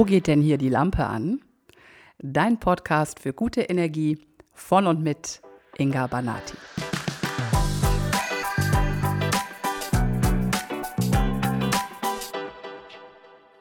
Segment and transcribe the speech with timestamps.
[0.00, 1.42] Wo geht denn hier die Lampe an?
[2.20, 4.18] Dein Podcast für gute Energie
[4.54, 5.42] von und mit
[5.76, 6.56] Inga Banati.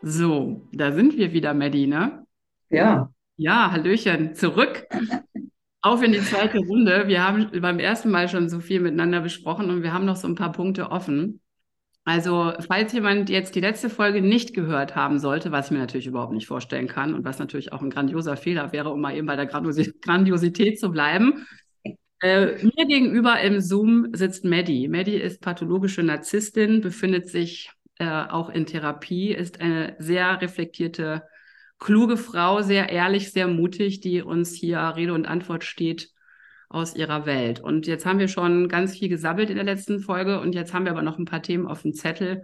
[0.02, 2.26] So, da sind wir wieder, Maddie, ne?
[2.70, 3.12] Ja.
[3.36, 4.88] Ja, Hallöchen, zurück.
[5.82, 7.10] Auf in die zweite Runde.
[7.10, 10.30] Wir haben beim ersten Mal schon so viel miteinander besprochen und wir haben noch so
[10.30, 11.42] ein paar Punkte offen.
[12.06, 16.08] Also, falls jemand jetzt die letzte Folge nicht gehört haben sollte, was ich mir natürlich
[16.08, 19.28] überhaupt nicht vorstellen kann und was natürlich auch ein grandioser Fehler wäre, um mal eben
[19.28, 21.46] bei der Grandiosität zu bleiben.
[22.22, 24.88] Äh, mir gegenüber im Zoom sitzt Maddie.
[24.88, 27.70] Maddie ist pathologische Narzisstin, befindet sich
[28.00, 31.24] äh, auch in Therapie, ist eine sehr reflektierte,
[31.78, 36.10] kluge Frau, sehr ehrlich, sehr mutig, die uns hier Rede und Antwort steht
[36.70, 37.60] aus ihrer Welt.
[37.60, 40.86] Und jetzt haben wir schon ganz viel gesabbelt in der letzten Folge und jetzt haben
[40.86, 42.44] wir aber noch ein paar Themen auf dem Zettel.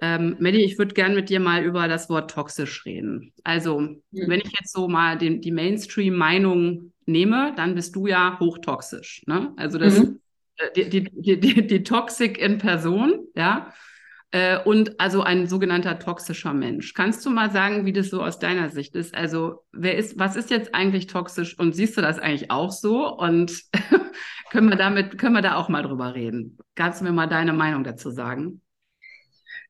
[0.00, 3.32] Ähm, Melly, ich würde gerne mit dir mal über das Wort toxisch reden.
[3.44, 3.98] Also, mhm.
[4.10, 9.22] wenn ich jetzt so mal den, die Mainstream-Meinung nehme, dann bist du ja hochtoxisch.
[9.26, 9.52] Ne?
[9.56, 10.20] Also das, mhm.
[10.74, 13.72] die, die, die, die, die Toxik in Person, ja.
[14.32, 16.94] Äh, und also ein sogenannter toxischer Mensch.
[16.94, 19.14] Kannst du mal sagen, wie das so aus deiner Sicht ist?
[19.14, 23.14] Also, wer ist, was ist jetzt eigentlich toxisch und siehst du das eigentlich auch so?
[23.14, 23.64] Und
[24.50, 26.56] können wir damit, können wir da auch mal drüber reden?
[26.74, 28.62] Kannst du mir mal deine Meinung dazu sagen?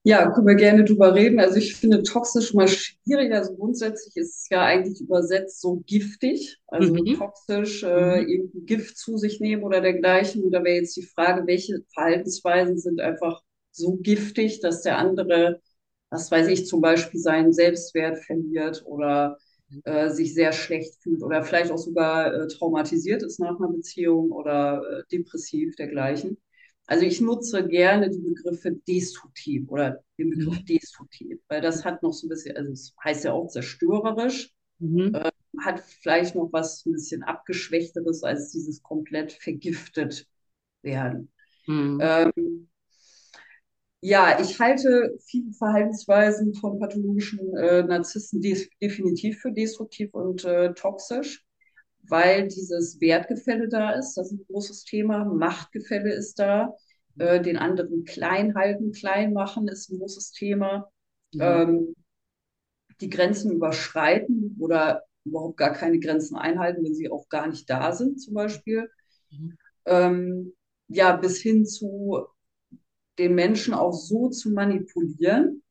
[0.05, 1.41] Ja, können wir gerne drüber reden.
[1.41, 3.33] Also ich finde toxisch mal schwierig.
[3.33, 6.59] Also grundsätzlich ist es ja eigentlich übersetzt so giftig.
[6.69, 7.19] Also mhm.
[7.19, 8.29] toxisch, äh, mhm.
[8.29, 10.43] irgendwie Gift zu sich nehmen oder dergleichen.
[10.45, 15.61] Und da wäre jetzt die Frage, welche Verhaltensweisen sind einfach so giftig, dass der andere,
[16.11, 19.39] was weiß ich, zum Beispiel seinen Selbstwert verliert oder
[19.85, 24.31] äh, sich sehr schlecht fühlt oder vielleicht auch sogar äh, traumatisiert ist nach einer Beziehung
[24.31, 26.37] oder äh, depressiv dergleichen.
[26.87, 30.67] Also ich nutze gerne die Begriffe destruktiv oder den Begriff mhm.
[30.67, 35.15] destruktiv, weil das hat noch so ein bisschen, also es heißt ja auch zerstörerisch, mhm.
[35.15, 35.31] äh,
[35.61, 40.27] hat vielleicht noch was ein bisschen abgeschwächteres als dieses komplett vergiftet
[40.83, 41.33] werden.
[41.67, 41.99] Mhm.
[42.03, 42.69] Ähm,
[44.05, 50.75] ja, ich halte viele Verhaltensweisen von pathologischen äh, Narzissten de definitiv für destruktiv und äh,
[50.75, 51.47] toxisch,
[52.03, 54.15] weil dieses Wertgefälle da ist.
[54.15, 55.25] Das ist ein großes Thema.
[55.25, 56.75] Machtgefälle ist da.
[57.17, 60.91] Äh, den anderen klein halten, klein machen ist ein großes Thema.
[61.31, 61.63] Ja.
[61.63, 61.95] Ähm,
[63.01, 67.93] die Grenzen überschreiten oder überhaupt gar keine Grenzen einhalten, wenn sie auch gar nicht da
[67.93, 68.91] sind, zum Beispiel.
[69.31, 69.59] Mhm.
[69.85, 70.53] Ähm,
[70.89, 72.27] ja, bis hin zu
[73.19, 75.63] den Menschen auch so zu manipulieren,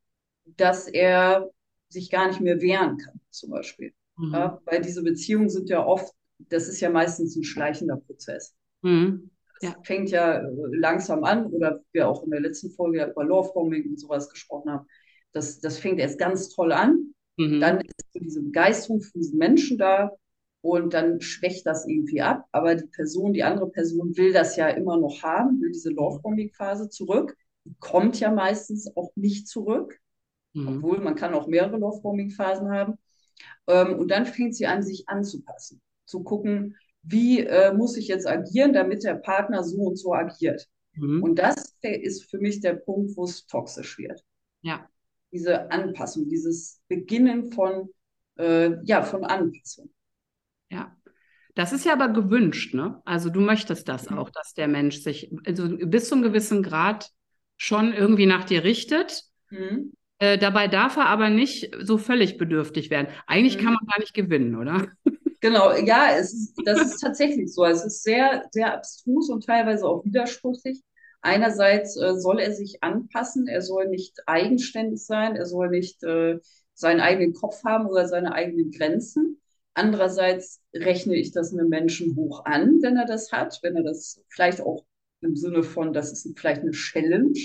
[0.46, 1.50] dass er
[1.90, 3.94] sich gar nicht mehr wehren kann, zum Beispiel.
[4.18, 4.34] Mhm.
[4.34, 6.14] Ja, weil diese Beziehungen sind ja oft,
[6.50, 8.56] das ist ja meistens ein schleichender Prozess.
[8.82, 9.32] Mhm.
[9.62, 9.76] Ja.
[9.76, 13.24] Das fängt ja äh, langsam an, oder wir auch in der letzten Folge ja über
[13.24, 14.88] Love-Bombing und sowas gesprochen haben.
[15.34, 17.14] Das, das fängt erst ganz toll an.
[17.38, 17.60] Mhm.
[17.60, 20.12] Dann ist so diese Begeisterung für diesen Menschen da
[20.62, 22.46] und dann schwächt das irgendwie ab.
[22.52, 26.90] Aber die Person, die andere Person will das ja immer noch haben, will diese Love-Bombing-Phase
[26.90, 27.36] zurück.
[27.66, 30.00] Die kommt ja meistens auch nicht zurück,
[30.54, 30.68] mhm.
[30.78, 32.98] obwohl man kann auch mehrere Love-Bombing-Phasen haben.
[33.68, 38.28] Ähm, und dann fängt sie an, sich anzupassen, zu gucken, wie äh, muss ich jetzt
[38.28, 40.68] agieren, damit der Partner so und so agiert.
[40.94, 41.24] Mhm.
[41.24, 44.24] Und das ist für mich der Punkt, wo es toxisch wird.
[44.62, 44.88] Ja.
[45.32, 47.90] Diese Anpassung, dieses Beginnen von,
[48.38, 49.90] äh, ja, von Anpassung.
[50.72, 50.96] Ja.
[51.54, 53.02] Das ist ja aber gewünscht, ne?
[53.06, 54.18] Also du möchtest das mhm.
[54.18, 57.10] auch, dass der Mensch sich also bis zu einem gewissen Grad
[57.58, 59.24] schon irgendwie nach dir richtet.
[59.50, 59.92] Mhm.
[60.18, 63.08] Äh, dabei darf er aber nicht so völlig bedürftig werden.
[63.28, 63.64] Eigentlich mhm.
[63.64, 64.88] kann man gar nicht gewinnen, oder?
[65.42, 67.66] Genau, ja, ist, das ist tatsächlich so.
[67.66, 70.82] Es ist sehr, sehr abstrus und teilweise auch widersprüchlich.
[71.22, 76.40] Einerseits äh, soll er sich anpassen, er soll nicht eigenständig sein, er soll nicht äh,
[76.74, 79.41] seinen eigenen Kopf haben oder seine eigenen Grenzen.
[79.74, 84.22] Andererseits rechne ich das einem Menschen hoch an, wenn er das hat, wenn er das
[84.30, 84.86] vielleicht auch
[85.22, 87.40] im Sinne von, das ist vielleicht eine Challenge.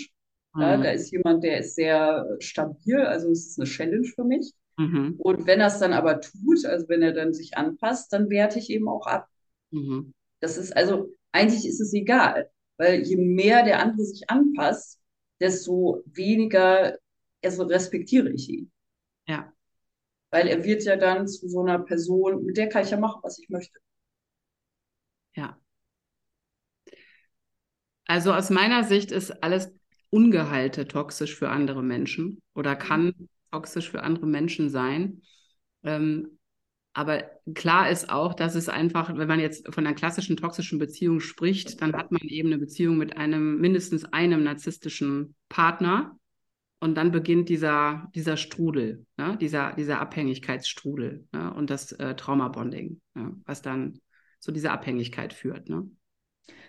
[0.55, 0.61] Mhm.
[0.61, 4.53] Ja, da ist jemand, der ist sehr stabil, also es ist eine Challenge für mich.
[4.79, 5.15] Mhm.
[5.19, 8.59] Und wenn er es dann aber tut, also wenn er dann sich anpasst, dann werte
[8.59, 9.29] ich eben auch ab.
[9.71, 10.13] Mhm.
[10.41, 14.99] Das ist also, eigentlich ist es egal, weil je mehr der andere sich anpasst,
[15.41, 16.97] desto weniger
[17.47, 18.71] also respektiere ich ihn.
[19.27, 19.53] Ja.
[20.31, 23.21] Weil er wird ja dann zu so einer Person, mit der kann ich ja machen,
[23.23, 23.79] was ich möchte.
[25.35, 25.59] Ja.
[28.07, 29.73] Also aus meiner Sicht ist alles
[30.11, 33.13] Ungehalte toxisch für andere Menschen oder kann
[33.51, 35.23] toxisch für andere Menschen sein.
[35.83, 36.39] Ähm,
[36.95, 37.25] aber
[37.55, 41.83] klar ist auch, dass es einfach, wenn man jetzt von einer klassischen toxischen Beziehung spricht,
[41.83, 46.19] dann hat man eben eine Beziehung mit einem, mindestens einem narzisstischen Partner.
[46.79, 49.39] Und dann beginnt dieser, dieser Strudel, ne?
[49.41, 51.55] dieser, dieser Abhängigkeitsstrudel ne?
[51.55, 53.37] und das äh, Traumabonding, ne?
[53.47, 54.01] was dann
[54.41, 55.71] zu dieser Abhängigkeit führt.
[55.71, 55.91] Ne?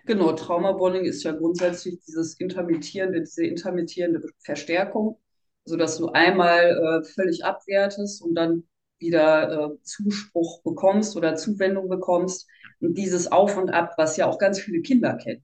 [0.06, 5.20] Genau, Traumabonding ist ja grundsätzlich dieses intermittierende, diese intermittierende Verstärkung,
[5.66, 8.64] sodass du einmal äh, völlig abwertest und dann
[9.00, 12.48] wieder äh, Zuspruch bekommst oder Zuwendung bekommst.
[12.80, 15.44] Und dieses Auf und Ab, was ja auch ganz viele Kinder kennen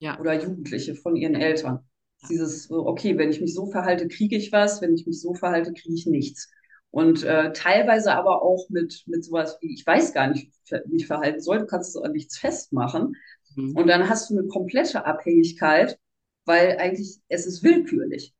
[0.00, 0.18] ja.
[0.18, 1.88] oder Jugendliche von ihren Eltern.
[2.28, 5.72] Dieses, okay, wenn ich mich so verhalte, kriege ich was, wenn ich mich so verhalte,
[5.72, 6.50] kriege ich nichts.
[6.90, 10.86] Und äh, teilweise aber auch mit, mit sowas wie, ich weiß gar nicht, wie ich
[10.86, 13.16] mich verhalten soll, du kannst es an nichts festmachen.
[13.54, 13.76] Mhm.
[13.76, 15.98] Und dann hast du eine komplette Abhängigkeit,
[16.44, 18.34] weil eigentlich es ist willkürlich.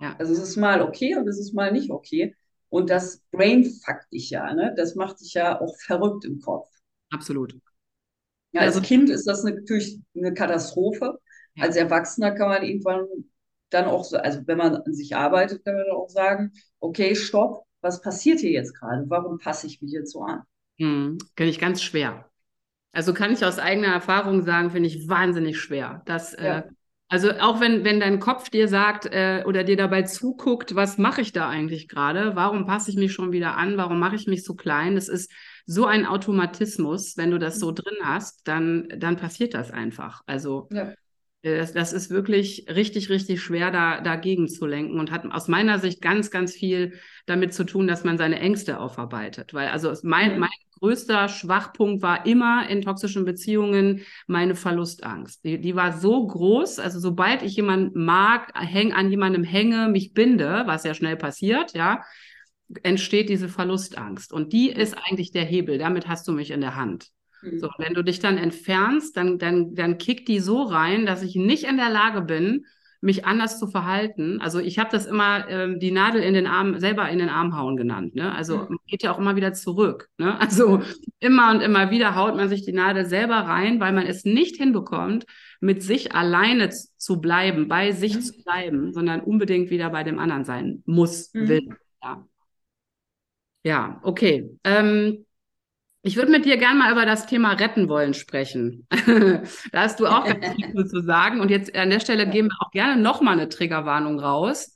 [0.00, 0.14] Ja.
[0.18, 2.34] Also es ist mal okay und es ist mal nicht okay.
[2.68, 4.74] Und das brainfuckt dich ja, ne?
[4.76, 6.68] Das macht dich ja auch verrückt im Kopf.
[7.10, 7.56] Absolut.
[8.52, 11.18] Ja, als also, Kind ist das natürlich eine Katastrophe.
[11.56, 11.64] Ja.
[11.64, 13.06] Als Erwachsener kann man irgendwann
[13.70, 17.64] dann auch so, also wenn man an sich arbeitet, kann man auch sagen, okay, stopp,
[17.80, 19.04] was passiert hier jetzt gerade?
[19.08, 20.42] Warum passe ich mich jetzt so an?
[20.78, 22.28] Hm, Finde ich ganz schwer.
[22.92, 26.02] Also kann ich aus eigener Erfahrung sagen, finde ich wahnsinnig schwer.
[26.06, 26.58] Dass, äh, ja.
[26.60, 26.62] äh,
[27.08, 31.20] also auch wenn, wenn dein Kopf dir sagt äh, oder dir dabei zuguckt, was mache
[31.20, 32.34] ich da eigentlich gerade?
[32.34, 33.76] Warum passe ich mich schon wieder an?
[33.76, 34.94] Warum mache ich mich so klein?
[34.94, 35.30] Das ist
[35.66, 37.74] so ein Automatismus, wenn du das so mhm.
[37.76, 40.22] drin hast, dann, dann passiert das einfach.
[40.26, 40.94] Also ja.
[41.42, 45.48] Äh, das, das, ist wirklich richtig, richtig schwer, da, dagegen zu lenken und hat aus
[45.48, 46.94] meiner Sicht ganz, ganz viel
[47.26, 49.54] damit zu tun, dass man seine Ängste aufarbeitet.
[49.54, 50.50] Weil also mein, mein
[50.80, 55.44] größter Schwachpunkt war immer in toxischen Beziehungen meine Verlustangst.
[55.44, 60.12] Die, die war so groß, also sobald ich jemanden mag, häng, an jemandem hänge, mich
[60.12, 62.02] binde, was ja schnell passiert, ja,
[62.82, 64.32] entsteht diese Verlustangst.
[64.32, 65.78] Und die ist eigentlich der Hebel.
[65.78, 67.10] Damit hast du mich in der Hand.
[67.46, 67.58] Mhm.
[67.58, 71.36] So, wenn du dich dann entfernst, dann, dann, dann kickt die so rein, dass ich
[71.36, 72.66] nicht in der Lage bin,
[73.00, 74.40] mich anders zu verhalten.
[74.40, 77.56] Also ich habe das immer ähm, die Nadel in den Arm, selber in den Arm
[77.56, 78.14] hauen genannt.
[78.14, 78.34] Ne?
[78.34, 78.78] Also mhm.
[78.86, 80.08] geht ja auch immer wieder zurück.
[80.18, 80.38] Ne?
[80.46, 80.82] Also
[81.18, 84.56] immer und immer wieder haut man sich die Nadel selber rein, weil man es nicht
[84.56, 85.26] hinbekommt,
[85.60, 88.20] mit sich alleine zu bleiben, bei sich mhm.
[88.20, 91.48] zu bleiben, sondern unbedingt wieder bei dem anderen sein muss, mhm.
[91.48, 91.68] will.
[92.02, 92.26] Ja,
[93.64, 94.50] ja okay.
[94.64, 95.25] Ähm,
[96.06, 98.86] ich würde mit dir gerne mal über das Thema retten wollen sprechen.
[99.72, 101.40] da hast du auch ganz viel zu sagen.
[101.40, 104.72] Und jetzt an der Stelle geben wir auch gerne nochmal eine Triggerwarnung raus,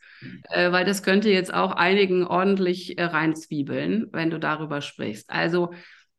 [0.50, 5.30] äh, weil das könnte jetzt auch einigen ordentlich äh, reinzwiebeln, wenn du darüber sprichst.
[5.30, 5.70] Also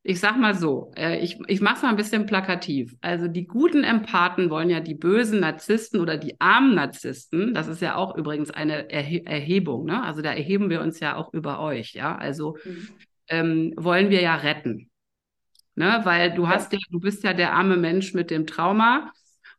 [0.01, 2.95] ich sag mal so, äh, ich, ich mache es mal ein bisschen plakativ.
[3.01, 7.81] Also die guten Empathen wollen ja die bösen Narzissten oder die armen Narzissten, das ist
[7.81, 10.01] ja auch übrigens eine Erhe Erhebung, ne?
[10.03, 12.15] Also da erheben wir uns ja auch über euch, ja.
[12.15, 12.87] Also mhm.
[13.27, 14.87] ähm, wollen wir ja retten.
[15.81, 16.01] Ne?
[16.03, 19.11] Weil du hast ja, du bist ja der arme Mensch mit dem Trauma.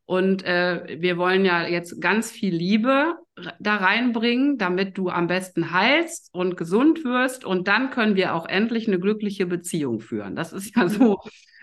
[0.05, 3.17] Und äh, wir wollen ja jetzt ganz viel Liebe
[3.59, 7.45] da reinbringen, damit du am besten heilst und gesund wirst.
[7.45, 10.37] Und dann können wir auch endlich eine glückliche Beziehung führen.
[10.37, 11.19] Das ist ja so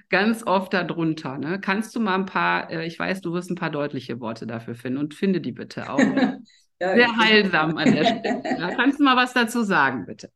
[0.10, 1.38] ganz oft darunter.
[1.38, 1.62] Ne?
[1.62, 4.76] Kannst du mal ein paar, äh, ich weiß, du wirst ein paar deutliche Worte dafür
[4.76, 6.00] finden und finde die bitte auch.
[6.82, 8.44] ja, Sehr heilsam an der Stelle.
[8.60, 10.30] Ja, kannst du mal was dazu sagen, bitte?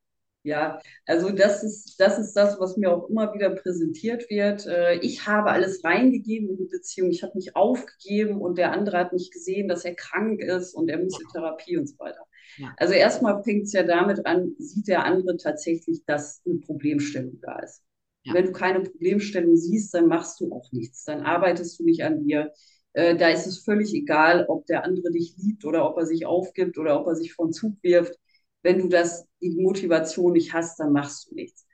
[0.44, 4.66] Ja, also das ist, das ist das, was mir auch immer wieder präsentiert wird.
[4.66, 8.98] Äh, ich habe alles reingegeben in die Beziehung, ich habe mich aufgegeben und der andere
[8.98, 12.26] hat nicht gesehen, dass er krank ist und er muss in Therapie und so weiter.
[12.58, 12.74] Ja.
[12.76, 17.60] Also erstmal fängt es ja damit an, sieht der andere tatsächlich, dass eine Problemstellung da
[17.60, 17.82] ist.
[18.24, 18.34] Ja.
[18.34, 22.26] Wenn du keine Problemstellung siehst, dann machst du auch nichts, dann arbeitest du nicht an
[22.26, 22.52] dir.
[22.92, 26.26] Äh, da ist es völlig egal, ob der andere dich liebt oder ob er sich
[26.26, 28.20] aufgibt oder ob er sich von Zug wirft
[28.64, 31.66] wenn du das, die Motivation nicht hast, dann machst du nichts.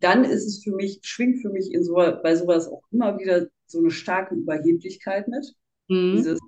[0.00, 3.46] Dann ist es für mich, schwingt für mich in so, bei sowas auch immer wieder
[3.66, 5.46] so eine starke Überheblichkeit mit.
[5.88, 6.16] Mhm.
[6.16, 6.38] Dieses,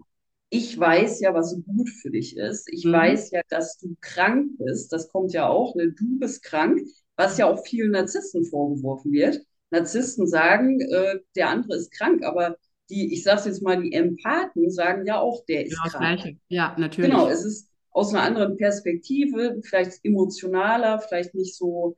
[0.51, 2.69] ich weiß ja, was gut für dich ist.
[2.73, 2.93] Ich mhm.
[2.93, 4.93] weiß ja, dass du krank bist.
[4.93, 5.93] Das kommt ja auch, ne?
[5.93, 6.81] du bist krank,
[7.17, 9.41] was ja auch vielen Narzissten vorgeworfen wird.
[9.71, 12.57] Narzissten sagen, äh, der andere ist krank, aber
[12.89, 16.21] die, ich sag's jetzt mal, die Empathen sagen ja auch, der ist ja, krank.
[16.23, 16.39] Gleiche.
[16.49, 17.11] Ja, natürlich.
[17.11, 21.97] Genau, es ist, aus einer anderen Perspektive, vielleicht emotionaler, vielleicht nicht so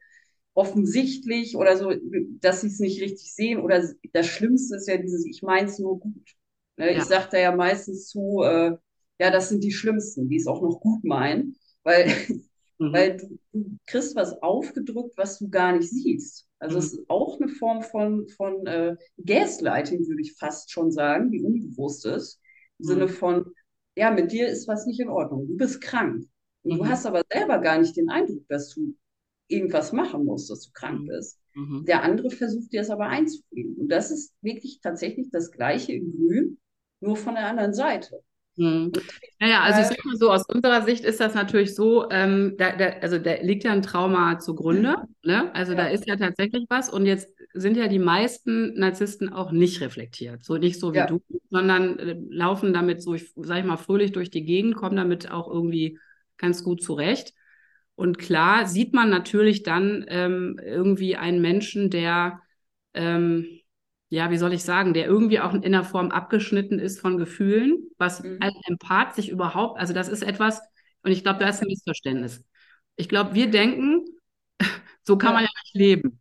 [0.55, 1.93] offensichtlich oder so,
[2.41, 3.61] dass sie es nicht richtig sehen.
[3.61, 6.35] Oder das Schlimmste ist ja dieses, ich meine es nur gut.
[6.77, 6.93] Ne?
[6.93, 6.99] Ja.
[6.99, 8.73] Ich sage da ja meistens zu, äh,
[9.21, 12.07] ja, das sind die Schlimmsten, die es auch noch gut meinen, weil,
[12.79, 12.93] mhm.
[12.93, 16.47] weil du, du, kriegst was aufgedrückt, was du gar nicht siehst.
[16.59, 16.79] Also mhm.
[16.79, 21.43] es ist auch eine Form von, von äh, Gaslighting, würde ich fast schon sagen, die
[21.43, 22.41] unbewusst ist.
[22.79, 22.89] Im mhm.
[22.89, 23.53] Sinne von,
[24.01, 26.25] ja, mit dir ist was nicht in Ordnung, du bist krank.
[26.63, 26.79] Und mhm.
[26.79, 28.97] du hast aber selber gar nicht den Eindruck, dass du
[29.47, 31.07] irgendwas machen musst, dass du krank mhm.
[31.09, 31.39] bist.
[31.55, 31.85] Mhm.
[31.87, 33.77] Der andere versucht dir es aber einzufrieden.
[33.79, 36.59] Und das ist wirklich tatsächlich das Gleiche in Grün,
[37.01, 38.23] nur von der anderen Seite.
[38.57, 38.91] Hm.
[39.39, 42.77] Naja, also ich sag mal so, aus unserer Sicht ist das natürlich so, ähm, da,
[42.77, 45.55] da, also da liegt ja ein Trauma zugrunde, ne?
[45.55, 45.79] Also ja.
[45.79, 50.45] da ist ja tatsächlich was und jetzt sind ja die meisten Narzissten auch nicht reflektiert.
[50.45, 51.07] So nicht so wie ja.
[51.07, 54.97] du, sondern äh, laufen damit so, ich, sag ich mal, fröhlich durch die Gegend, kommen
[54.97, 55.99] damit auch irgendwie
[56.37, 57.35] ganz gut zurecht.
[57.95, 62.41] Und klar sieht man natürlich dann ähm, irgendwie einen Menschen, der
[62.95, 63.61] ähm,
[64.11, 67.89] ja, wie soll ich sagen, der irgendwie auch in der Form abgeschnitten ist von Gefühlen,
[67.97, 68.39] was mhm.
[68.41, 70.61] ein Empath sich überhaupt, also das ist etwas,
[71.03, 72.45] und ich glaube, da ist ein Missverständnis.
[72.97, 74.05] Ich glaube, wir denken,
[75.05, 76.20] so kann man ja nicht leben.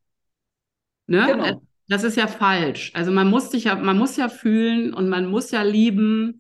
[1.10, 1.28] Ne?
[1.28, 1.44] Genau.
[1.44, 1.56] Äh,
[1.88, 2.92] das ist ja falsch.
[2.94, 6.40] Also man muss sich ja, man muss ja fühlen und man muss ja lieben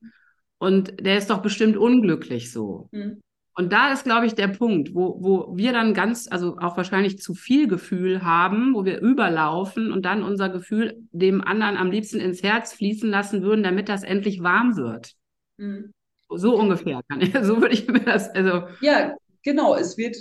[0.60, 2.88] und der ist doch bestimmt unglücklich so.
[2.92, 3.20] Mhm.
[3.56, 7.18] Und da ist, glaube ich, der Punkt, wo, wo wir dann ganz, also auch wahrscheinlich
[7.20, 12.20] zu viel Gefühl haben, wo wir überlaufen und dann unser Gefühl dem anderen am liebsten
[12.22, 15.14] ins Herz fließen lassen würden, damit das endlich warm wird.
[15.58, 15.92] Mhm.
[16.30, 18.68] So ungefähr kann ich, so würde ich mir das, also.
[18.82, 20.16] Ja, genau, es wird,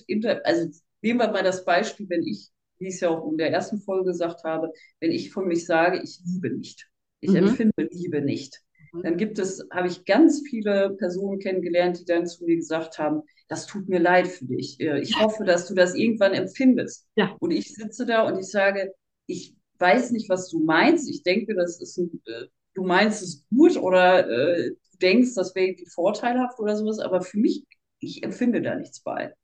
[0.44, 0.68] also
[1.02, 3.78] nehmen wir mal das Beispiel, wenn ich, wie ich es ja auch in der ersten
[3.78, 6.88] Folge gesagt habe, wenn ich von mich sage, ich liebe nicht.
[7.20, 7.36] Ich mhm.
[7.36, 8.60] empfinde Liebe nicht.
[8.92, 9.02] Mhm.
[9.02, 13.22] Dann gibt es, habe ich ganz viele Personen kennengelernt, die dann zu mir gesagt haben,
[13.48, 14.78] das tut mir leid für dich.
[14.80, 17.06] Äh, ich hoffe, dass du das irgendwann empfindest.
[17.16, 17.36] Ja.
[17.40, 18.92] Und ich sitze da und ich sage,
[19.26, 21.08] ich weiß nicht, was du meinst.
[21.08, 25.54] Ich denke, das ist ein, äh, du meinst es gut oder äh, du denkst, das
[25.54, 27.64] wäre irgendwie vorteilhaft oder sowas, aber für mich,
[28.00, 29.34] ich empfinde da nichts bei.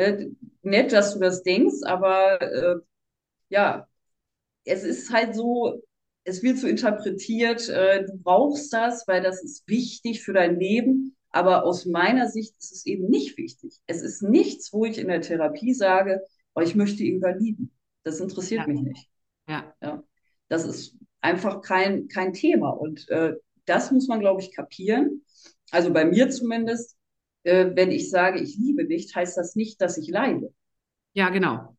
[0.00, 0.30] Äh,
[0.62, 2.76] nett, dass du das denkst, aber äh,
[3.50, 3.86] ja,
[4.64, 5.82] es ist halt so,
[6.24, 11.16] es wird so interpretiert, äh, du brauchst das, weil das ist wichtig für dein Leben.
[11.32, 13.78] Aber aus meiner Sicht ist es eben nicht wichtig.
[13.86, 16.22] Es ist nichts, wo ich in der Therapie sage,
[16.54, 17.70] oh, ich möchte ihn lieben.
[18.02, 18.66] Das interessiert ja.
[18.66, 19.08] mich nicht.
[19.48, 19.74] Ja.
[19.82, 20.02] ja.
[20.48, 22.70] Das ist einfach kein, kein Thema.
[22.70, 23.34] Und äh,
[23.66, 25.24] das muss man, glaube ich, kapieren.
[25.70, 26.96] Also bei mir zumindest,
[27.44, 30.52] äh, wenn ich sage, ich liebe nicht, heißt das nicht, dass ich leide.
[31.14, 31.76] Ja, genau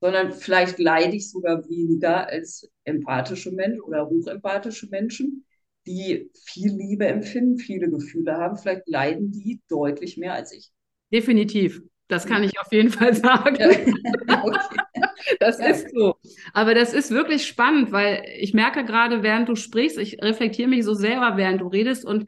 [0.00, 5.44] sondern vielleicht leide ich sogar weniger als empathische Menschen oder hochempathische Menschen,
[5.86, 8.56] die viel Liebe empfinden, viele Gefühle haben.
[8.56, 10.70] Vielleicht leiden die deutlich mehr als ich.
[11.12, 11.82] Definitiv.
[12.08, 13.56] Das kann ich auf jeden Fall sagen.
[13.56, 13.68] Ja.
[14.42, 15.04] okay.
[15.38, 15.66] Das ja.
[15.66, 16.16] ist so.
[16.52, 20.84] Aber das ist wirklich spannend, weil ich merke gerade, während du sprichst, ich reflektiere mich
[20.84, 22.04] so selber, während du redest.
[22.04, 22.26] Und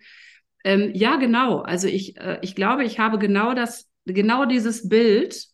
[0.64, 1.58] ähm, ja, genau.
[1.58, 5.52] Also ich, äh, ich glaube, ich habe genau das, genau dieses Bild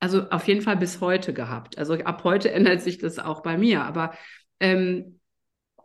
[0.00, 1.78] also auf jeden Fall bis heute gehabt.
[1.78, 3.82] Also ab heute ändert sich das auch bei mir.
[3.82, 4.12] Aber
[4.60, 5.20] ähm,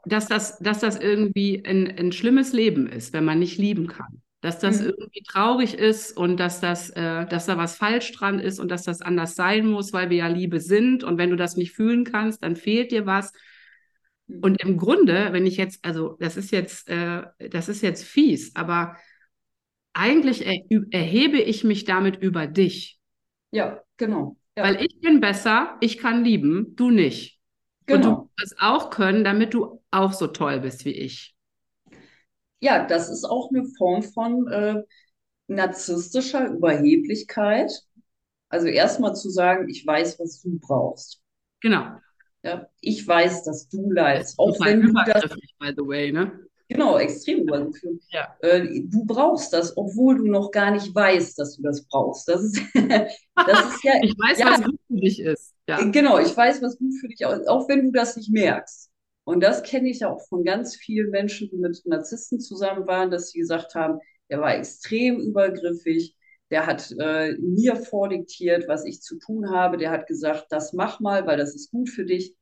[0.05, 4.21] dass, das, dass das irgendwie ein, ein schlimmes Leben ist, wenn man nicht lieben kann.
[4.41, 4.89] Dass das mhm.
[4.89, 8.83] irgendwie traurig ist und dass, das, äh, dass da was falsch dran ist und dass
[8.83, 11.03] das anders sein muss, weil wir ja Liebe sind.
[11.03, 13.31] Und wenn du das nicht fühlen kannst, dann fehlt dir was.
[14.27, 14.39] Mhm.
[14.43, 18.55] Und im Grunde, wenn ich jetzt, also das ist jetzt, äh, das ist jetzt fies,
[18.55, 18.97] aber
[19.93, 20.57] eigentlich er,
[20.91, 22.99] erhebe ich mich damit über dich.
[23.51, 24.37] Ja, genau.
[24.57, 24.63] Ja.
[24.63, 27.39] Weil ich bin besser, ich kann lieben, du nicht.
[27.85, 27.95] Genau.
[27.95, 28.21] Und du genau.
[28.21, 31.35] musst es auch können, damit du auch so toll bist wie ich.
[32.59, 34.81] Ja, das ist auch eine Form von äh,
[35.47, 37.71] narzisstischer Überheblichkeit.
[38.49, 41.21] Also erstmal zu sagen, ich weiß, was du brauchst.
[41.59, 41.97] Genau.
[42.43, 44.37] Ja, ich weiß, dass du leidest.
[44.37, 45.23] Auch wenn du das,
[45.59, 46.39] by the way, ne?
[46.69, 48.01] Genau, extrem übergeführt.
[48.09, 48.35] Ja.
[48.41, 52.27] Äh, du brauchst das, obwohl du noch gar nicht weißt, dass du das brauchst.
[52.27, 53.93] Das ist, das ist ja.
[54.01, 55.53] ich weiß, ja, was gut für dich ist.
[55.67, 55.81] Ja.
[55.89, 58.89] Genau, ich weiß, was gut für dich ist, auch wenn du das nicht merkst.
[59.25, 63.11] Und das kenne ich ja auch von ganz vielen Menschen, die mit Narzissten zusammen waren,
[63.11, 66.15] dass sie gesagt haben, der war extrem übergriffig,
[66.53, 70.99] der hat äh, mir vordiktiert, was ich zu tun habe, der hat gesagt, das mach
[70.99, 72.35] mal, weil das ist gut für dich.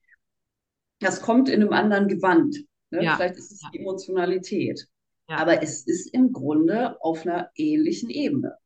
[0.99, 2.57] Das kommt in einem anderen Gewand.
[2.89, 3.05] Ne?
[3.05, 3.15] Ja.
[3.15, 4.85] Vielleicht ist es die Emotionalität.
[5.29, 5.37] Ja.
[5.37, 8.57] Aber es ist im Grunde auf einer ähnlichen Ebene.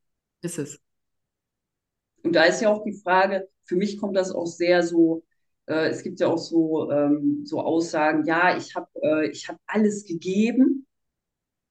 [0.42, 0.82] Ist es.
[2.24, 5.24] Und da ist ja auch die Frage, für mich kommt das auch sehr so,
[5.68, 10.06] äh, es gibt ja auch so, ähm, so Aussagen, ja, ich habe äh, hab alles
[10.06, 10.88] gegeben,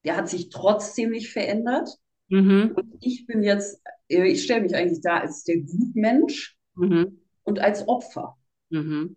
[0.05, 1.89] der hat sich trotzdem nicht verändert.
[2.29, 2.73] Mhm.
[2.75, 7.21] Und ich bin jetzt, äh, ich stelle mich eigentlich da als der Gutmensch mhm.
[7.43, 8.37] und als Opfer.
[8.71, 9.17] Mhm.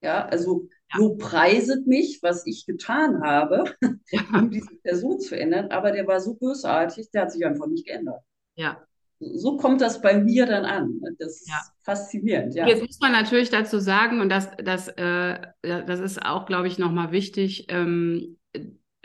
[0.00, 0.98] Ja, also ja.
[1.00, 3.64] lobpreiset mich, was ich getan habe,
[4.10, 4.20] ja.
[4.34, 7.86] um diese Person zu ändern, aber der war so bösartig, der hat sich einfach nicht
[7.86, 8.22] geändert.
[8.54, 8.84] Ja.
[9.20, 11.00] So kommt das bei mir dann an.
[11.18, 11.60] Das ist ja.
[11.82, 12.54] faszinierend.
[12.54, 12.68] Ja.
[12.68, 16.78] Jetzt muss man natürlich dazu sagen, und das, das, äh, das ist auch, glaube ich,
[16.78, 18.38] nochmal wichtig, ähm,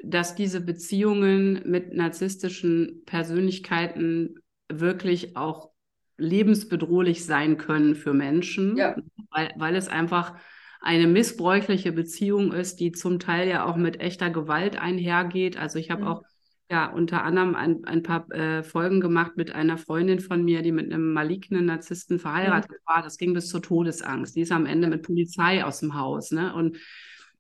[0.03, 4.35] dass diese Beziehungen mit narzisstischen Persönlichkeiten
[4.69, 5.71] wirklich auch
[6.17, 8.95] lebensbedrohlich sein können für Menschen, ja.
[9.31, 10.35] weil, weil es einfach
[10.81, 15.57] eine missbräuchliche Beziehung ist, die zum Teil ja auch mit echter Gewalt einhergeht.
[15.57, 16.07] Also ich habe mhm.
[16.07, 16.23] auch
[16.69, 20.73] ja unter anderem ein, ein paar äh, Folgen gemacht mit einer Freundin von mir, die
[20.73, 22.93] mit einem malignen Narzissten verheiratet mhm.
[22.93, 23.01] war.
[23.01, 24.35] Das ging bis zur Todesangst.
[24.35, 26.31] Die ist am Ende mit Polizei aus dem Haus.
[26.31, 26.53] Ne?
[26.53, 26.77] Und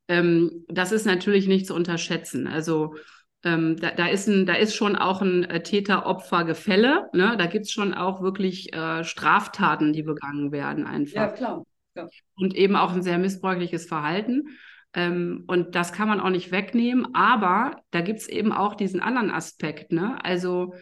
[0.07, 2.47] ähm, das ist natürlich nicht zu unterschätzen.
[2.47, 2.95] Also
[3.43, 7.09] ähm, da, da, ist ein, da ist schon auch ein äh, Täter-Opfer-Gefälle.
[7.13, 7.35] Ne?
[7.37, 11.15] Da gibt es schon auch wirklich äh, Straftaten, die begangen werden einfach.
[11.15, 11.65] Ja, klar.
[11.95, 12.07] Ja.
[12.35, 14.47] Und eben auch ein sehr missbräuchliches Verhalten.
[14.93, 17.13] Ähm, und das kann man auch nicht wegnehmen.
[17.13, 19.91] Aber da gibt es eben auch diesen anderen Aspekt.
[19.91, 20.23] Ne?
[20.23, 20.73] Also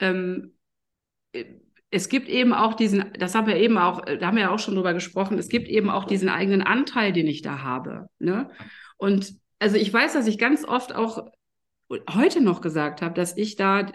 [0.00, 0.54] ähm,
[1.32, 1.44] äh,
[1.90, 4.58] es gibt eben auch diesen, das haben wir eben auch, da haben wir ja auch
[4.58, 8.08] schon drüber gesprochen, es gibt eben auch diesen eigenen Anteil, den ich da habe.
[8.18, 8.50] Ne?
[8.98, 11.28] Und also ich weiß, dass ich ganz oft auch
[12.10, 13.90] heute noch gesagt habe, dass ich da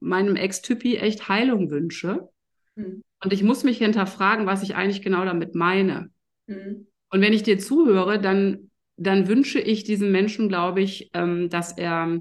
[0.00, 2.28] meinem Ex-Typi echt Heilung wünsche.
[2.74, 3.02] Mhm.
[3.22, 6.10] Und ich muss mich hinterfragen, was ich eigentlich genau damit meine.
[6.46, 6.86] Mhm.
[7.10, 11.76] Und wenn ich dir zuhöre, dann, dann wünsche ich diesem Menschen, glaube ich, ähm, dass
[11.76, 12.20] er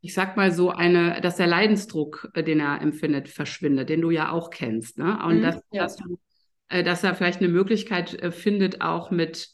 [0.00, 4.10] ich sag mal so, eine, dass der Leidensdruck, äh, den er empfindet, verschwindet, den du
[4.10, 4.98] ja auch kennst.
[4.98, 5.18] Ne?
[5.24, 5.82] Und mhm, dass, ja.
[5.82, 5.98] dass,
[6.68, 9.50] äh, dass, er vielleicht eine Möglichkeit äh, findet, auch mit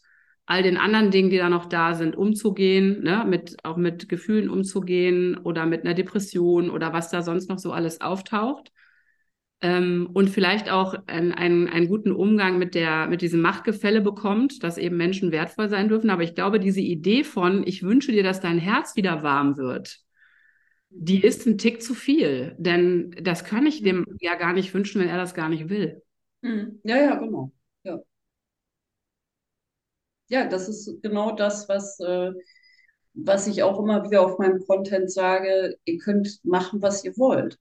[0.47, 3.25] all den anderen Dingen, die da noch da sind, umzugehen, ne?
[3.27, 7.73] mit, auch mit Gefühlen umzugehen oder mit einer Depression oder was da sonst noch so
[7.73, 8.71] alles auftaucht.
[9.63, 14.63] Ähm, und vielleicht auch einen, einen, einen guten Umgang mit, der, mit diesem Machtgefälle bekommt,
[14.63, 16.11] dass eben Menschen wertvoll sein dürfen.
[16.11, 20.06] Aber ich glaube, diese Idee von, ich wünsche dir, dass dein Herz wieder warm wird,
[20.91, 22.55] die ist ein Tick zu viel.
[22.59, 26.03] Denn das kann ich dem ja gar nicht wünschen, wenn er das gar nicht will.
[26.43, 26.81] Mhm.
[26.85, 27.53] Ja, ja, genau.
[27.83, 28.01] Ja.
[30.29, 32.33] ja, das ist genau das, was, äh,
[33.15, 35.77] was ich auch immer wieder auf meinem Content sage.
[35.85, 37.59] Ihr könnt machen, was ihr wollt.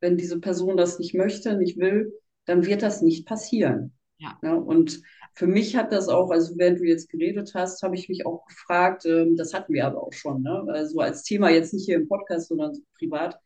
[0.00, 2.12] Wenn diese Person das nicht möchte, nicht will,
[2.44, 3.92] dann wird das nicht passieren.
[4.18, 4.38] Ja.
[4.42, 5.00] ja und
[5.34, 8.44] für mich hat das auch, also während du jetzt geredet hast, habe ich mich auch
[8.46, 10.64] gefragt, ähm, das hatten wir aber auch schon, ne?
[10.68, 13.38] also als Thema jetzt nicht hier im Podcast, sondern so privat,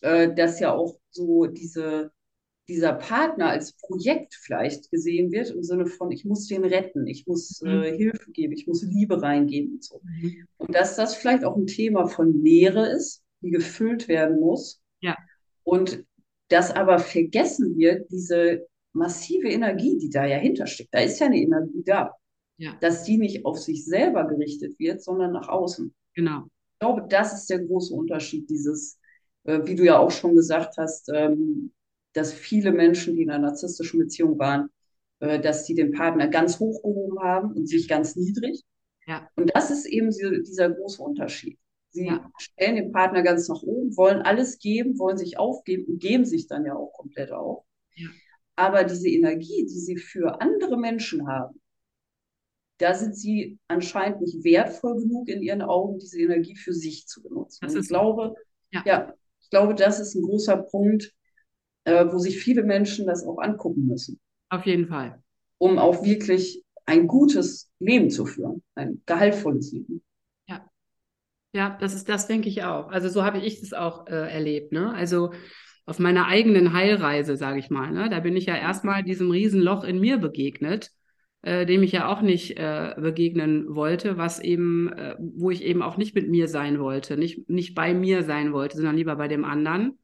[0.00, 2.12] äh, dass ja auch so diese,
[2.68, 7.26] dieser Partner als Projekt vielleicht gesehen wird, im Sinne von, ich muss den retten, ich
[7.26, 7.96] muss äh, mhm.
[7.96, 10.00] Hilfe geben, ich muss Liebe reingeben und so.
[10.04, 10.46] Mhm.
[10.58, 14.80] Und dass das vielleicht auch ein Thema von Lehre ist, die gefüllt werden muss.
[15.00, 15.16] Ja.
[15.64, 16.04] Und
[16.48, 18.66] dass aber vergessen wird, diese
[18.98, 20.92] massive Energie, die da ja hintersteckt.
[20.92, 22.14] Da ist ja eine Energie da.
[22.56, 22.76] Ja.
[22.80, 25.94] Dass die nicht auf sich selber gerichtet wird, sondern nach außen.
[26.14, 26.44] Genau.
[26.72, 28.98] Ich glaube, das ist der große Unterschied, dieses,
[29.44, 31.72] äh, wie du ja auch schon gesagt hast, ähm,
[32.12, 34.70] dass viele Menschen, die in einer narzisstischen Beziehung waren,
[35.20, 38.62] äh, dass sie den Partner ganz hochgehoben haben und sich ganz niedrig.
[39.06, 39.28] Ja.
[39.36, 41.58] Und das ist eben dieser große Unterschied.
[41.90, 42.30] Sie ja.
[42.38, 46.46] stellen den Partner ganz nach oben, wollen alles geben, wollen sich aufgeben und geben sich
[46.46, 47.64] dann ja auch komplett auf.
[47.94, 48.08] Ja.
[48.58, 51.60] Aber diese Energie, die sie für andere Menschen haben,
[52.78, 57.22] da sind sie anscheinend nicht wertvoll genug in ihren Augen, diese Energie für sich zu
[57.22, 57.60] benutzen.
[57.62, 58.34] Das ist ich glaube,
[58.72, 58.82] ja.
[58.84, 59.14] ja.
[59.40, 61.14] ich glaube, das ist ein großer Punkt,
[61.84, 64.18] äh, wo sich viele Menschen das auch angucken müssen.
[64.48, 65.22] Auf jeden Fall.
[65.58, 70.02] Um auch wirklich ein gutes Leben zu führen, ein gehaltvolles Leben.
[70.48, 70.68] Ja.
[71.52, 72.88] Ja, das ist, das denke ich auch.
[72.88, 74.72] Also so habe ich das auch äh, erlebt.
[74.72, 74.92] Ne?
[74.92, 75.30] Also
[75.88, 77.90] auf meiner eigenen Heilreise, sage ich mal.
[77.90, 78.10] Ne?
[78.10, 80.90] Da bin ich ja erstmal diesem Riesenloch in mir begegnet,
[81.40, 85.82] äh, dem ich ja auch nicht äh, begegnen wollte, was eben, äh, wo ich eben
[85.82, 89.28] auch nicht mit mir sein wollte, nicht, nicht bei mir sein wollte, sondern lieber bei
[89.28, 89.98] dem anderen,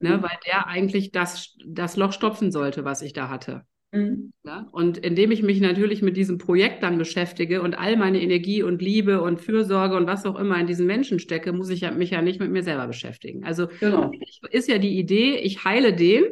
[0.00, 0.16] ne?
[0.16, 0.22] Mhm.
[0.22, 3.66] weil der eigentlich das, das Loch stopfen sollte, was ich da hatte.
[3.92, 4.32] Mhm.
[4.44, 4.68] Ja?
[4.72, 8.82] Und indem ich mich natürlich mit diesem Projekt dann beschäftige und all meine Energie und
[8.82, 12.22] Liebe und Fürsorge und was auch immer in diesen Menschen stecke, muss ich mich ja
[12.22, 13.44] nicht mit mir selber beschäftigen.
[13.44, 14.10] Also genau.
[14.50, 16.24] ist ja die Idee, ich heile den,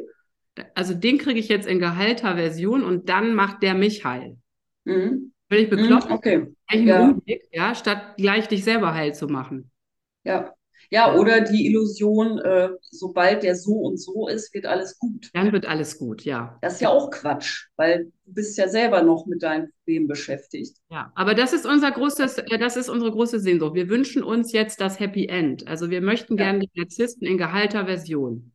[0.73, 4.37] also den kriege ich jetzt in geheilter Version und dann macht der mich heil.
[4.85, 5.31] Mhm.
[5.49, 6.09] Will ich bekloppt?
[6.09, 6.47] Mhm, okay.
[6.71, 7.09] Ja.
[7.09, 9.69] Umweg, ja, statt gleich dich selber heil zu machen.
[10.23, 10.54] Ja,
[10.89, 15.29] ja, oder die Illusion, äh, sobald der so und so ist, wird alles gut.
[15.33, 16.57] Dann wird alles gut, ja.
[16.61, 20.77] Das ist ja auch Quatsch, weil du bist ja selber noch mit deinem Problem beschäftigt.
[20.89, 23.75] Ja, aber das ist unser großes, äh, das ist unsere große Sehnsucht.
[23.75, 25.67] Wir wünschen uns jetzt das Happy End.
[25.67, 26.45] Also wir möchten ja.
[26.45, 28.51] gerne die Narzissten in geheilter Version.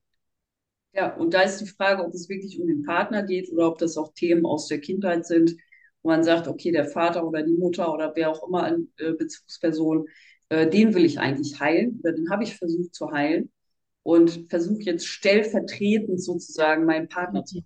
[0.93, 3.79] Ja, und da ist die Frage, ob es wirklich um den Partner geht oder ob
[3.79, 5.57] das auch Themen aus der Kindheit sind,
[6.03, 9.13] wo man sagt, okay, der Vater oder die Mutter oder wer auch immer eine äh,
[9.13, 10.07] Bezugsperson
[10.51, 13.51] äh, den will ich eigentlich heilen oder den habe ich versucht zu heilen
[14.03, 17.63] und versuche jetzt stellvertretend sozusagen meinen Partner zu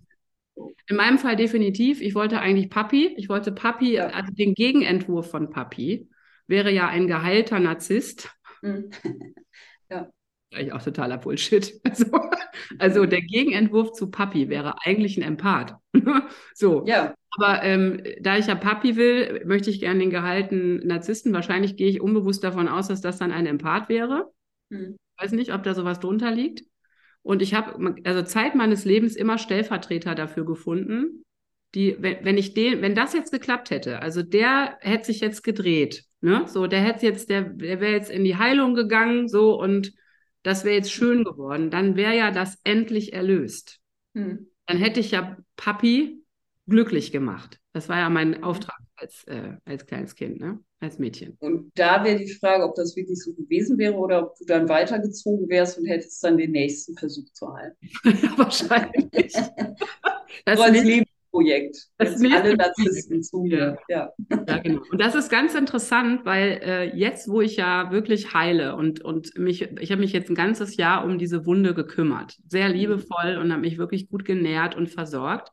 [0.87, 2.01] in meinem Fall definitiv.
[2.01, 3.13] Ich wollte eigentlich Papi.
[3.17, 4.07] Ich wollte Papi, ja.
[4.07, 6.09] also den Gegenentwurf von Papi
[6.47, 8.29] wäre ja ein geheilter Narzisst.
[8.61, 8.89] Mhm.
[9.89, 10.09] ja.
[10.53, 11.81] Eigentlich auch totaler Bullshit.
[11.89, 12.05] Also,
[12.79, 15.75] also der Gegenentwurf zu Papi wäre eigentlich ein Empath.
[16.53, 16.85] so.
[16.85, 17.15] Ja.
[17.37, 21.33] Aber ähm, da ich ja Papi will, möchte ich gerne den gehaltenen Narzissten.
[21.33, 24.31] Wahrscheinlich gehe ich unbewusst davon aus, dass das dann ein Empath wäre.
[24.69, 24.97] Mhm.
[25.19, 26.63] weiß nicht, ob da sowas drunter liegt.
[27.21, 31.25] Und ich habe also Zeit meines Lebens immer Stellvertreter dafür gefunden,
[31.73, 35.43] die, wenn, wenn ich den, wenn das jetzt geklappt hätte, also der hätte sich jetzt
[35.43, 36.43] gedreht, ne?
[36.47, 39.91] So, der hätte jetzt, der, der wäre jetzt in die Heilung gegangen, so und
[40.43, 43.79] das wäre jetzt schön geworden, dann wäre ja das endlich erlöst.
[44.13, 44.47] Hm.
[44.67, 46.23] Dann hätte ich ja Papi
[46.67, 47.59] glücklich gemacht.
[47.73, 50.59] Das war ja mein Auftrag als, äh, als kleines Kind, ne?
[50.79, 51.35] als Mädchen.
[51.39, 54.69] Und da wäre die Frage, ob das wirklich so gewesen wäre oder ob du dann
[54.69, 57.89] weitergezogen wärst und hättest dann den nächsten Versuch zu halten.
[58.03, 59.33] ja, wahrscheinlich.
[60.45, 61.87] das so als Lebensprojekt.
[61.97, 63.77] Das alle Narzissten zu mir.
[63.89, 64.13] Ja.
[64.47, 64.81] ja, genau.
[64.91, 69.37] Und das ist ganz interessant, weil äh, jetzt, wo ich ja wirklich heile und, und
[69.37, 72.37] mich, ich habe mich jetzt ein ganzes Jahr um diese Wunde gekümmert.
[72.47, 72.75] Sehr mhm.
[72.75, 75.51] liebevoll und habe mich wirklich gut genährt und versorgt.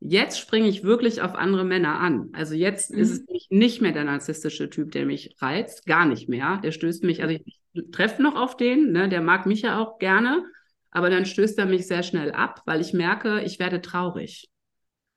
[0.00, 2.30] Jetzt springe ich wirklich auf andere Männer an.
[2.32, 3.00] Also jetzt mhm.
[3.00, 6.58] ist es nicht mehr der narzisstische Typ, der mich reizt, gar nicht mehr.
[6.64, 7.60] Der stößt mich, also ich,
[7.92, 10.44] treffe noch auf den, ne, der mag mich ja auch gerne,
[10.90, 14.48] aber dann stößt er mich sehr schnell ab, weil ich merke, ich werde traurig.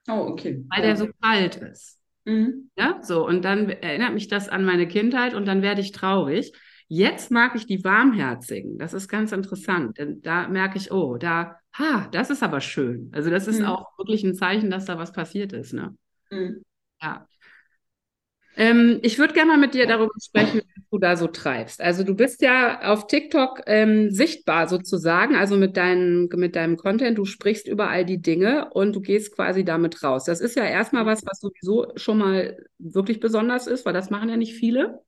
[0.07, 0.63] Oh, okay.
[0.69, 1.99] Weil der so kalt ist.
[2.25, 2.69] Mhm.
[2.77, 6.53] Ja, so, und dann erinnert mich das an meine Kindheit und dann werde ich traurig.
[6.87, 8.77] Jetzt mag ich die Warmherzigen.
[8.77, 13.09] Das ist ganz interessant, denn da merke ich, oh, da ha, das ist aber schön.
[13.13, 13.65] Also das ist mhm.
[13.65, 15.73] auch wirklich ein Zeichen, dass da was passiert ist.
[15.73, 15.95] Ne?
[16.29, 16.63] Mhm.
[17.01, 17.27] Ja.
[18.55, 21.81] Ähm, ich würde gerne mal mit dir darüber sprechen, was du da so treibst.
[21.81, 27.17] Also du bist ja auf TikTok ähm, sichtbar sozusagen, also mit, dein, mit deinem Content.
[27.17, 30.25] Du sprichst über all die Dinge und du gehst quasi damit raus.
[30.25, 34.29] Das ist ja erstmal was, was sowieso schon mal wirklich besonders ist, weil das machen
[34.29, 34.99] ja nicht viele.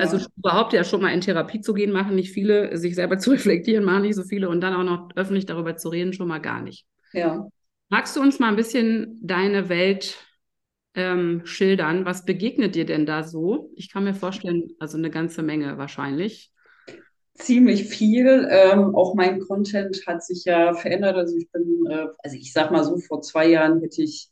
[0.00, 3.30] Also überhaupt ja schon mal in Therapie zu gehen, machen nicht viele, sich selber zu
[3.30, 6.40] reflektieren, machen nicht so viele und dann auch noch öffentlich darüber zu reden, schon mal
[6.40, 6.86] gar nicht.
[7.12, 7.46] Ja.
[7.88, 10.16] Magst du uns mal ein bisschen deine Welt
[10.94, 12.04] ähm, schildern?
[12.04, 13.70] Was begegnet dir denn da so?
[13.76, 16.50] Ich kann mir vorstellen, also eine ganze Menge wahrscheinlich.
[17.34, 18.48] Ziemlich viel.
[18.48, 21.16] Ähm, auch mein Content hat sich ja verändert.
[21.16, 24.30] Also ich bin, äh, also ich sag mal so, vor zwei Jahren hätte ich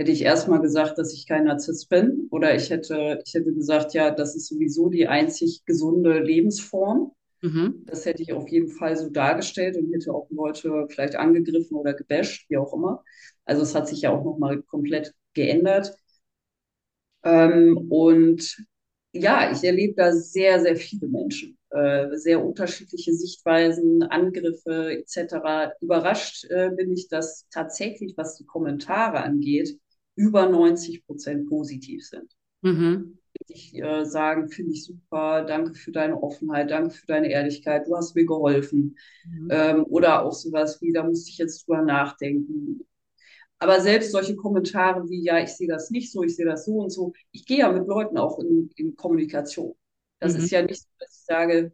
[0.00, 2.26] hätte ich erstmal gesagt, dass ich kein Narzisst bin.
[2.30, 7.12] Oder ich hätte, ich hätte gesagt, ja, das ist sowieso die einzig gesunde Lebensform.
[7.42, 7.82] Mhm.
[7.84, 11.92] Das hätte ich auf jeden Fall so dargestellt und hätte auch Leute vielleicht angegriffen oder
[11.92, 13.04] gebasht, wie auch immer.
[13.44, 15.94] Also es hat sich ja auch nochmal komplett geändert.
[17.22, 18.56] Ähm, und
[19.12, 25.74] ja, ich erlebe da sehr, sehr viele Menschen, äh, sehr unterschiedliche Sichtweisen, Angriffe etc.
[25.82, 29.78] Überrascht äh, bin ich, dass tatsächlich, was die Kommentare angeht,
[30.16, 32.30] über 90 Prozent positiv sind.
[32.62, 33.18] Mhm.
[33.46, 37.96] Ich äh, sagen, finde ich super, danke für deine Offenheit, danke für deine Ehrlichkeit, du
[37.96, 38.96] hast mir geholfen.
[39.24, 39.48] Mhm.
[39.50, 42.86] Ähm, oder auch sowas wie, da musste ich jetzt drüber nachdenken.
[43.58, 46.78] Aber selbst solche Kommentare wie, ja, ich sehe das nicht so, ich sehe das so
[46.78, 49.74] und so, ich gehe ja mit Leuten auch in, in Kommunikation.
[50.18, 50.40] Das mhm.
[50.40, 51.72] ist ja nicht so, dass ich sage,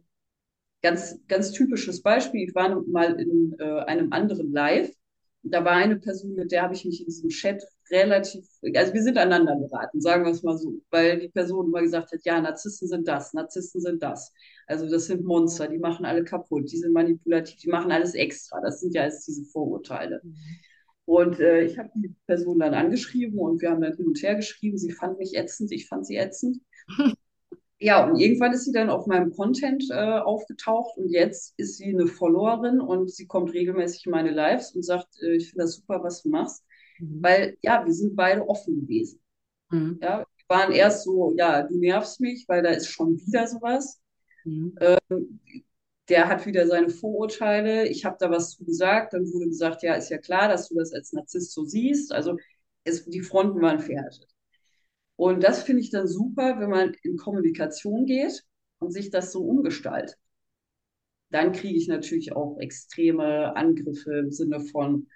[0.81, 4.91] ganz, ganz typisches Beispiel, ich war mal in äh, einem anderen Live,
[5.43, 8.45] da war eine Person, mit der habe ich mich in diesem Chat relativ,
[8.75, 12.11] also wir sind aneinander geraten, sagen wir es mal so, weil die Person immer gesagt
[12.11, 14.33] hat, ja, Narzissten sind das, Narzissten sind das.
[14.67, 18.59] Also das sind Monster, die machen alle kaputt, die sind manipulativ, die machen alles extra.
[18.61, 20.21] Das sind ja jetzt diese Vorurteile.
[20.23, 20.35] Mhm.
[21.07, 24.35] Und äh, ich habe die Person dann angeschrieben und wir haben dann hin und her
[24.35, 24.77] geschrieben.
[24.77, 26.57] Sie fand mich ätzend, ich fand sie ätzend.
[27.79, 31.93] ja, und irgendwann ist sie dann auf meinem Content äh, aufgetaucht und jetzt ist sie
[31.93, 35.75] eine Followerin und sie kommt regelmäßig in meine Lives und sagt, äh, ich finde das
[35.75, 36.65] super, was du machst.
[36.99, 37.23] Mhm.
[37.23, 39.19] Weil ja, wir sind beide offen gewesen.
[39.69, 39.99] Mhm.
[40.01, 44.01] Ja, wir waren erst so, ja, du nervst mich, weil da ist schon wieder sowas.
[44.45, 44.75] Mhm.
[44.79, 45.39] Ähm,
[46.09, 47.87] der hat wieder seine Vorurteile.
[47.87, 49.13] Ich habe da was zu gesagt.
[49.13, 52.11] Dann wurde gesagt, ja, ist ja klar, dass du das als Narzisst so siehst.
[52.13, 52.37] Also
[52.83, 54.27] es, die Fronten waren verhärtet.
[55.15, 58.43] Und das finde ich dann super, wenn man in Kommunikation geht
[58.79, 60.17] und sich das so umgestaltet.
[61.29, 65.09] Dann kriege ich natürlich auch extreme Angriffe im Sinne von,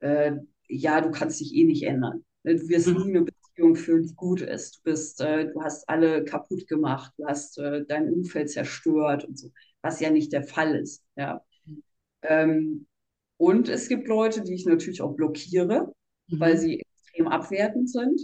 [0.00, 0.32] äh,
[0.68, 2.24] ja, du kannst dich eh nicht ändern.
[2.42, 3.02] Ne, du wirst mhm.
[3.04, 4.78] nie eine Beziehung führen, die gut ist.
[4.78, 9.38] Du bist, äh, du hast alle kaputt gemacht, du hast äh, dein Umfeld zerstört und
[9.38, 9.50] so,
[9.82, 11.04] was ja nicht der Fall ist.
[11.16, 11.42] Ja.
[12.22, 12.86] Ähm,
[13.36, 15.92] und es gibt Leute, die ich natürlich auch blockiere,
[16.28, 16.40] mhm.
[16.40, 18.20] weil sie extrem abwertend sind.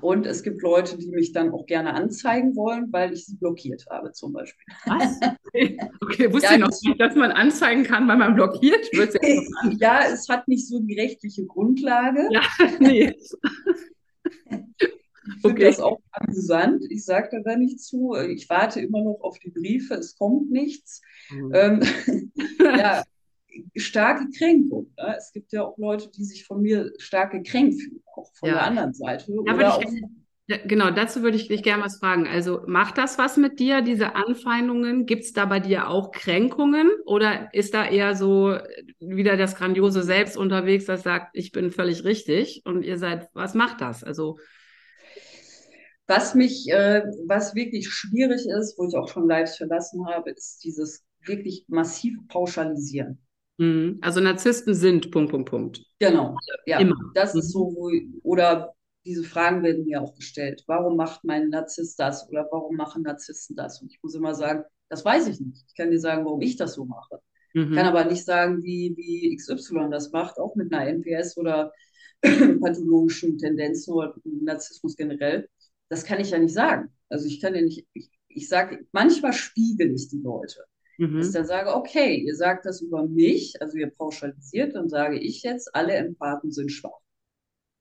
[0.00, 3.86] Und es gibt Leute, die mich dann auch gerne anzeigen wollen, weil ich sie blockiert
[3.90, 4.64] habe, zum Beispiel.
[4.86, 5.18] Was?
[6.00, 9.16] Okay, wusste ja, ich noch nicht, dass man anzeigen kann, weil man blockiert wird.
[9.80, 12.28] ja, es hat nicht so die rechtliche Grundlage.
[12.30, 12.42] Ja,
[12.78, 13.16] nee.
[13.18, 13.32] Ich
[15.42, 15.64] finde okay.
[15.64, 16.84] das auch amüsant.
[16.88, 18.14] Ich sage da nicht zu.
[18.14, 19.94] Ich warte immer noch auf die Briefe.
[19.94, 21.02] Es kommt nichts.
[21.30, 21.50] Mhm.
[21.52, 21.80] Ähm,
[22.60, 23.02] ja,
[23.76, 24.92] starke Kränkung.
[24.96, 25.14] Ne?
[25.16, 28.54] Es gibt ja auch Leute, die sich von mir stark gekränkt fühlen, auch von ja.
[28.56, 29.32] der anderen Seite.
[29.46, 30.02] Ja, würde ich,
[30.46, 32.26] Ja, genau, dazu würde ich dich gerne was fragen.
[32.26, 35.06] Also macht das was mit dir, diese Anfeindungen?
[35.06, 38.56] Gibt es da bei dir auch Kränkungen oder ist da eher so
[38.98, 43.54] wieder das grandiose Selbst unterwegs, das sagt, ich bin völlig richtig und ihr seid, was
[43.54, 44.04] macht das?
[44.04, 44.38] Also
[46.10, 50.64] was mich, äh, was wirklich schwierig ist, wo ich auch schon Lives verlassen habe, ist
[50.64, 53.24] dieses wirklich massive Pauschalisieren.
[53.60, 53.98] Mhm.
[54.00, 55.84] Also Narzissten sind Punkt, Punkt, Punkt.
[55.98, 56.78] Genau, ja.
[56.78, 56.96] Immer.
[57.14, 57.90] Das ist so, wo,
[58.22, 60.64] oder diese Fragen werden mir auch gestellt.
[60.66, 63.82] Warum macht mein Narzisst das oder warum machen Narzissten das?
[63.82, 65.62] Und ich muss immer sagen, das weiß ich nicht.
[65.68, 67.20] Ich kann dir sagen, warum ich das so mache.
[67.52, 67.74] Mhm.
[67.74, 71.70] Kann aber nicht sagen, wie, wie XY das macht, auch mit einer NPS oder
[72.22, 75.50] pathologischen Tendenzen oder Narzissmus generell.
[75.90, 76.88] Das kann ich ja nicht sagen.
[77.10, 80.64] Also ich kann ja nicht, ich, ich sage, manchmal spiegel ich die Leute.
[81.00, 81.16] Mhm.
[81.16, 85.18] Dass ich dann sage, okay, ihr sagt das über mich, also ihr pauschalisiert, dann sage
[85.18, 87.00] ich jetzt, alle Empathen sind schwach.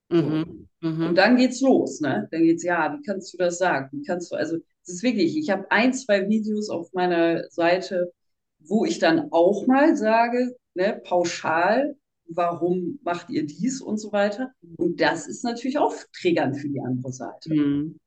[0.09, 0.69] Mhm.
[0.79, 1.07] Mhm.
[1.07, 2.29] Und dann geht's los, ne?
[2.31, 3.89] Dann geht's, ja, wie kannst du das sagen?
[3.91, 8.13] Wie kannst du, also, es ist wirklich, ich habe ein, zwei Videos auf meiner Seite,
[8.59, 14.53] wo ich dann auch mal sage, ne, pauschal, warum macht ihr dies und so weiter.
[14.77, 17.53] Und das ist natürlich auch triggernd für die andere Seite.
[17.53, 17.99] Mhm.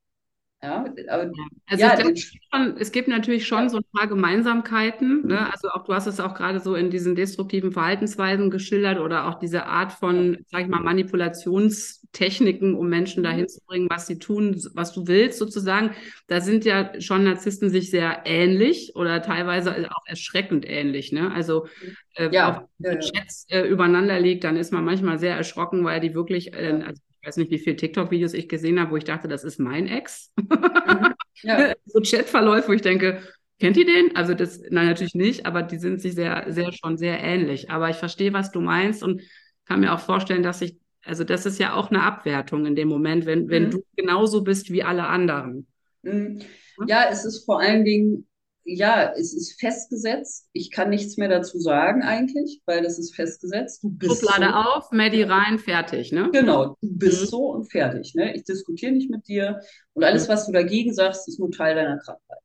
[0.63, 1.33] Ja, also
[1.71, 5.27] ja, schon, es gibt natürlich schon so ein paar Gemeinsamkeiten.
[5.27, 5.51] Ne?
[5.51, 9.39] Also auch du hast es auch gerade so in diesen destruktiven Verhaltensweisen geschildert oder auch
[9.39, 14.57] diese Art von, sag ich mal, Manipulationstechniken, um Menschen dahin zu bringen, was sie tun,
[14.73, 15.91] was du willst, sozusagen.
[16.27, 21.11] Da sind ja schon Narzissten sich sehr ähnlich oder teilweise auch erschreckend ähnlich.
[21.11, 21.29] Ne?
[21.33, 21.67] Also
[22.15, 22.99] äh, ja, auch ja, ja.
[22.99, 27.01] Chats äh, übereinander liegt, dann ist man manchmal sehr erschrocken, weil die wirklich, äh, also
[27.23, 29.87] ich weiß nicht, wie viele TikTok-Videos ich gesehen habe, wo ich dachte, das ist mein
[29.87, 30.33] Ex.
[30.35, 31.13] Mhm.
[31.45, 31.73] Ja.
[31.83, 33.21] so Chatverläufe, wo ich denke,
[33.59, 34.15] kennt ihr den?
[34.15, 37.69] Also das, nein, natürlich nicht, aber die sind sich sehr, sehr schon sehr ähnlich.
[37.69, 39.21] Aber ich verstehe, was du meinst und
[39.65, 42.87] kann mir auch vorstellen, dass ich, also das ist ja auch eine Abwertung in dem
[42.87, 43.71] Moment, wenn, wenn mhm.
[43.71, 45.67] du genauso bist wie alle anderen.
[46.03, 46.39] Mhm.
[46.87, 48.25] Ja, es ist vor allen Dingen
[48.65, 50.47] ja, es ist festgesetzt.
[50.53, 53.83] Ich kann nichts mehr dazu sagen eigentlich, weil das ist festgesetzt.
[53.83, 54.53] Du bist Schublade so.
[54.53, 56.29] auf, Maddie rein, fertig, ne?
[56.31, 57.27] Genau, du bist mhm.
[57.27, 58.35] so und fertig, ne?
[58.35, 59.59] Ich diskutiere nicht mit dir
[59.93, 62.39] und alles, was du dagegen sagst, ist nur Teil deiner Krankheit.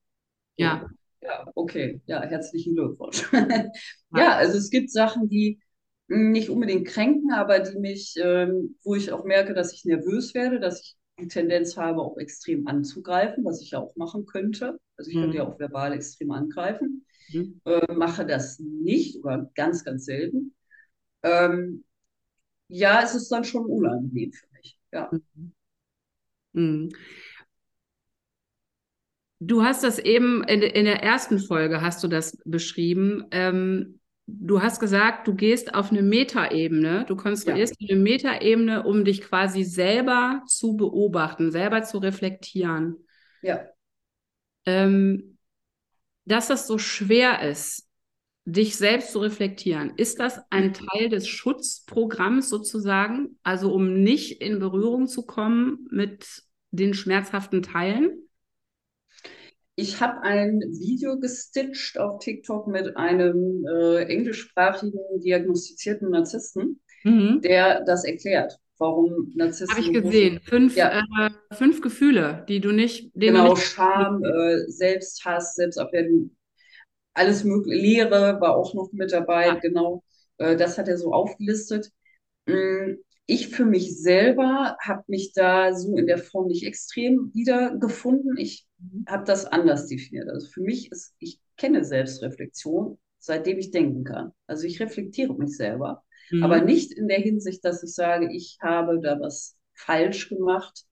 [0.56, 0.88] Ja.
[1.20, 2.00] Ja, okay.
[2.06, 3.28] Ja, herzlichen Glückwunsch.
[4.16, 5.60] ja, also es gibt Sachen, die
[6.08, 10.58] nicht unbedingt kränken, aber die mich, ähm, wo ich auch merke, dass ich nervös werde,
[10.58, 14.78] dass ich die Tendenz habe, auch extrem anzugreifen, was ich ja auch machen könnte.
[14.98, 15.22] Also ich mhm.
[15.22, 17.06] könnte ja auch verbal extrem angreifen.
[17.32, 17.60] Mhm.
[17.64, 20.54] Äh, mache das nicht oder ganz, ganz selten.
[21.22, 21.84] Ähm,
[22.68, 24.78] ja, es ist dann schon unangenehm für mich.
[24.92, 25.10] Ja.
[25.10, 25.52] Mhm.
[26.52, 26.88] mhm.
[29.40, 33.24] Du hast das eben in, in, der ersten Folge hast du das beschrieben.
[33.30, 37.88] Ähm, du hast gesagt, du gehst auf eine Metaebene, du konstruierst ja.
[37.88, 42.96] eine Metaebene, um dich quasi selber zu beobachten, selber zu reflektieren.
[43.40, 43.68] Ja.
[44.68, 45.38] Ähm,
[46.26, 47.88] dass das so schwer ist,
[48.44, 53.38] dich selbst zu reflektieren, ist das ein Teil des Schutzprogramms sozusagen?
[53.42, 58.28] Also um nicht in Berührung zu kommen mit den schmerzhaften Teilen?
[59.78, 67.40] ich habe ein Video gestitcht auf TikTok mit einem äh, englischsprachigen diagnostizierten Narzissten, mhm.
[67.42, 69.76] der das erklärt, warum Narzissten.
[69.76, 70.40] Habe ich gesehen.
[70.40, 71.00] Fünf, ja.
[71.00, 73.12] äh, fünf Gefühle, die du nicht.
[73.14, 76.06] Genau, nicht Scham, äh, Selbsthass, Selbstabwehr,
[77.14, 77.80] alles mögliche.
[77.80, 79.54] Lehre war auch noch mit dabei, ja.
[79.54, 80.02] genau.
[80.38, 81.90] Äh, das hat er so aufgelistet.
[82.46, 82.94] Mm,
[83.26, 88.36] ich für mich selber habe mich da so in der Form nicht extrem wiedergefunden.
[88.38, 89.06] Ich Mhm.
[89.08, 90.28] habe das anders definiert.
[90.30, 94.32] Also für mich ist, ich kenne Selbstreflexion, seitdem ich denken kann.
[94.46, 96.42] Also ich reflektiere mich selber, mhm.
[96.42, 100.84] aber nicht in der Hinsicht, dass ich sage, ich habe da was falsch gemacht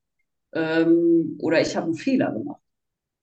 [0.52, 2.62] ähm, oder ich habe einen Fehler gemacht.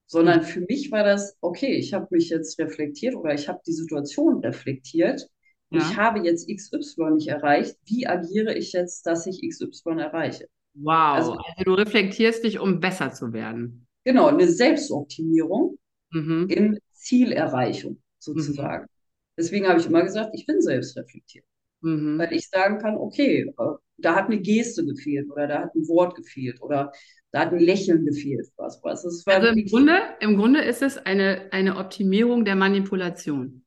[0.06, 0.45] Sondern mhm.
[0.45, 4.39] für mich war das, okay, ich habe mich jetzt reflektiert oder ich habe die Situation
[4.39, 5.28] reflektiert.
[5.71, 5.80] Ja.
[5.80, 7.78] Ich habe jetzt XY nicht erreicht.
[7.86, 10.47] Wie agiere ich jetzt, dass ich XY erreiche?
[10.76, 13.88] Wow, also, also du reflektierst dich, um besser zu werden.
[14.04, 15.78] Genau, eine Selbstoptimierung
[16.12, 16.47] mhm.
[16.49, 18.84] in Zielerreichung sozusagen.
[18.84, 18.89] Mhm.
[19.38, 21.45] Deswegen habe ich immer gesagt, ich bin selbstreflektiert.
[21.84, 22.17] Mhm.
[22.17, 23.63] Weil ich sagen kann, okay, äh,
[23.98, 26.91] da hat eine Geste gefehlt oder da hat ein Wort gefehlt oder
[27.32, 28.48] da hat ein Lächeln gefehlt.
[28.58, 29.06] Was, was.
[29.28, 33.65] also im Grunde, im Grunde ist es eine, eine Optimierung der Manipulation.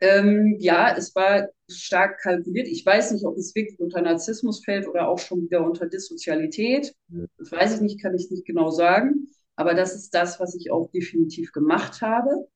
[0.00, 2.68] Ähm, ja, es war stark kalkuliert.
[2.68, 6.94] Ich weiß nicht, ob es wirklich unter Narzissmus fällt oder auch schon wieder unter Dissozialität.
[7.38, 9.28] Das weiß ich nicht, kann ich nicht genau sagen.
[9.56, 12.48] Aber das ist das, was ich auch definitiv gemacht habe.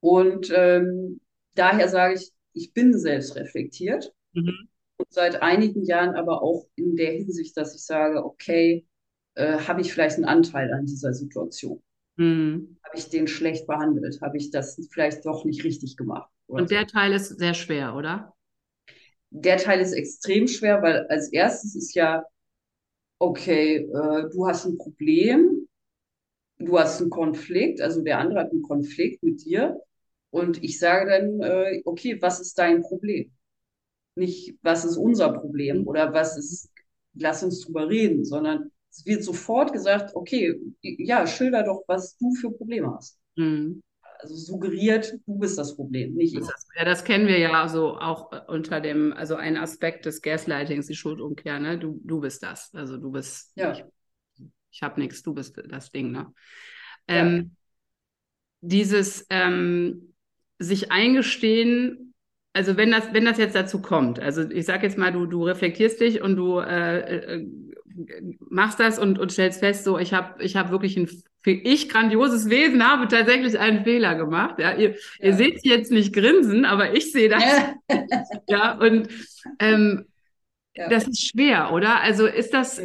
[0.00, 1.20] Und ähm,
[1.54, 4.12] daher sage ich, ich bin selbst reflektiert.
[4.34, 4.68] Mhm.
[4.98, 8.86] Und seit einigen Jahren aber auch in der Hinsicht, dass ich sage, okay,
[9.34, 11.82] äh, habe ich vielleicht einen Anteil an dieser Situation?
[12.16, 12.76] Mhm.
[12.84, 14.20] Habe ich den schlecht behandelt?
[14.22, 16.30] Habe ich das vielleicht doch nicht richtig gemacht?
[16.46, 16.86] Und der so?
[16.86, 18.34] Teil ist sehr schwer, oder?
[19.30, 22.24] Der Teil ist extrem schwer, weil als erstes ist ja,
[23.18, 25.68] okay, äh, du hast ein Problem,
[26.58, 29.80] du hast einen Konflikt, also der andere hat einen Konflikt mit dir
[30.30, 33.32] und ich sage dann, äh, okay, was ist dein Problem?
[34.14, 36.70] Nicht, was ist unser Problem oder was ist,
[37.14, 42.34] lass uns drüber reden, sondern es wird sofort gesagt, okay, ja, schilder doch, was du
[42.34, 43.18] für Probleme hast.
[43.36, 43.82] Mhm.
[44.18, 46.44] Also suggeriert, du bist das Problem, nicht ich.
[46.76, 50.94] Ja, das kennen wir ja also auch unter dem, also ein Aspekt des Gaslightings, die
[50.94, 51.78] Schuldumkehr, ne?
[51.78, 52.70] Du, du bist das.
[52.74, 53.72] Also du bist, ja.
[53.72, 53.84] ich,
[54.70, 56.34] ich habe nichts, du bist das Ding, ne?
[57.08, 57.44] Ähm, ja.
[58.62, 60.14] Dieses ähm,
[60.58, 62.09] sich eingestehen,
[62.52, 65.44] also wenn das, wenn das jetzt dazu kommt, also ich sage jetzt mal, du, du
[65.44, 67.46] reflektierst dich und du äh, äh,
[68.48, 71.08] machst das und, und stellst fest, so ich habe ich hab wirklich ein
[71.42, 74.58] für ich grandioses Wesen habe tatsächlich einen Fehler gemacht.
[74.58, 74.96] Ja, ihr, ja.
[75.20, 77.42] ihr seht jetzt nicht grinsen, aber ich sehe das.
[77.42, 77.74] Ja,
[78.48, 79.08] ja und
[79.58, 80.04] ähm,
[80.74, 80.88] ja.
[80.88, 82.02] das ist schwer, oder?
[82.02, 82.82] Also ist das,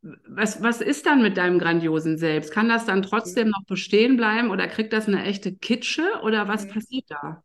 [0.00, 2.50] was, was ist dann mit deinem grandiosen Selbst?
[2.50, 6.66] Kann das dann trotzdem noch bestehen bleiben oder kriegt das eine echte Kitsche oder was
[6.68, 7.42] passiert da?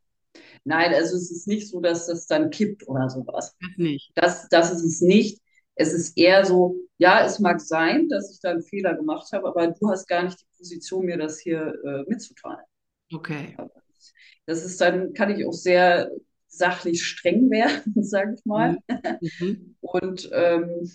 [0.67, 3.55] Nein, also es ist nicht so, dass das dann kippt oder sowas.
[3.61, 4.11] Das nicht.
[4.15, 5.41] Das, das ist es nicht.
[5.75, 9.47] Es ist eher so, ja, es mag sein, dass ich da einen Fehler gemacht habe,
[9.47, 12.65] aber du hast gar nicht die Position, mir das hier äh, mitzuteilen.
[13.13, 13.55] Okay.
[14.45, 16.11] Das ist dann, kann ich auch sehr
[16.47, 18.77] sachlich streng werden, sage ich mal.
[19.21, 19.29] Mhm.
[19.39, 19.75] mhm.
[19.79, 20.91] Und ähm,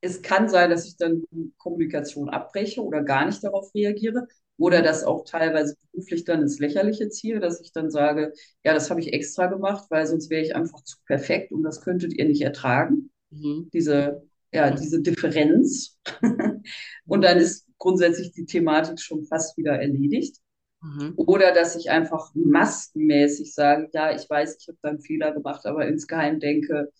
[0.00, 4.82] es kann sein, dass ich dann die Kommunikation abbreche oder gar nicht darauf reagiere oder
[4.82, 8.32] das auch teilweise beruflich dann ins Lächerliche ziehe, dass ich dann sage,
[8.64, 11.80] ja, das habe ich extra gemacht, weil sonst wäre ich einfach zu perfekt und das
[11.80, 13.70] könntet ihr nicht ertragen mhm.
[13.72, 15.98] diese, ja, diese Differenz.
[17.06, 20.36] und dann ist grundsätzlich die Thematik schon fast wieder erledigt.
[20.80, 21.14] Mhm.
[21.16, 25.66] Oder dass ich einfach maskenmäßig sage, ja, ich weiß, ich habe da einen Fehler gemacht,
[25.66, 26.92] aber insgeheim denke,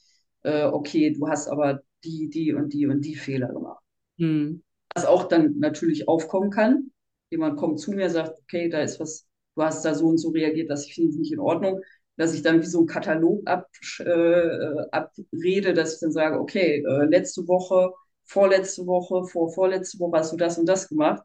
[0.43, 3.83] äh, okay, du hast aber die, die und die und die Fehler gemacht.
[4.17, 4.63] Mhm.
[4.95, 6.91] Was auch dann natürlich aufkommen kann.
[7.31, 10.31] Jemand kommt zu mir, sagt, okay, da ist was, du hast da so und so
[10.31, 11.83] reagiert, das finde ich nicht in Ordnung
[12.19, 13.69] dass ich dann wie so einen Katalog ab,
[14.01, 17.93] äh, abrede, dass ich dann sage, okay, äh, letzte Woche,
[18.25, 21.23] vorletzte Woche, vor vorletzte Woche hast du das und das gemacht.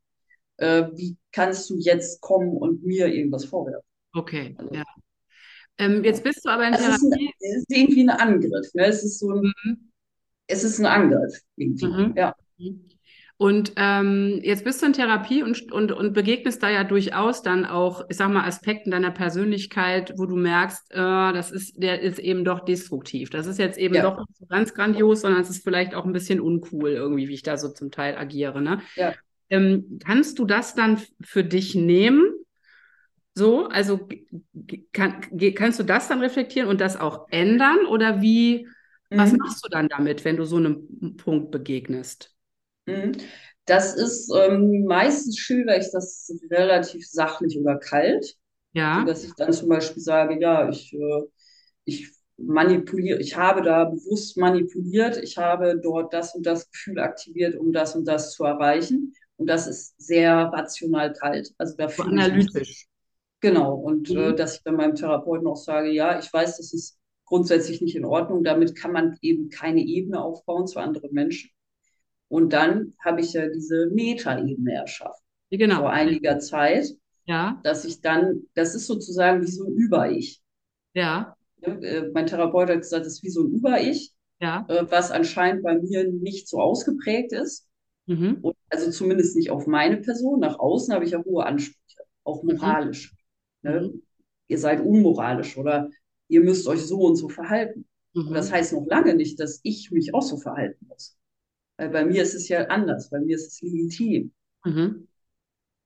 [0.57, 3.83] Äh, wie kannst du jetzt kommen und mir irgendwas vorwerfen?
[4.13, 4.83] Okay, also, ja.
[5.79, 6.93] Ähm, jetzt bist du aber in Therapie.
[6.93, 8.73] Es ist, ein, es ist irgendwie ein Angriff.
[8.75, 8.85] Ne?
[8.85, 9.91] Es ist so ein, mhm.
[10.45, 11.87] es ist ein Angriff irgendwie.
[11.87, 12.13] Mhm.
[12.15, 12.35] Ja.
[12.59, 12.87] Mhm.
[13.43, 17.65] Und ähm, jetzt bist du in Therapie und, und, und begegnest da ja durchaus dann
[17.65, 22.19] auch, ich sag mal, Aspekten deiner Persönlichkeit, wo du merkst, äh, das ist, der ist
[22.19, 23.31] eben doch destruktiv.
[23.31, 24.03] Das ist jetzt eben ja.
[24.03, 27.33] doch nicht so ganz grandios, sondern es ist vielleicht auch ein bisschen uncool irgendwie, wie
[27.33, 28.61] ich da so zum Teil agiere.
[28.61, 28.79] Ne?
[28.95, 29.13] Ja.
[29.49, 32.23] Ähm, kannst du das dann für dich nehmen?
[33.35, 34.07] So, also
[34.93, 35.15] kann,
[35.53, 37.87] kannst du das dann reflektieren und das auch ändern?
[37.89, 38.69] Oder wie,
[39.09, 39.17] mhm.
[39.17, 42.32] was machst du dann damit, wenn du so einem Punkt begegnest?
[42.85, 43.13] Mhm.
[43.65, 48.35] Das ist ähm, meistens schilder ich das relativ sachlich oder kalt.
[48.73, 48.99] Ja.
[48.99, 51.21] So dass ich dann zum Beispiel sage, ja, ich, äh,
[51.85, 57.55] ich manipuliere, ich habe da bewusst manipuliert, ich habe dort das und das Gefühl aktiviert,
[57.55, 59.13] um das und das zu erreichen.
[59.37, 61.53] Und das ist sehr rational kalt.
[61.57, 62.87] Also da so analytisch.
[63.39, 63.75] Genau.
[63.75, 64.19] Und äh, mhm.
[64.19, 67.95] äh, dass ich dann meinem Therapeuten auch sage, ja, ich weiß, das ist grundsätzlich nicht
[67.95, 68.43] in Ordnung.
[68.43, 71.51] Damit kann man eben keine Ebene aufbauen zu anderen Menschen.
[72.33, 75.23] Und dann habe ich ja diese Metaebene erschaffen.
[75.51, 75.81] Genau.
[75.81, 76.87] Vor einiger Zeit.
[77.25, 77.61] Ja.
[77.63, 80.41] Dass ich dann, das ist sozusagen wie so ein Über-Ich.
[80.95, 81.37] Ja.
[81.61, 84.65] Äh, mein Therapeut hat gesagt, das ist wie so ein Über-Ich, ja.
[84.67, 87.67] Äh, was anscheinend bei mir nicht so ausgeprägt ist.
[88.07, 88.39] Mhm.
[88.41, 90.39] Und also zumindest nicht auf meine Person.
[90.39, 92.55] Nach außen habe ich ja hohe Ansprüche, auch mhm.
[92.55, 93.15] moralisch.
[93.61, 93.69] Mhm.
[93.69, 93.93] Ne?
[94.47, 95.91] Ihr seid unmoralisch oder
[96.29, 97.85] ihr müsst euch so und so verhalten.
[98.15, 98.33] Mhm.
[98.33, 101.15] Das heißt noch lange nicht, dass ich mich auch so verhalten muss.
[101.77, 104.31] Weil bei mir ist es ja anders, bei mir ist es legitim.
[104.63, 105.07] Mhm.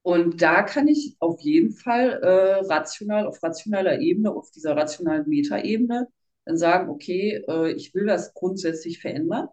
[0.02, 5.28] Und da kann ich auf jeden Fall äh, rational, auf rationaler Ebene, auf dieser rationalen
[5.28, 6.08] Metaebene,
[6.44, 9.48] dann sagen, okay, äh, ich will das grundsätzlich verändern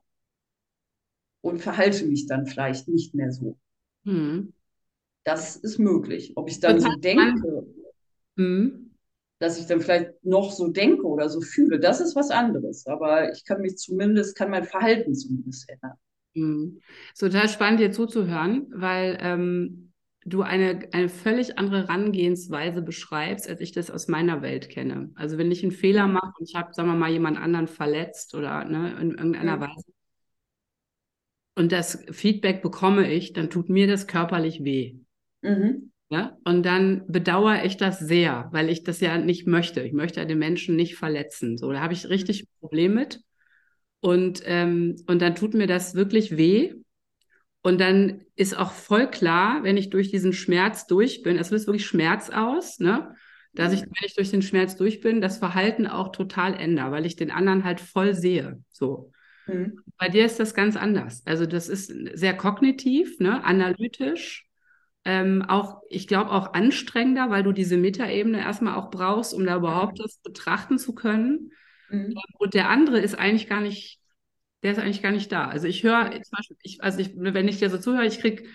[1.42, 3.58] und verhalte mich dann vielleicht nicht mehr so.
[4.04, 4.54] Mhm.
[5.26, 6.34] Das ist möglich.
[6.36, 7.68] Ob ich dann das so denke,
[8.36, 8.92] mhm.
[9.40, 12.88] dass ich dann vielleicht noch so denke oder so fühle, das ist was anderes.
[12.88, 15.98] Aber ich kann mich zumindest, kann mein Verhalten zumindest ändern.
[16.36, 16.82] Mhm.
[17.18, 19.94] total spannend, dir zuzuhören, weil ähm,
[20.26, 25.12] du eine, eine völlig andere Herangehensweise beschreibst, als ich das aus meiner Welt kenne.
[25.16, 28.36] Also wenn ich einen Fehler mache und ich habe, sagen wir mal, jemand anderen verletzt
[28.36, 29.62] oder ne, in irgendeiner mhm.
[29.62, 29.86] Weise,
[31.56, 34.98] und das Feedback bekomme ich, dann tut mir das körperlich weh.
[35.42, 35.92] Mhm.
[36.10, 36.38] Ja?
[36.44, 39.82] Und dann bedauere ich das sehr, weil ich das ja nicht möchte.
[39.82, 41.58] Ich möchte ja den Menschen nicht verletzen.
[41.58, 43.22] So, da habe ich richtig ein Problem mit.
[44.06, 46.76] Und, ähm, und dann tut mir das wirklich weh.
[47.64, 51.66] Und dann ist auch voll klar, wenn ich durch diesen Schmerz durch bin, es löst
[51.66, 53.16] wirklich Schmerz aus, ne?
[53.54, 57.08] dass ich, wenn ich durch den Schmerz durch bin, das Verhalten auch total ändere, weil
[57.08, 58.62] ich den anderen halt voll sehe.
[58.70, 59.12] So.
[59.48, 59.80] Mhm.
[59.98, 61.24] Bei dir ist das ganz anders.
[61.26, 63.44] Also das ist sehr kognitiv, ne?
[63.44, 64.46] analytisch,
[65.04, 69.56] ähm, auch, ich glaube, auch anstrengender, weil du diese Metaebene erstmal auch brauchst, um da
[69.56, 71.50] überhaupt das betrachten zu können.
[71.90, 72.16] Mhm.
[72.38, 74.00] Und der andere ist eigentlich gar nicht,
[74.64, 75.48] der ist eigentlich gar nicht da.
[75.48, 78.48] Also ich höre, zum Beispiel, ich, also ich, wenn ich dir so zuhöre, ich krieg,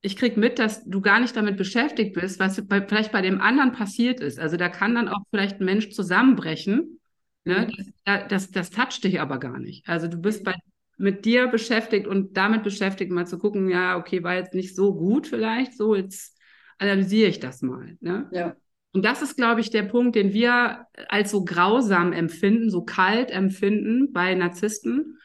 [0.00, 3.40] ich krieg mit, dass du gar nicht damit beschäftigt bist, was bei, vielleicht bei dem
[3.40, 4.38] anderen passiert ist.
[4.38, 7.00] Also da kann dann auch vielleicht ein Mensch zusammenbrechen.
[7.44, 7.68] Ne?
[7.68, 7.94] Mhm.
[8.04, 9.88] Das, das, das toucht dich aber gar nicht.
[9.88, 10.54] Also du bist bei,
[10.96, 14.94] mit dir beschäftigt und damit beschäftigt, mal zu gucken, ja, okay, war jetzt nicht so
[14.94, 16.38] gut vielleicht, so jetzt
[16.78, 17.96] analysiere ich das mal.
[18.00, 18.28] Ne?
[18.32, 18.56] Ja.
[18.94, 23.32] Und das ist, glaube ich, der Punkt, den wir als so grausam empfinden, so kalt
[23.32, 25.18] empfinden bei Narzissten.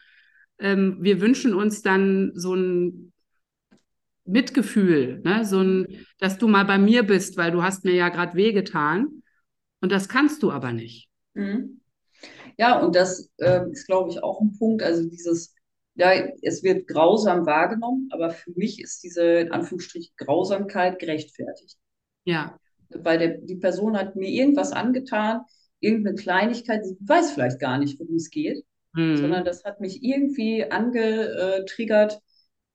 [0.58, 3.12] Ähm, wir wünschen uns dann so ein
[4.24, 5.44] Mitgefühl, ne?
[5.44, 9.22] so ein, dass du mal bei mir bist, weil du hast mir ja gerade wehgetan.
[9.80, 11.08] Und das kannst du aber nicht.
[11.34, 11.80] Mhm.
[12.58, 14.82] Ja, und das äh, ist, glaube ich, auch ein Punkt.
[14.82, 15.54] Also dieses,
[15.94, 16.10] ja,
[16.42, 21.78] es wird grausam wahrgenommen, aber für mich ist diese, in Anführungsstrichen, Grausamkeit gerechtfertigt.
[22.24, 22.59] Ja
[22.94, 25.42] weil der, die Person hat mir irgendwas angetan,
[25.80, 28.64] irgendeine Kleinigkeit, sie weiß vielleicht gar nicht, worum es geht,
[28.94, 29.16] mhm.
[29.16, 32.20] sondern das hat mich irgendwie angetriggert,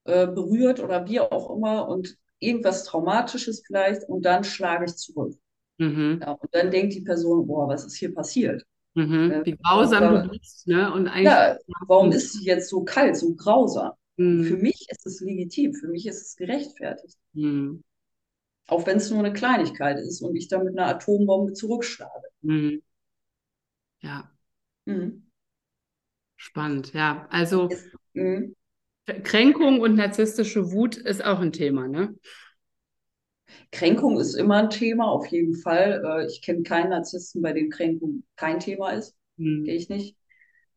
[0.05, 5.35] äh, berührt oder wie auch immer und irgendwas Traumatisches vielleicht und dann schlage ich zurück.
[5.77, 6.19] Mhm.
[6.21, 8.63] Ja, und dann denkt die Person, boah, was ist hier passiert?
[8.93, 9.31] Mhm.
[9.31, 10.91] Äh, wie grausam du bist, ne?
[10.93, 11.57] Und eigentlich ja,
[11.87, 13.91] warum ist sie jetzt so kalt, so grausam?
[14.17, 14.45] Mhm.
[14.45, 17.17] Für mich ist es legitim, für mich ist es gerechtfertigt.
[17.33, 17.83] Mhm.
[18.67, 22.27] Auch wenn es nur eine Kleinigkeit ist und ich dann mit einer Atombombe zurückschlage.
[22.41, 22.81] Mhm.
[24.01, 24.31] Ja.
[24.85, 25.29] Mhm.
[26.35, 27.27] Spannend, ja.
[27.29, 27.69] Also
[28.13, 28.55] mhm.
[29.23, 32.15] Kränkung und narzisstische Wut ist auch ein Thema, ne?
[33.71, 36.03] Kränkung ist immer ein Thema, auf jeden Fall.
[36.03, 39.15] Äh, ich kenne keinen Narzissten, bei dem Kränkung kein Thema ist.
[39.37, 39.63] Mhm.
[39.63, 40.17] Gehe ich nicht.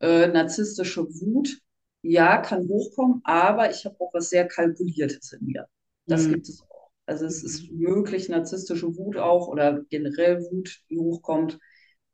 [0.00, 1.58] Äh, narzisstische Wut,
[2.02, 5.66] ja, kann hochkommen, aber ich habe auch was sehr Kalkuliertes in mir.
[6.06, 6.34] Das mhm.
[6.34, 6.62] gibt es
[7.08, 11.58] also es ist möglich, narzisstische Wut auch oder generell Wut, die hochkommt,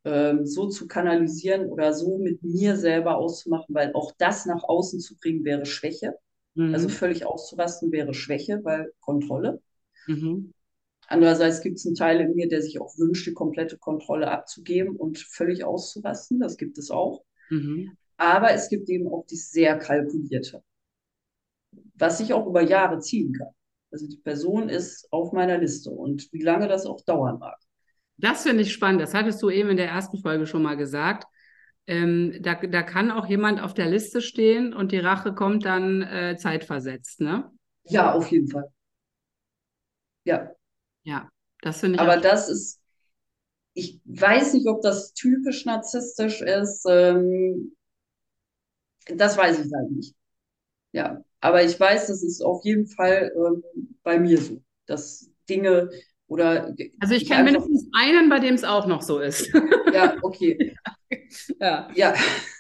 [0.05, 5.01] ähm, so zu kanalisieren oder so mit mir selber auszumachen, weil auch das nach außen
[5.01, 6.15] zu bringen wäre Schwäche.
[6.55, 6.75] Mhm.
[6.75, 9.61] Also völlig auszurasten wäre Schwäche, weil Kontrolle.
[10.07, 10.53] Mhm.
[11.09, 14.95] Andererseits gibt es einen Teil in mir, der sich auch wünscht, die komplette Kontrolle abzugeben
[14.97, 16.39] und völlig auszurasten.
[16.39, 17.25] Das gibt es auch.
[17.51, 17.97] Mhm.
[18.17, 20.63] Aber es gibt eben auch die sehr kalkulierte,
[21.95, 23.53] was sich auch über Jahre ziehen kann.
[23.95, 27.57] Also die Person ist auf meiner Liste und wie lange das auch dauern mag.
[28.17, 29.01] Das finde ich spannend.
[29.01, 31.29] Das hattest du eben in der ersten Folge schon mal gesagt.
[31.87, 36.03] Ähm, da, da kann auch jemand auf der Liste stehen und die Rache kommt dann
[36.03, 37.53] äh, zeitversetzt, ne?
[37.85, 38.69] Ja, auf jeden Fall.
[40.25, 40.51] Ja.
[41.05, 41.29] Ja,
[41.61, 42.01] das finde ich.
[42.01, 42.81] Aber das ist,
[43.75, 46.85] ich weiß nicht, ob das typisch narzisstisch ist.
[46.89, 47.77] Ähm,
[49.07, 50.17] das weiß ich halt nicht.
[50.91, 53.63] Ja, aber ich weiß, das ist auf jeden Fall ähm,
[54.03, 55.91] bei mir so, dass Dinge
[56.27, 56.75] oder.
[57.01, 59.53] Also ich kenne mindestens einen, bei dem es auch noch so ist.
[59.93, 60.75] Ja, okay.
[61.61, 61.91] ja.
[61.95, 62.15] Ja.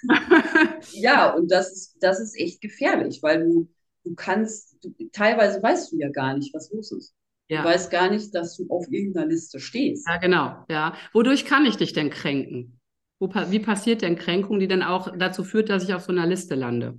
[0.92, 3.70] ja, und das ist, das ist echt gefährlich, weil du,
[4.04, 7.14] du kannst, du, teilweise weißt du ja gar nicht, was los ist.
[7.48, 7.62] Ja.
[7.62, 10.06] Du weißt gar nicht, dass du auf irgendeiner Liste stehst.
[10.06, 10.62] Ja, genau.
[10.68, 10.94] Ja.
[11.14, 12.78] Wodurch kann ich dich denn kränken?
[13.18, 16.26] Wo, wie passiert denn Kränkung, die dann auch dazu führt, dass ich auf so einer
[16.26, 16.98] Liste lande?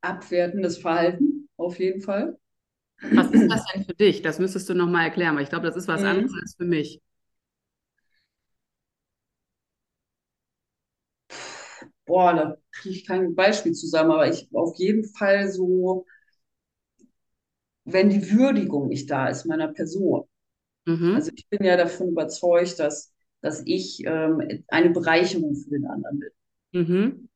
[0.00, 2.38] Abwertendes Verhalten, auf jeden Fall.
[3.02, 4.22] Was ist das denn für dich?
[4.22, 6.06] Das müsstest du nochmal erklären, weil ich glaube, das ist was mhm.
[6.06, 7.00] anderes als für mich.
[12.06, 16.06] Boah, da kriege ich kein Beispiel zusammen, aber ich auf jeden Fall so,
[17.84, 20.24] wenn die Würdigung nicht da ist meiner Person.
[20.86, 21.14] Mhm.
[21.14, 26.18] Also ich bin ja davon überzeugt, dass, dass ich ähm, eine Bereicherung für den anderen
[26.18, 26.30] bin.
[26.72, 27.29] Mhm.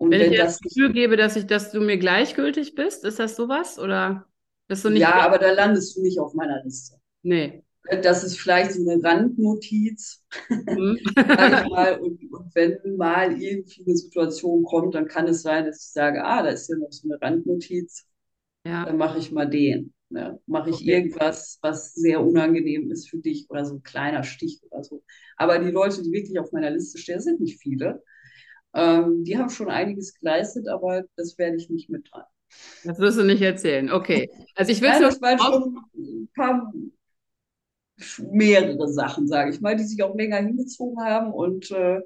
[0.00, 3.04] Und wenn, wenn ich dir das Gefühl gebe, dass ich, dass du mir gleichgültig bist,
[3.04, 3.78] ist das sowas?
[3.78, 4.26] Oder
[4.66, 6.96] bist du nicht ja, aber da landest du nicht auf meiner Liste.
[7.22, 7.62] Nee.
[8.02, 10.24] Das ist vielleicht so eine Randnotiz.
[10.48, 10.98] Mhm.
[11.70, 12.00] mal.
[12.00, 16.24] Und, und, wenn mal irgendwie eine Situation kommt, dann kann es sein, dass ich sage,
[16.24, 18.06] ah, da ist ja noch so eine Randnotiz.
[18.64, 18.86] Ja.
[18.86, 19.92] Dann mache ich mal den.
[20.08, 20.40] Ne?
[20.46, 20.92] Mache ich okay.
[20.92, 25.02] irgendwas, was sehr unangenehm ist für dich oder so ein kleiner Stich oder so.
[25.36, 28.02] Aber die Leute, die wirklich auf meiner Liste stehen, sind nicht viele.
[28.74, 32.26] Ähm, die haben schon einiges geleistet, aber das werde ich nicht mitteilen.
[32.84, 33.90] Das wirst du nicht erzählen.
[33.90, 34.30] Okay.
[34.54, 36.72] Also ich will ja, das waren schon ein paar
[38.30, 42.00] mehrere Sachen, sage ich mal, die sich auch länger hingezogen haben und äh,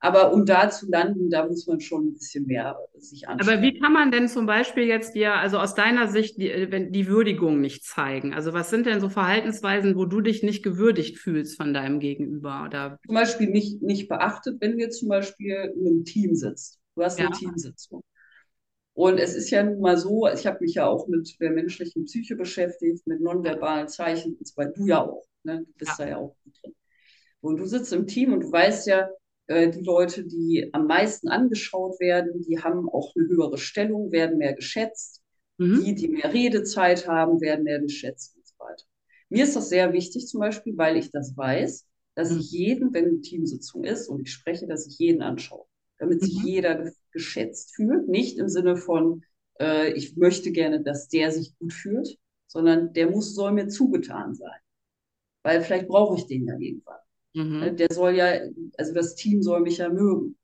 [0.00, 3.54] aber um da zu landen, da muss man schon ein bisschen mehr sich anschauen.
[3.54, 6.90] Aber wie kann man denn zum Beispiel jetzt dir, also aus deiner Sicht, die, äh,
[6.90, 8.32] die Würdigung nicht zeigen?
[8.32, 12.64] Also was sind denn so Verhaltensweisen, wo du dich nicht gewürdigt fühlst von deinem Gegenüber?
[12.66, 12.98] Oder?
[13.06, 16.78] Zum Beispiel nicht, nicht beachtet, wenn wir zum Beispiel in einem Team sitzt.
[16.94, 17.34] Du hast eine ja.
[17.34, 18.04] Teamsitzung.
[18.94, 22.04] Und es ist ja nun mal so, ich habe mich ja auch mit der menschlichen
[22.04, 25.24] Psyche beschäftigt, mit nonverbalen Zeichen, und zwar du ja auch.
[25.44, 25.64] Ne?
[25.64, 26.04] Du bist ja.
[26.04, 26.74] da ja auch drin.
[27.40, 29.08] Und du sitzt im Team und du weißt ja,
[29.48, 34.54] die Leute, die am meisten angeschaut werden, die haben auch eine höhere Stellung, werden mehr
[34.54, 35.22] geschätzt.
[35.58, 35.84] Mhm.
[35.84, 38.84] Die, die mehr Redezeit haben, werden mehr geschätzt und so weiter.
[39.28, 42.38] Mir ist das sehr wichtig zum Beispiel, weil ich das weiß, dass mhm.
[42.38, 45.66] ich jeden, wenn eine Teamsitzung ist und ich spreche, dass ich jeden anschaue,
[45.98, 46.46] damit sich mhm.
[46.46, 48.08] jeder geschätzt fühlt.
[48.08, 49.24] Nicht im Sinne von,
[49.60, 54.34] äh, ich möchte gerne, dass der sich gut fühlt, sondern der muss, soll mir zugetan
[54.34, 54.60] sein.
[55.42, 56.98] Weil vielleicht brauche ich den ja irgendwann.
[57.34, 57.62] Mhm.
[57.62, 58.40] Äh, der soll ja,
[58.76, 60.36] also das Team soll mich ja mögen,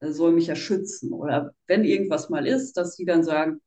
[0.00, 1.12] soll mich ja schützen.
[1.12, 3.60] Oder wenn irgendwas mal ist, dass die dann sagen,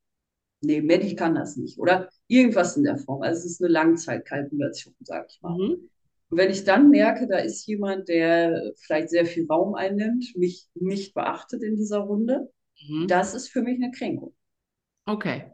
[0.62, 1.80] nee, Medi kann das nicht.
[1.80, 3.22] Oder irgendwas in der Form.
[3.22, 5.58] Also es ist eine Langzeitkalkulation, sage ich mal.
[5.58, 5.90] Mhm.
[6.30, 10.68] Und wenn ich dann merke, da ist jemand, der vielleicht sehr viel Raum einnimmt, mich
[10.76, 12.52] nicht beachtet in dieser Runde,
[12.88, 13.08] mhm.
[13.08, 14.36] das ist für mich eine Kränkung.
[15.06, 15.52] Okay.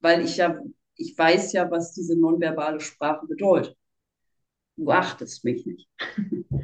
[0.00, 0.60] Weil ich ja,
[0.96, 3.77] ich weiß ja, was diese nonverbale Sprache bedeutet
[4.78, 5.88] du achtest mich nicht.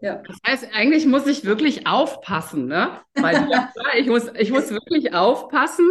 [0.00, 0.22] ja.
[0.26, 3.00] Das heißt, eigentlich muss ich wirklich aufpassen, ne?
[3.14, 3.48] Weil
[3.98, 5.88] ich muss, ich muss wirklich aufpassen.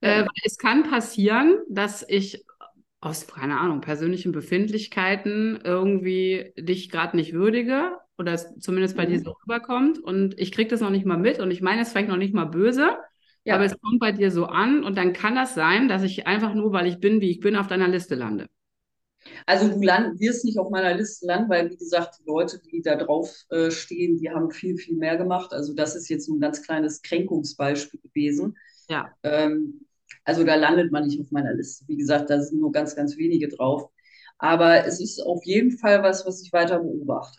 [0.00, 2.44] Äh, es kann passieren, dass ich
[3.00, 9.10] aus, keine Ahnung, persönlichen Befindlichkeiten irgendwie dich gerade nicht würdige oder es zumindest bei mhm.
[9.10, 11.90] dir so rüberkommt und ich kriege das noch nicht mal mit und ich meine es
[11.90, 12.96] vielleicht noch nicht mal böse,
[13.44, 13.54] ja.
[13.54, 16.54] aber es kommt bei dir so an und dann kann das sein, dass ich einfach
[16.54, 18.46] nur, weil ich bin, wie ich bin, auf deiner Liste lande.
[19.46, 22.82] Also du land, wirst nicht auf meiner Liste landen, weil wie gesagt, die Leute, die
[22.82, 25.52] da drauf äh, stehen, die haben viel, viel mehr gemacht.
[25.52, 28.56] Also das ist jetzt ein ganz kleines Kränkungsbeispiel gewesen.
[28.88, 29.10] Ja.
[29.22, 29.86] Ähm,
[30.24, 31.84] also da landet man nicht auf meiner Liste.
[31.88, 33.90] Wie gesagt, da sind nur ganz, ganz wenige drauf.
[34.38, 37.38] Aber es ist auf jeden Fall was, was ich weiter beobachte.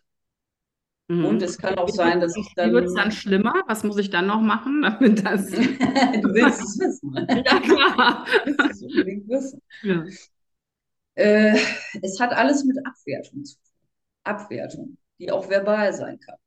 [1.09, 1.25] Mhm.
[1.25, 2.69] Und es kann auch sein, dass ich dann.
[2.69, 3.53] Wie wird es dann schlimmer?
[3.67, 5.47] Was muss ich dann noch machen, damit das.
[5.51, 7.13] du willst es wissen.
[7.29, 8.25] ja, klar.
[8.45, 9.61] Du willst es unbedingt wissen.
[9.81, 10.05] Ja.
[11.15, 11.57] Äh,
[12.01, 13.63] es hat alles mit Abwertung zu tun.
[14.23, 16.37] Abwertung, die auch verbal sein kann.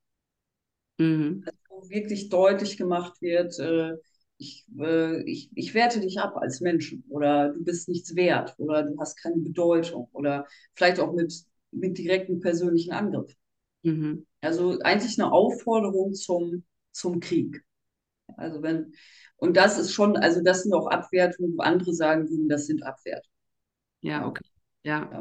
[0.99, 1.45] Mhm.
[1.71, 3.97] Also, wirklich deutlich gemacht wird, äh,
[4.39, 8.83] ich, äh, ich, ich werte dich ab als Menschen oder du bist nichts wert oder
[8.83, 11.33] du hast keine Bedeutung oder vielleicht auch mit,
[11.71, 13.35] mit direkten persönlichen Angriff.
[13.83, 14.27] Mhm.
[14.41, 17.65] Also eigentlich eine Aufforderung zum, zum Krieg.
[18.37, 18.95] Also wenn,
[19.37, 22.83] und das ist schon, also das sind auch Abwertungen, wo andere sagen würden, das sind
[22.85, 23.33] Abwertungen.
[24.03, 24.45] Ja, okay.
[24.87, 25.09] Ja.
[25.13, 25.21] ja.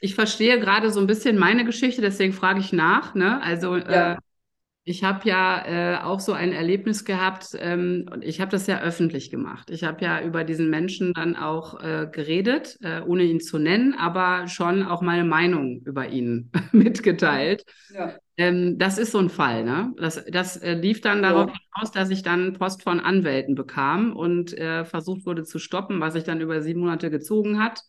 [0.00, 3.14] Ich verstehe gerade so ein bisschen meine Geschichte, deswegen frage ich nach.
[3.14, 3.40] Ne?
[3.40, 4.14] Also ja.
[4.14, 4.16] äh,
[4.84, 8.80] ich habe ja äh, auch so ein Erlebnis gehabt ähm, und ich habe das ja
[8.80, 9.70] öffentlich gemacht.
[9.70, 13.94] Ich habe ja über diesen Menschen dann auch äh, geredet, äh, ohne ihn zu nennen,
[13.94, 17.64] aber schon auch meine Meinung über ihn mitgeteilt.
[17.94, 18.16] Ja.
[18.36, 19.62] Ähm, das ist so ein Fall.
[19.62, 19.92] Ne?
[19.98, 21.56] Das, das äh, lief dann darauf ja.
[21.76, 26.14] hinaus, dass ich dann Post von Anwälten bekam und äh, versucht wurde zu stoppen, was
[26.14, 27.84] sich dann über sieben Monate gezogen hat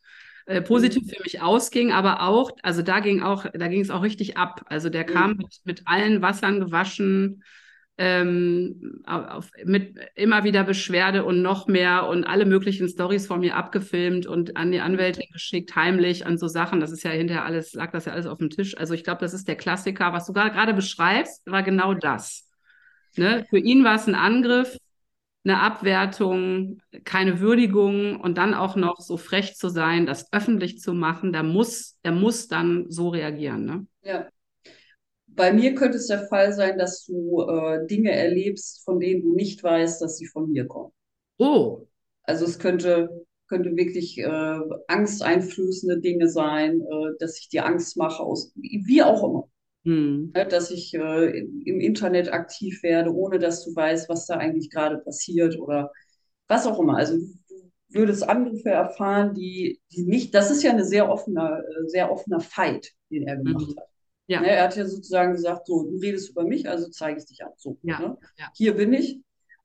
[0.45, 4.03] äh, positiv für mich ausging, aber auch, also da ging auch, da ging es auch
[4.03, 4.65] richtig ab.
[4.67, 7.43] Also der kam mit, mit allen Wassern gewaschen,
[7.97, 13.55] ähm, auf, mit immer wieder Beschwerde und noch mehr und alle möglichen Stories von mir
[13.55, 16.79] abgefilmt und an die Anwältin geschickt, heimlich an so Sachen.
[16.79, 18.75] Das ist ja hinterher alles, lag das ja alles auf dem Tisch.
[18.77, 20.11] Also ich glaube, das ist der Klassiker.
[20.11, 22.49] Was du gerade beschreibst, war genau das.
[23.15, 23.45] Ne?
[23.49, 24.75] Für ihn war es ein Angriff,
[25.45, 30.93] eine Abwertung, keine Würdigung und dann auch noch so frech zu sein, das öffentlich zu
[30.93, 33.65] machen, da muss, er muss dann so reagieren.
[33.65, 33.87] Ne?
[34.03, 34.27] Ja.
[35.27, 39.35] Bei mir könnte es der Fall sein, dass du äh, Dinge erlebst, von denen du
[39.35, 40.93] nicht weißt, dass sie von mir kommen.
[41.37, 41.87] Oh.
[42.21, 43.09] Also es könnte,
[43.47, 49.23] könnte wirklich äh, angsteinflößende Dinge sein, äh, dass ich dir Angst mache, aus, wie auch
[49.23, 49.49] immer.
[49.85, 50.31] Hm.
[50.33, 54.69] Ne, dass ich äh, im Internet aktiv werde, ohne dass du weißt, was da eigentlich
[54.69, 55.91] gerade passiert oder
[56.47, 56.97] was auch immer.
[56.97, 57.27] Also du
[57.89, 62.39] würdest Anrufe erfahren, die, die nicht, das ist ja eine sehr offener, äh, sehr offener
[62.39, 63.75] Fight, den er gemacht mhm.
[63.77, 63.87] hat.
[64.27, 64.41] Ja.
[64.41, 67.43] Ne, er hat ja sozusagen gesagt, so, du redest über mich, also zeige ich dich
[67.43, 67.51] an.
[67.57, 67.99] So, ja.
[67.99, 68.17] Ne?
[68.37, 68.49] Ja.
[68.55, 69.19] Hier bin ich.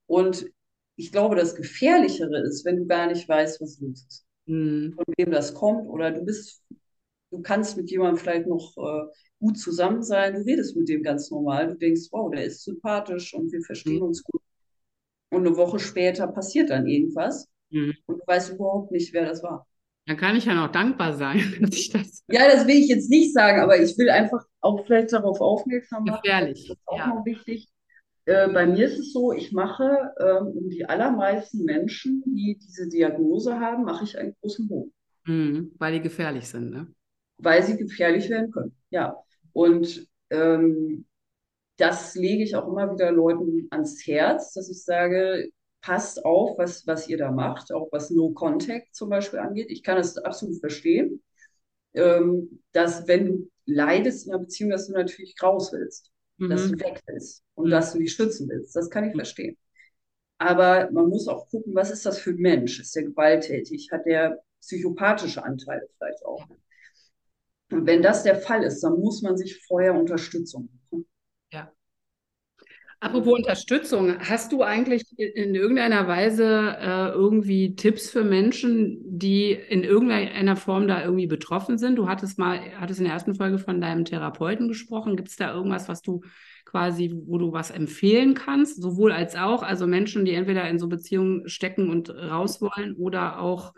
[0.07, 0.51] Und
[0.97, 4.27] ich glaube, das Gefährlichere ist, wenn du gar nicht weißt, was los ist.
[4.47, 4.95] Mhm.
[4.95, 5.89] Von wem das kommt.
[5.89, 6.63] Oder du bist,
[7.31, 9.07] du kannst mit jemandem vielleicht noch äh,
[9.41, 10.35] gut zusammen sein.
[10.35, 11.69] Du redest mit dem ganz normal.
[11.69, 14.09] Du denkst, wow, der ist sympathisch und wir verstehen mhm.
[14.09, 14.43] uns gut.
[15.31, 17.49] Und eine Woche später passiert dann irgendwas.
[17.71, 17.95] Mhm.
[18.07, 19.67] Und du weißt überhaupt nicht, wer das war.
[20.07, 22.25] Dann kann ich ja noch dankbar sein, dass ich das.
[22.29, 26.05] Ja, das will ich jetzt nicht sagen, aber ich will einfach auch vielleicht darauf aufmerksam
[26.05, 26.23] machen.
[26.23, 26.67] Gefährlich.
[26.69, 27.07] Das ist auch ja.
[27.09, 27.69] noch wichtig.
[28.25, 32.89] Äh, bei mir ist es so, ich mache ähm, um die allermeisten Menschen, die diese
[32.89, 34.93] Diagnose haben, mache ich einen großen Bogen.
[35.25, 36.89] Mhm, weil die gefährlich sind, ne?
[37.39, 39.17] Weil sie gefährlich werden können, ja.
[39.53, 41.07] Und ähm,
[41.77, 46.87] das lege ich auch immer wieder Leuten ans Herz, dass ich sage, passt auf, was,
[46.87, 49.71] was ihr da macht, auch was No Contact zum Beispiel angeht.
[49.71, 51.23] Ich kann es absolut verstehen,
[51.95, 56.51] ähm, dass wenn du leidest in einer Beziehung, dass du natürlich raus willst mhm.
[56.51, 57.71] dass du weg bist und mhm.
[57.71, 58.75] dass du dich schützen willst.
[58.75, 59.19] Das kann ich mhm.
[59.19, 59.57] verstehen.
[60.39, 62.81] Aber man muss auch gucken, was ist das für ein Mensch?
[62.81, 63.91] Ist der gewalttätig?
[63.91, 66.47] Hat der psychopathische Anteile vielleicht auch?
[67.71, 71.07] Und wenn das der Fall ist, dann muss man sich vorher Unterstützung suchen.
[71.53, 71.71] Ja.
[73.01, 79.85] Apropos Unterstützung, hast du eigentlich in irgendeiner Weise äh, irgendwie Tipps für Menschen, die in
[79.85, 81.97] irgendeiner Form da irgendwie betroffen sind?
[81.97, 85.17] Du hattest mal, hattest in der ersten Folge von deinem Therapeuten gesprochen.
[85.17, 86.23] Gibt es da irgendwas, was du
[86.65, 90.89] quasi, wo du was empfehlen kannst, sowohl als auch, also Menschen, die entweder in so
[90.89, 93.75] Beziehungen stecken und raus wollen oder auch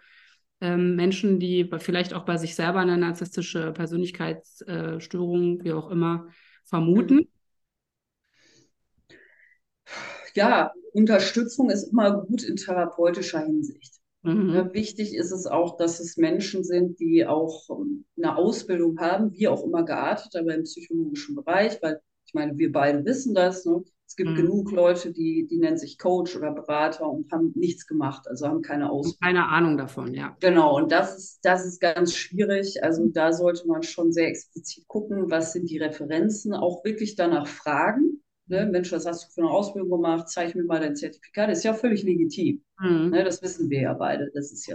[0.61, 6.28] ähm, Menschen, die vielleicht auch bei sich selber eine narzisstische Persönlichkeitsstörung, wie auch immer,
[6.64, 7.16] vermuten?
[7.16, 7.28] Mhm
[10.34, 13.94] ja, Unterstützung ist immer gut in therapeutischer Hinsicht.
[14.22, 14.70] Mhm.
[14.72, 19.48] Wichtig ist es auch, dass es Menschen sind, die auch ähm, eine Ausbildung haben, wie
[19.48, 23.64] auch immer geartet, aber im psychologischen Bereich, weil ich meine, wir beide wissen das.
[23.64, 23.82] Ne?
[24.11, 24.34] Es gibt mhm.
[24.34, 28.61] genug Leute, die, die nennen sich Coach oder Berater und haben nichts gemacht, also haben
[28.61, 29.20] keine Ausbildung.
[29.20, 30.36] Keine Ahnung davon, ja.
[30.40, 32.82] Genau, und das ist, das ist ganz schwierig.
[32.82, 37.46] Also da sollte man schon sehr explizit gucken, was sind die Referenzen, auch wirklich danach
[37.46, 38.20] fragen.
[38.48, 38.66] Ne?
[38.66, 40.28] Mensch, was hast du für eine Ausbildung gemacht?
[40.28, 41.48] Zeig mir mal dein Zertifikat.
[41.48, 42.64] Das ist ja völlig legitim.
[42.80, 43.11] Mhm.
[43.11, 43.22] Ne?
[43.22, 44.32] Das wissen wir ja beide.
[44.34, 44.74] Das ist ja.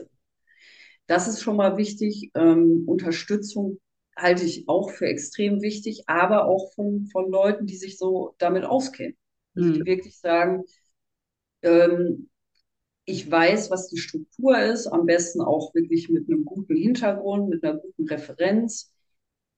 [1.08, 2.32] Das ist schon mal wichtig.
[2.36, 3.82] Ähm, Unterstützung
[4.16, 8.64] halte ich auch für extrem wichtig, aber auch von, von Leuten, die sich so damit
[8.64, 9.18] auskennen.
[9.56, 9.86] Die mhm.
[9.86, 10.64] wirklich sagen,
[11.62, 12.30] ähm,
[13.06, 17.64] ich weiß, was die Struktur ist, am besten auch wirklich mit einem guten Hintergrund, mit
[17.64, 18.92] einer guten Referenz.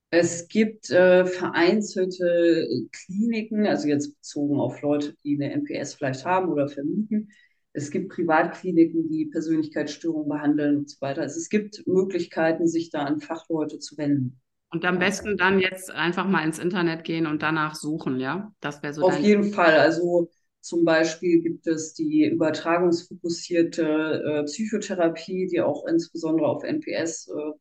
[0.10, 6.50] Es gibt äh, vereinzelte Kliniken, also jetzt bezogen auf Leute, die eine NPS vielleicht haben
[6.50, 7.30] oder vermieten.
[7.74, 11.22] Es gibt Privatkliniken, die Persönlichkeitsstörungen behandeln und so weiter.
[11.22, 14.40] Also es gibt Möglichkeiten, sich da an Fachleute zu wenden.
[14.70, 18.52] Und am besten dann jetzt einfach mal ins Internet gehen und danach suchen, ja?
[18.60, 19.04] Das wäre so.
[19.04, 19.76] Auf jeden Fall.
[19.76, 27.52] Also zum Beispiel gibt es die übertragungsfokussierte äh, Psychotherapie, die auch insbesondere auf NPS äh,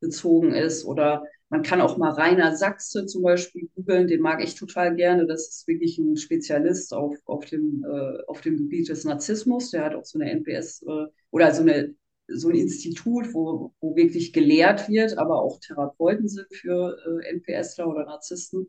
[0.00, 4.54] bezogen ist oder man kann auch mal Rainer Sachse zum Beispiel googeln, den mag ich
[4.54, 5.26] total gerne.
[5.26, 9.70] Das ist wirklich ein Spezialist auf, auf, dem, äh, auf dem Gebiet des Narzissmus.
[9.70, 11.94] Der hat auch so eine NPS äh, oder so, eine,
[12.34, 17.88] so ein Institut, wo, wo wirklich gelehrt wird, aber auch Therapeuten sind für äh, NPSler
[17.88, 18.68] oder Narzissten.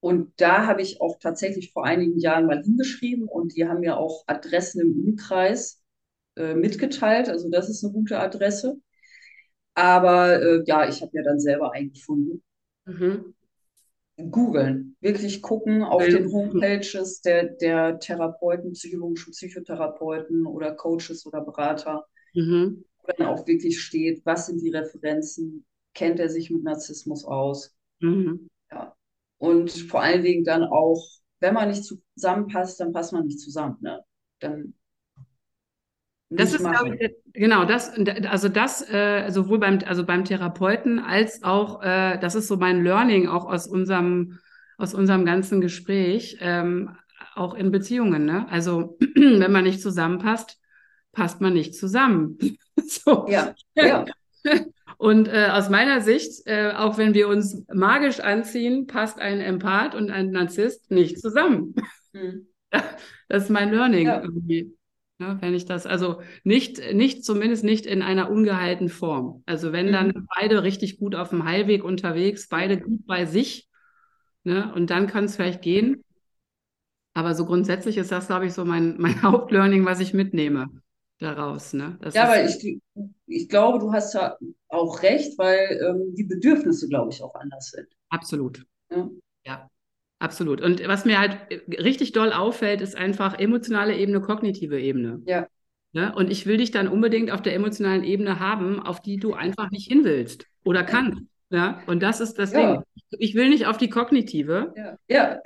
[0.00, 3.96] Und da habe ich auch tatsächlich vor einigen Jahren mal hingeschrieben und die haben mir
[3.96, 5.82] auch Adressen im Umkreis
[6.36, 7.28] äh, mitgeteilt.
[7.28, 8.76] Also das ist eine gute Adresse.
[9.74, 12.42] Aber äh, ja, ich habe ja dann selber eingefunden.
[12.84, 13.34] Mhm.
[14.16, 22.06] Googeln, wirklich gucken auf den Homepages der, der Therapeuten, psychologischen Psychotherapeuten oder Coaches oder Berater,
[22.34, 22.84] mhm.
[23.02, 25.64] wo dann auch wirklich steht, was sind die Referenzen,
[25.94, 27.74] kennt er sich mit Narzissmus aus.
[28.00, 28.48] Mhm.
[28.70, 28.94] Ja.
[29.38, 31.02] Und vor allen Dingen dann auch,
[31.40, 33.76] wenn man nicht zusammenpasst, dann passt man nicht zusammen.
[33.80, 34.02] Ne?
[34.40, 34.74] Dann
[36.30, 37.92] das ist, glaube ich, genau, das,
[38.28, 42.82] also das äh, sowohl beim, also beim Therapeuten als auch, äh, das ist so mein
[42.82, 44.38] Learning auch aus unserem,
[44.76, 46.96] aus unserem ganzen Gespräch, ähm,
[47.34, 48.24] auch in Beziehungen.
[48.24, 48.46] Ne?
[48.50, 50.58] Also wenn man nicht zusammenpasst,
[51.14, 52.38] passt man nicht zusammen.
[52.86, 53.26] so.
[53.28, 54.04] Ja, ja.
[54.98, 59.94] Und äh, aus meiner Sicht, äh, auch wenn wir uns magisch anziehen, passt ein Empath
[59.94, 61.74] und ein Narzisst nicht zusammen.
[62.12, 62.48] Mhm.
[63.28, 64.20] Das ist mein Learning ja.
[64.20, 64.76] irgendwie.
[65.18, 69.42] Ja, wenn ich das, also nicht, nicht, zumindest nicht in einer ungeheilten Form.
[69.46, 70.28] Also wenn dann mhm.
[70.36, 73.68] beide richtig gut auf dem Heilweg unterwegs, beide gut bei sich,
[74.42, 76.04] ne, und dann kann es vielleicht gehen.
[77.14, 80.68] Aber so grundsätzlich ist das, glaube ich, so mein, mein Hauptlearning, was ich mitnehme
[81.18, 81.72] daraus.
[81.72, 81.98] Ne?
[82.00, 82.80] Das ja, weil ich,
[83.26, 84.36] ich glaube, du hast ja
[84.68, 87.88] auch recht, weil ähm, die Bedürfnisse, glaube ich, auch anders sind.
[88.08, 88.64] Absolut.
[88.90, 89.08] Ja.
[89.46, 89.70] ja.
[90.18, 90.60] Absolut.
[90.60, 91.38] Und was mir halt
[91.68, 95.20] richtig doll auffällt, ist einfach emotionale Ebene, kognitive Ebene.
[95.26, 95.40] Ja.
[95.40, 95.48] ja.
[95.92, 96.14] Ne?
[96.14, 99.70] Und ich will dich dann unbedingt auf der emotionalen Ebene haben, auf die du einfach
[99.70, 101.22] nicht hin willst oder kannst.
[101.54, 102.72] Ja, und das ist das ja.
[102.72, 102.82] Ding.
[103.16, 104.74] Ich will nicht auf die kognitive.
[104.76, 104.98] Ja.
[105.08, 105.40] ja.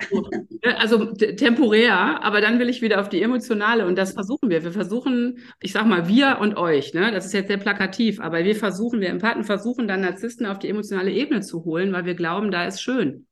[0.79, 4.63] Also temporär, aber dann will ich wieder auf die emotionale und das versuchen wir.
[4.63, 7.11] Wir versuchen, ich sag mal, wir und euch, ne?
[7.11, 10.69] Das ist jetzt sehr plakativ, aber wir versuchen, wir Empathen versuchen dann Narzissten auf die
[10.69, 13.27] emotionale Ebene zu holen, weil wir glauben, da ist schön.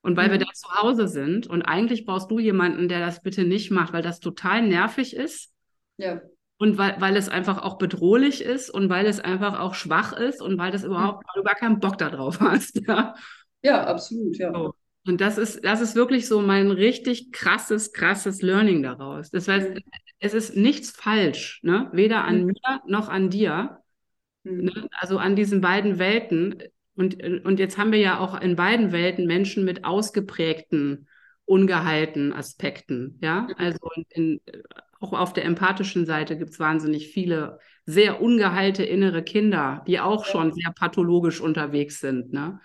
[0.00, 0.32] Und weil mhm.
[0.32, 1.46] wir da zu Hause sind.
[1.46, 5.52] Und eigentlich brauchst du jemanden, der das bitte nicht macht, weil das total nervig ist.
[5.98, 6.22] Ja
[6.58, 10.40] und weil, weil es einfach auch bedrohlich ist und weil es einfach auch schwach ist
[10.40, 12.80] und weil das überhaupt, weil du gar keinen Bock darauf hast.
[12.86, 13.14] Ja,
[13.62, 14.52] ja absolut, ja.
[14.52, 14.74] So.
[15.06, 19.30] Und das ist, das ist wirklich so mein richtig krasses, krasses Learning daraus.
[19.30, 19.80] Das heißt, mhm.
[20.18, 21.90] es ist nichts falsch, ne?
[21.92, 22.46] weder an mhm.
[22.46, 23.80] mir noch an dir.
[24.44, 24.64] Mhm.
[24.64, 24.88] Ne?
[24.92, 26.62] Also an diesen beiden Welten.
[26.96, 31.08] Und, und jetzt haben wir ja auch in beiden Welten Menschen mit ausgeprägten
[31.46, 33.18] ungeheilten Aspekten.
[33.22, 33.54] Ja, mhm.
[33.58, 33.78] also
[34.10, 34.40] in,
[35.04, 40.24] auch auf der empathischen Seite gibt es wahnsinnig viele sehr ungeheilte innere Kinder, die auch
[40.24, 42.32] schon sehr pathologisch unterwegs sind.
[42.32, 42.60] Ne?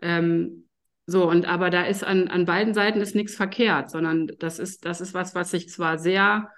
[0.00, 0.68] Ähm,
[1.06, 4.84] so, und aber da ist an, an beiden Seiten ist nichts verkehrt, sondern das ist,
[4.86, 6.48] das ist was, was sich zwar sehr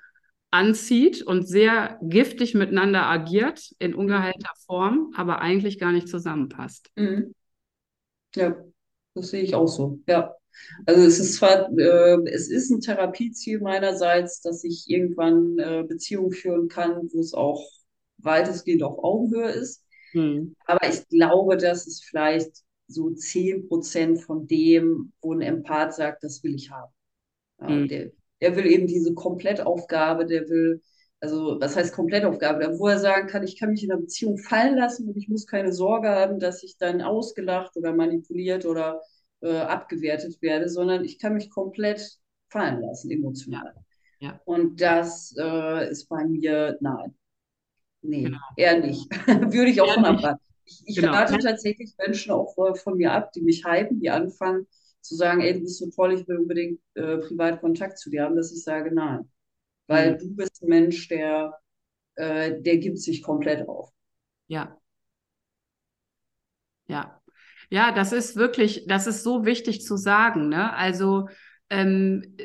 [0.53, 6.91] anzieht und sehr giftig miteinander agiert in ungeheilter Form, aber eigentlich gar nicht zusammenpasst.
[6.95, 7.35] Mhm.
[8.37, 8.55] Ja,
[9.15, 9.99] das sehe ich auch so.
[10.07, 10.35] Ja.
[10.87, 16.33] Also es ist zwar, äh, es ist ein Therapieziel meinerseits, dass ich irgendwann äh, Beziehungen
[16.33, 17.63] führen kann, wo es auch
[18.19, 19.83] weitestgehend auf Augenhöhe ist.
[20.13, 20.55] Hm.
[20.67, 26.23] Aber ich glaube, dass es vielleicht so 10 Prozent von dem, wo ein Empath sagt,
[26.25, 26.93] das will ich haben.
[27.61, 27.89] Ja, hm.
[27.89, 30.83] der, der will eben diese Komplettaufgabe, der will,
[31.21, 34.77] also was heißt Komplettaufgabe, wo er sagen kann, ich kann mich in einer Beziehung fallen
[34.77, 39.01] lassen und ich muss keine Sorge haben, dass ich dann ausgelacht oder manipuliert oder
[39.45, 42.19] äh, abgewertet werde, sondern ich kann mich komplett
[42.49, 43.75] fallen lassen, emotional.
[44.21, 44.29] Ja.
[44.29, 44.41] ja.
[44.45, 47.15] Und das äh, ist bei mir, nein.
[48.01, 48.39] Nee, genau.
[48.57, 49.11] eher nicht.
[49.27, 50.41] Würde ich auch eher von abraten.
[50.65, 51.13] Ich, ich genau.
[51.13, 54.67] rate tatsächlich Menschen auch äh, von mir ab, die mich hypen, die anfangen
[55.01, 58.23] zu sagen, ey, du bist so toll, ich will unbedingt äh, privat Kontakt zu dir
[58.23, 59.31] haben, dass ich sage, nein.
[59.87, 60.19] Weil mhm.
[60.19, 61.61] du bist ein Mensch, der,
[62.15, 63.91] äh, der gibt sich komplett auf.
[64.47, 64.79] Ja.
[66.87, 67.21] Ja,
[67.71, 70.49] ja, das ist wirklich, das ist so wichtig zu sagen.
[70.49, 70.73] Ne?
[70.75, 71.29] Also
[71.71, 72.37] ähm,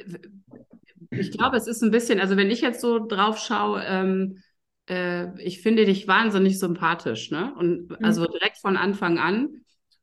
[1.12, 4.42] ich glaube, es ist ein bisschen, also wenn ich jetzt so drauf schaue, ähm,
[4.90, 7.54] äh, ich finde dich wahnsinnig sympathisch, ne?
[7.56, 7.98] Und mhm.
[8.02, 9.62] also direkt von Anfang an.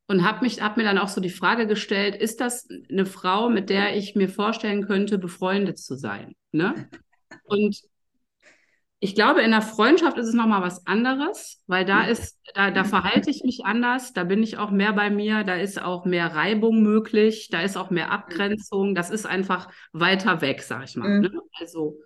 [0.09, 3.49] Und habe mich, habe mir dann auch so die Frage gestellt, ist das eine Frau,
[3.49, 6.37] mit der ich mir vorstellen könnte, befreundet zu sein?
[6.53, 6.89] Ne?
[7.43, 7.81] Und
[8.99, 12.85] ich glaube, in der Freundschaft ist es nochmal was anderes, weil da ist, da, da
[12.85, 16.35] verhalte ich mich anders, da bin ich auch mehr bei mir, da ist auch mehr
[16.35, 21.09] Reibung möglich, da ist auch mehr Abgrenzung, das ist einfach weiter weg, sag ich mal.
[21.09, 21.21] Mhm.
[21.21, 21.41] Ne?
[21.61, 21.99] Also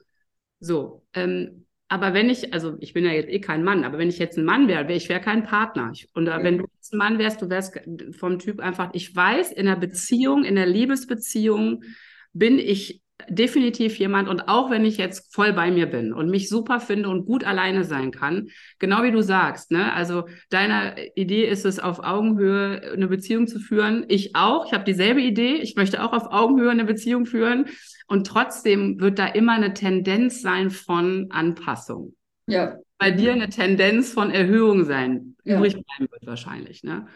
[0.59, 1.07] so.
[1.15, 4.19] Ähm, aber wenn ich, also ich bin ja jetzt eh kein Mann, aber wenn ich
[4.19, 5.91] jetzt ein Mann wäre, wär, ich wäre kein Partner.
[5.93, 6.43] Ich, und mhm.
[6.43, 7.81] wenn du jetzt ein Mann wärst, du wärst
[8.19, 11.85] vom Typ einfach, ich weiß, in der Beziehung, in der Liebesbeziehung
[12.33, 16.49] bin ich definitiv jemand, und auch wenn ich jetzt voll bei mir bin und mich
[16.49, 19.93] super finde und gut alleine sein kann, genau wie du sagst, ne?
[19.93, 24.05] Also deine Idee ist es, auf Augenhöhe eine Beziehung zu führen.
[24.09, 27.67] Ich auch, ich habe dieselbe Idee, ich möchte auch auf Augenhöhe eine Beziehung führen.
[28.07, 32.17] Und trotzdem wird da immer eine Tendenz sein von Anpassung.
[32.47, 32.77] Ja.
[32.99, 35.57] Bei dir eine Tendenz von Erhöhung sein, ja.
[35.57, 36.83] übrig bleiben wird wahrscheinlich.
[36.83, 37.07] Ne?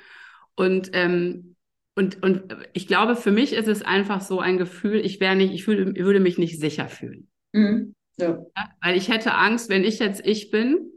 [0.55, 1.57] Und ähm,
[1.97, 5.53] und, und ich glaube, für mich ist es einfach so ein Gefühl, ich wäre nicht,
[5.53, 7.29] ich fühl, würde mich nicht sicher fühlen.
[7.53, 7.95] Mhm.
[8.17, 8.45] Ja.
[8.57, 8.69] ja.
[8.81, 10.91] Weil ich hätte Angst, wenn ich jetzt ich bin,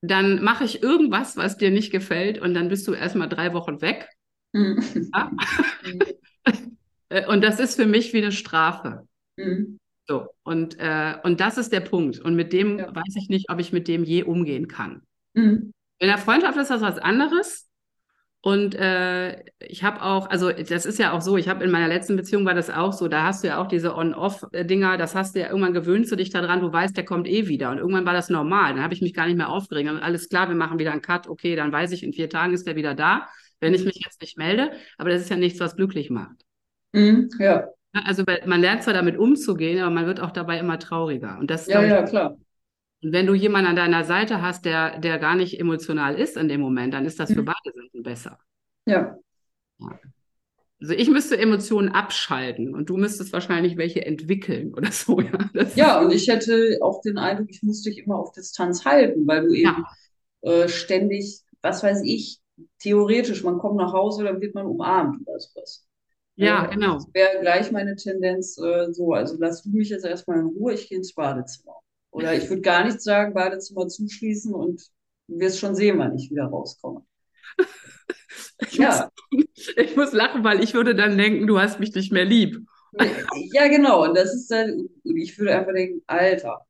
[0.00, 3.80] dann mache ich irgendwas, was dir nicht gefällt, und dann bist du erstmal drei Wochen
[3.80, 4.08] weg.
[4.52, 5.10] Mhm.
[5.14, 5.30] Ja?
[7.28, 9.06] und das ist für mich wie eine Strafe.
[9.36, 9.78] Mhm.
[10.06, 12.18] So, und, äh, und das ist der Punkt.
[12.18, 15.02] Und mit dem weiß ich nicht, ob ich mit dem je umgehen kann.
[15.34, 15.72] Mhm.
[15.98, 17.68] In der Freundschaft ist das was anderes.
[18.44, 21.88] Und äh, ich habe auch, also das ist ja auch so, ich habe in meiner
[21.88, 25.34] letzten Beziehung war das auch so, da hast du ja auch diese On-Off-Dinger, das hast
[25.34, 27.70] du ja irgendwann gewöhnst du dich daran, du weißt, der kommt eh wieder.
[27.70, 28.74] Und irgendwann war das normal.
[28.74, 29.88] Dann habe ich mich gar nicht mehr aufgeregt.
[29.88, 32.52] Und alles klar, wir machen wieder einen Cut, okay, dann weiß ich, in vier Tagen
[32.52, 33.26] ist der wieder da,
[33.60, 34.72] wenn ich mich jetzt nicht melde.
[34.98, 36.36] Aber das ist ja nichts, was glücklich macht.
[36.92, 37.68] Mhm, ja.
[37.94, 41.38] Also man lernt zwar damit umzugehen, aber man wird auch dabei immer trauriger.
[41.40, 42.36] Und das ja, ja, klar.
[43.04, 46.48] Und wenn du jemanden an deiner Seite hast, der, der gar nicht emotional ist in
[46.48, 47.46] dem Moment, dann ist das für mhm.
[47.46, 48.38] beide Seiten besser.
[48.86, 49.18] Ja.
[49.78, 50.00] ja.
[50.80, 55.20] Also ich müsste Emotionen abschalten und du müsstest wahrscheinlich welche entwickeln oder so.
[55.20, 55.38] Ja,
[55.74, 59.48] ja und ich hätte auch den Eindruck, ich muss dich immer auf Distanz halten, weil
[59.48, 59.84] du eben
[60.42, 60.50] ja.
[60.50, 62.40] äh, ständig, was weiß ich,
[62.78, 65.86] theoretisch, man kommt nach Hause, dann wird man umarmt oder sowas.
[66.36, 66.94] Ja, äh, genau.
[66.94, 69.12] Das wäre gleich meine Tendenz äh, so.
[69.12, 71.83] Also lass du mich jetzt erstmal in Ruhe, ich gehe ins Badezimmer.
[72.14, 74.80] Oder ich würde gar nicht sagen, Badezimmer zuschließen und
[75.26, 77.04] du wirst schon sehen, wann ich wieder rauskomme.
[78.60, 79.10] Ich, ja.
[79.32, 79.44] muss,
[79.76, 82.64] ich muss lachen, weil ich würde dann denken, du hast mich nicht mehr lieb.
[83.52, 84.04] Ja, genau.
[84.04, 86.64] Und das ist dann, ich würde einfach denken, Alter.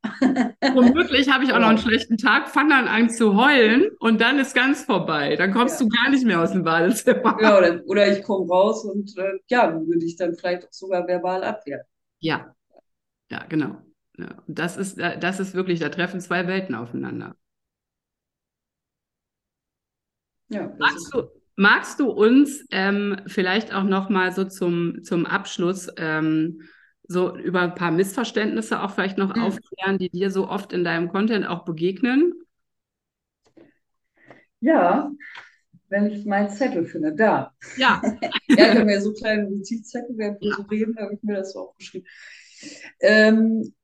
[0.72, 4.38] Womöglich habe ich auch noch einen schlechten Tag, fange dann an zu heulen und dann
[4.38, 5.36] ist ganz vorbei.
[5.36, 5.86] Dann kommst ja.
[5.86, 7.36] du gar nicht mehr aus dem Badezimmer.
[7.42, 11.06] Ja, oder, oder ich komme raus und äh, ja, würde ich dann vielleicht auch sogar
[11.06, 11.84] verbal abwehren.
[12.20, 12.54] Ja,
[13.30, 13.76] ja, genau.
[14.16, 17.36] Ja, das ist, das ist wirklich, da treffen zwei Welten aufeinander.
[20.48, 21.22] Ja, magst, du,
[21.56, 26.62] magst du uns ähm, vielleicht auch noch mal so zum, zum Abschluss ähm,
[27.06, 29.42] so über ein paar Missverständnisse auch vielleicht noch mhm.
[29.42, 32.34] aufklären, die dir so oft in deinem Content auch begegnen?
[34.60, 35.10] Ja,
[35.88, 37.52] wenn ich meinen Zettel finde, da.
[37.76, 38.00] Ja.
[38.22, 40.56] ja, ich habe mir so kleine Notizzettel, während wir ja.
[40.56, 42.08] so reden, habe ich mir das so aufgeschrieben.
[43.00, 43.74] Ähm,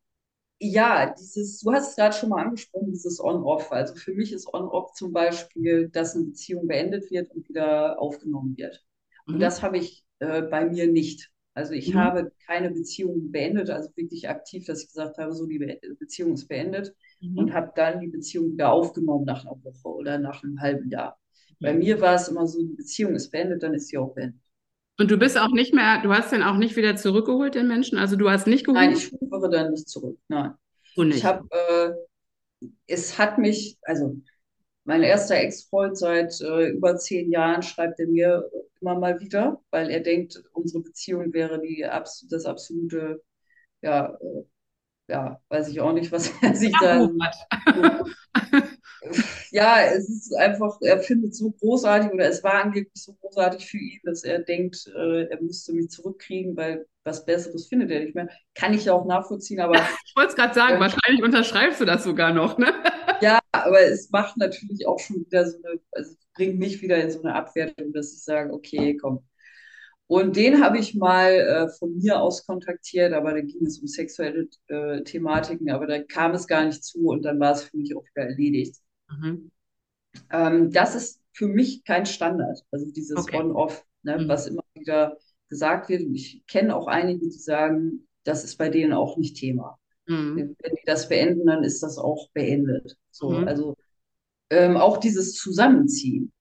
[0.61, 3.73] ja, dieses, du hast es gerade schon mal angesprochen, dieses On-Off.
[3.73, 8.57] Also für mich ist On-Off zum Beispiel, dass eine Beziehung beendet wird und wieder aufgenommen
[8.59, 8.85] wird.
[9.27, 9.41] Und mhm.
[9.41, 11.31] das habe ich äh, bei mir nicht.
[11.55, 11.99] Also ich mhm.
[11.99, 16.35] habe keine Beziehung beendet, also wirklich aktiv, dass ich gesagt habe, so die Be Beziehung
[16.35, 17.39] ist beendet mhm.
[17.39, 21.19] und habe dann die Beziehung wieder aufgenommen nach einer Woche oder nach einem halben Jahr.
[21.59, 24.41] Bei mir war es immer so, die Beziehung ist beendet, dann ist sie auch beendet.
[25.01, 27.97] Und du bist auch nicht mehr, du hast den auch nicht wieder zurückgeholt, den Menschen?
[27.97, 28.83] Also du hast nicht geholt?
[28.83, 30.19] Nein, ich rufe dann nicht zurück.
[30.29, 30.53] Nein.
[30.95, 31.17] Und nicht.
[31.19, 34.19] Ich habe, äh, es hat mich, also
[34.85, 38.45] mein erster Ex-Freund seit äh, über zehn Jahren schreibt er mir
[38.83, 41.81] immer mal wieder, weil er denkt, unsere Beziehung wäre die
[42.29, 43.23] das absolute,
[43.81, 44.43] ja, äh,
[45.09, 47.09] ja, weiß ich auch nicht, was er sich da.
[49.51, 53.67] ja, es ist einfach, er findet es so großartig oder es war angeblich so großartig
[53.67, 58.01] für ihn, dass er denkt, äh, er müsste mich zurückkriegen, weil was Besseres findet er
[58.01, 58.29] nicht mehr.
[58.55, 59.75] Kann ich ja auch nachvollziehen, aber.
[60.05, 62.73] ich wollte es gerade sagen, äh, wahrscheinlich unterschreibst du das sogar noch, ne?
[63.23, 67.11] ja, aber es macht natürlich auch schon wieder so eine, also bringt mich wieder in
[67.11, 69.25] so eine Abwertung, dass ich sage, okay, komm.
[70.07, 73.87] Und den habe ich mal äh, von mir aus kontaktiert, aber da ging es um
[73.87, 77.77] sexuelle äh, Thematiken, aber da kam es gar nicht zu und dann war es für
[77.77, 78.75] mich auch wieder erledigt.
[79.11, 79.51] Mhm.
[80.31, 83.39] Ähm, das ist für mich kein Standard, also dieses okay.
[83.39, 84.29] On-Off, ne, mhm.
[84.29, 85.17] was immer wieder
[85.49, 86.03] gesagt wird.
[86.03, 89.79] Und ich kenne auch einige, die sagen, das ist bei denen auch nicht Thema.
[90.07, 90.57] Mhm.
[90.59, 92.97] Wenn die das beenden, dann ist das auch beendet.
[93.11, 93.49] So, mhm.
[93.49, 93.77] also
[94.51, 96.33] ähm, auch dieses Zusammenziehen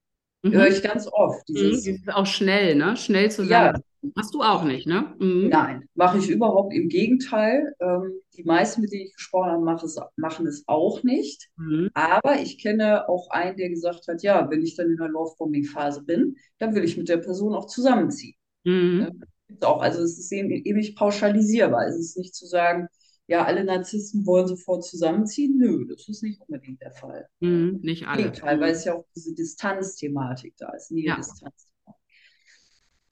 [0.43, 0.53] mhm.
[0.53, 1.47] höre ich ganz oft.
[1.47, 2.09] Dieses, mhm.
[2.09, 2.97] auch schnell, ne?
[2.97, 3.76] Schnell zusammen.
[3.76, 3.82] Ja,
[4.15, 5.13] Hast du auch nicht, ne?
[5.19, 5.49] Mhm.
[5.49, 7.73] Nein, mache ich überhaupt im Gegenteil.
[7.79, 11.49] Ähm, die meisten, mit denen ich gesprochen habe, machen es, machen es auch nicht.
[11.57, 11.89] Mhm.
[11.93, 16.03] Aber ich kenne auch einen, der gesagt hat, ja, wenn ich dann in der Love-Bombing-Phase
[16.03, 18.35] bin, dann will ich mit der Person auch zusammenziehen.
[18.63, 19.21] Mhm.
[19.61, 21.87] Ja, auch, also es ist eben, eben nicht pauschalisierbar.
[21.87, 22.87] Es ist nicht zu sagen,
[23.27, 25.57] ja, alle Narzissten wollen sofort zusammenziehen.
[25.57, 27.27] Nö, das ist nicht unbedingt der Fall.
[27.41, 28.23] Mhm, nicht alle.
[28.23, 31.41] Gegenteil, weil es ja auch diese Distanzthematik da ist, Nähe-Distanz.
[31.41, 31.69] Ja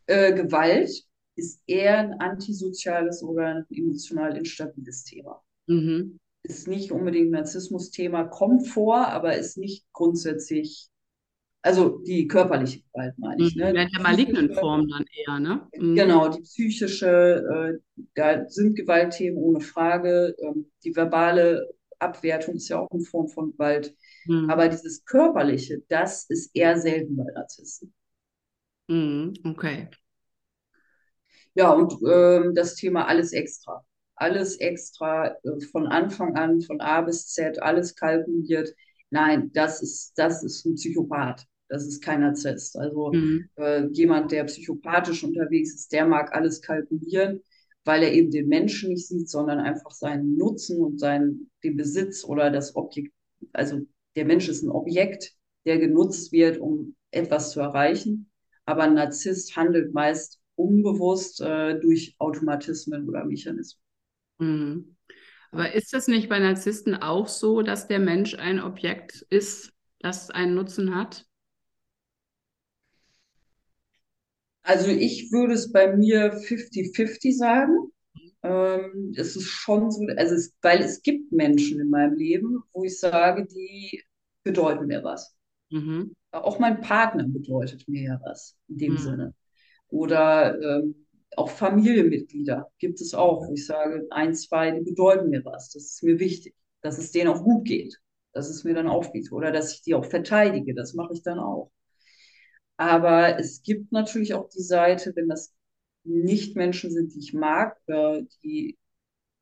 [0.08, 0.89] äh, Gewalt
[1.36, 5.41] ist eher ein antisoziales oder ein emotional instabiles Thema.
[5.68, 6.18] Mhm.
[6.43, 10.88] Ist nicht unbedingt ein Narzissmus-Thema, kommt vor, aber ist nicht grundsätzlich,
[11.62, 13.55] also die körperliche Gewalt meine ich.
[13.55, 13.76] Ne?
[13.76, 15.68] Ja, der malignen Form dann eher, ne?
[15.76, 15.95] Mhm.
[15.95, 17.43] Genau, die psychische,
[17.88, 20.36] äh, da sind Gewaltthemen ohne Frage.
[20.39, 23.93] Ähm, die verbale Abwertung ist ja auch eine Form von Gewalt.
[24.26, 24.49] Mhm.
[24.49, 27.93] Aber dieses Körperliche, das ist eher selten bei Narzissten.
[28.88, 29.89] Mhm, okay.
[31.53, 33.83] Ja, und ähm, das Thema alles extra.
[34.15, 38.73] Alles extra äh, von Anfang an, von A bis Z, alles kalkuliert.
[39.09, 41.45] Nein, das ist, das ist ein Psychopath.
[41.69, 42.77] Das ist kein Narzisst.
[42.77, 43.49] Also mhm.
[43.55, 47.41] äh, jemand, der psychopathisch unterwegs ist, der mag alles kalkulieren,
[47.83, 52.23] weil er eben den Menschen nicht sieht, sondern einfach seinen Nutzen und seinen, den Besitz
[52.23, 53.13] oder das Objekt.
[53.51, 53.81] Also
[54.15, 55.33] der Mensch ist ein Objekt,
[55.65, 58.29] der genutzt wird, um etwas zu erreichen.
[58.68, 63.82] Aber ein Narzisst handelt meist unbewusst äh, durch Automatismen oder Mechanismen.
[64.39, 64.97] Mhm.
[65.51, 70.30] Aber ist das nicht bei Narzissten auch so, dass der Mensch ein Objekt ist, das
[70.30, 71.26] einen Nutzen hat?
[74.63, 77.93] Also ich würde es bei mir 50-50 sagen.
[78.43, 82.84] Ähm, es ist schon so, also es, weil es gibt Menschen in meinem Leben, wo
[82.84, 84.03] ich sage, die
[84.43, 85.36] bedeuten mir was.
[85.70, 86.15] Mhm.
[86.32, 88.97] Auch mein Partner bedeutet mir ja was in dem mhm.
[88.97, 89.34] Sinne.
[89.89, 95.43] Oder ähm, auch Familienmitglieder gibt es auch, wo ich sage, ein, zwei, die bedeuten mir
[95.45, 95.72] was.
[95.72, 97.99] Das ist mir wichtig, dass es denen auch gut geht,
[98.34, 99.32] dass es mir dann aufgeht.
[99.32, 101.72] Oder dass ich die auch verteidige, das mache ich dann auch.
[102.78, 105.53] Aber es gibt natürlich auch die Seite, wenn das
[106.03, 108.78] nicht Menschen sind, die ich mag, oder die,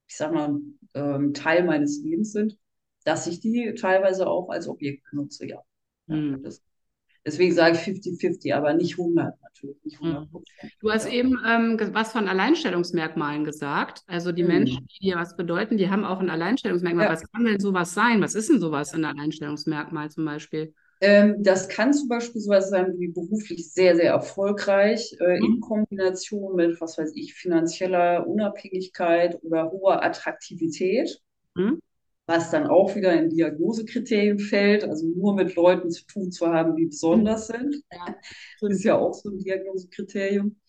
[0.07, 0.59] ich sag mal,
[0.93, 2.57] ähm, Teil meines Lebens sind,
[3.03, 5.61] dass ich die teilweise auch als Objekt benutze, ja.
[6.07, 6.43] Hm.
[7.25, 9.83] Deswegen sage ich 50-50, aber nicht 100 natürlich.
[9.83, 10.43] Nicht 100 mhm.
[10.79, 11.13] du hast ja.
[11.13, 14.03] eben ähm, was von Alleinstellungsmerkmalen gesagt.
[14.05, 14.49] Also die mhm.
[14.49, 17.05] Menschen, die dir was bedeuten, die haben auch ein Alleinstellungsmerkmal.
[17.05, 17.11] Ja.
[17.11, 18.21] Was kann denn sowas sein?
[18.21, 20.73] Was ist denn sowas ein Alleinstellungsmerkmal zum Beispiel?
[21.01, 25.45] Ähm, das kann zum Beispiel sowas sein wie beruflich sehr, sehr erfolgreich äh, mhm.
[25.45, 31.21] in Kombination mit, was weiß ich, finanzieller Unabhängigkeit oder hoher Attraktivität.
[31.55, 31.81] Mhm
[32.27, 36.75] was dann auch wieder in Diagnosekriterien fällt, also nur mit Leuten zu tun zu haben,
[36.75, 37.53] die besonders mhm.
[37.53, 37.83] sind.
[37.91, 38.15] Ja.
[38.61, 40.59] Das ist ja auch so ein Diagnosekriterium.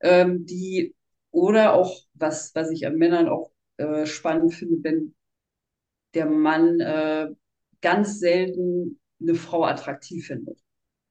[0.00, 0.94] Ähm, die,
[1.30, 5.14] oder auch, was, was ich an Männern auch äh, spannend finde, wenn
[6.14, 7.28] der Mann äh,
[7.80, 10.58] ganz selten eine Frau attraktiv findet.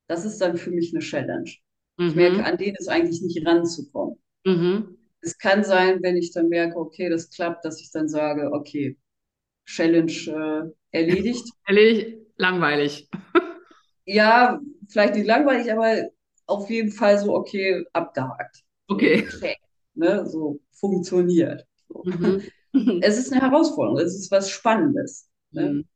[0.07, 1.49] Das ist dann für mich eine Challenge.
[1.97, 2.07] Mhm.
[2.07, 4.19] Ich merke, an denen ist eigentlich nicht ranzukommen.
[4.45, 4.97] Mhm.
[5.21, 8.97] Es kann sein, wenn ich dann merke, okay, das klappt, dass ich dann sage, okay,
[9.69, 10.11] Challenge
[10.91, 11.47] äh, erledigt.
[11.65, 13.07] Erledigt, langweilig.
[14.05, 16.09] ja, vielleicht nicht langweilig, aber
[16.47, 18.63] auf jeden Fall so, okay, abgehakt.
[18.87, 19.27] Okay.
[19.39, 19.59] Check,
[19.93, 20.25] ne?
[20.25, 21.65] So funktioniert.
[21.87, 22.03] So.
[22.03, 22.41] Mhm.
[23.01, 25.29] es ist eine Herausforderung, es ist was Spannendes.
[25.51, 25.69] Ne?
[25.69, 25.87] Mhm.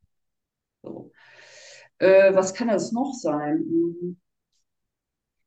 [0.84, 1.12] So.
[1.98, 3.58] Äh, was kann das noch sein?
[3.58, 4.18] Hm.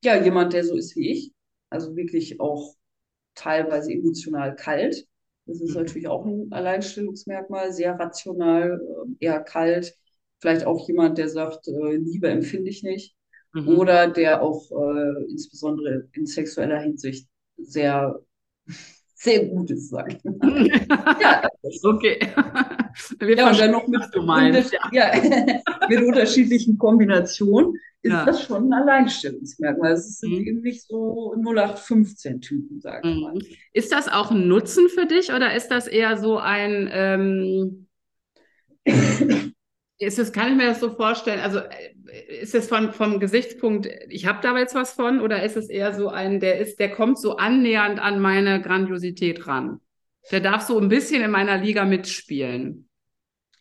[0.02, 1.32] Ja, jemand, der so ist wie ich,
[1.70, 2.74] also wirklich auch
[3.34, 5.06] teilweise emotional kalt.
[5.46, 5.82] Das ist mhm.
[5.82, 9.94] natürlich auch ein Alleinstellungsmerkmal, sehr rational, ähm, eher kalt.
[10.40, 13.16] Vielleicht auch jemand, der sagt, äh, Liebe empfinde ich nicht.
[13.52, 13.68] Mhm.
[13.68, 18.20] Oder der auch äh, insbesondere in sexueller Hinsicht sehr,
[19.14, 20.66] sehr gut ist, sage ich mal.
[21.20, 21.48] ja,
[21.84, 22.18] okay.
[23.20, 24.80] Wir ja, und dann noch mit, meinst, ja.
[24.92, 25.22] ja
[25.88, 28.24] mit unterschiedlichen Kombinationen ist ja.
[28.24, 29.92] das schon ein Alleinstellungsmerkmal.
[29.92, 30.46] Es ist mhm.
[30.46, 33.34] eben nicht so 0815-Typen, sage ich mal.
[33.34, 33.42] Mhm.
[33.72, 37.86] Ist das auch ein Nutzen für dich oder ist das eher so ein, ähm,
[39.98, 43.88] ist das, kann ich mir das so vorstellen, also äh, ist es von, vom Gesichtspunkt,
[44.08, 46.92] ich habe da jetzt was von, oder ist es eher so ein, der ist, der
[46.92, 49.80] kommt so annähernd an meine Grandiosität ran?
[50.30, 52.88] Der darf so ein bisschen in meiner Liga mitspielen.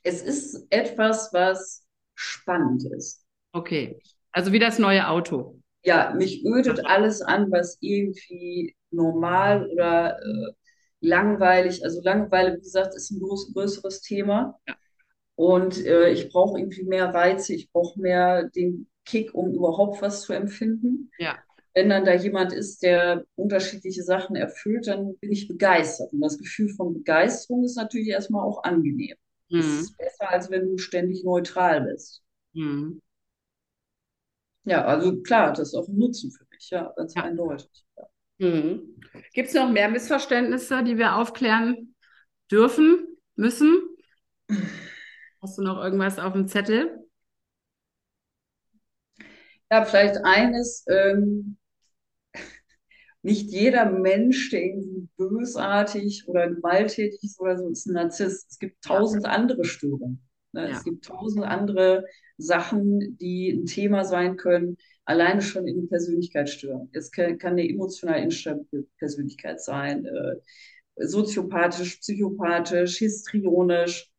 [0.04, 1.84] Es ist etwas, was
[2.16, 3.26] spannend ist.
[3.52, 4.00] Okay.
[4.36, 5.62] Also wie das neue Auto.
[5.86, 10.52] Ja, mich ödet alles an, was irgendwie normal oder äh,
[11.00, 14.60] langweilig, also Langeweile, wie gesagt, ist ein groß, größeres Thema.
[14.68, 14.76] Ja.
[15.36, 20.24] Und äh, ich brauche irgendwie mehr Reize, ich brauche mehr den Kick, um überhaupt was
[20.24, 21.12] zu empfinden.
[21.18, 21.38] Ja.
[21.74, 26.12] Wenn dann da jemand ist, der unterschiedliche Sachen erfüllt, dann bin ich begeistert.
[26.12, 29.16] Und das Gefühl von Begeisterung ist natürlich erstmal auch angenehm.
[29.50, 29.58] Mhm.
[29.58, 32.22] Das ist besser, als wenn du ständig neutral bist.
[32.52, 33.02] Mhm.
[34.66, 37.24] Ja, also klar, das ist auch ein Nutzen für mich, ja, ganz ja.
[37.24, 37.86] eindeutig.
[37.98, 38.08] Ja.
[38.40, 39.00] Mhm.
[39.34, 41.96] Gibt es noch mehr Missverständnisse, die wir aufklären
[42.52, 43.80] dürfen, müssen?
[45.42, 47.06] Hast du noch irgendwas auf dem Zettel?
[49.72, 51.58] Ja, vielleicht eines, ähm,
[53.22, 58.52] nicht jeder Mensch, der irgendwie bösartig oder gewalttätig ist oder so, ist ein Narzisst.
[58.52, 60.28] Es gibt tausend andere Störungen.
[60.52, 60.70] Ne?
[60.70, 60.78] Ja.
[60.78, 62.06] Es gibt tausend andere
[62.38, 66.90] Sachen, die ein Thema sein können, alleine schon in Persönlichkeitsstörungen.
[66.94, 70.36] Es kann, kann, eine emotional instabile Persönlichkeit sein, äh,
[71.08, 74.12] soziopathisch, psychopathisch, histrionisch.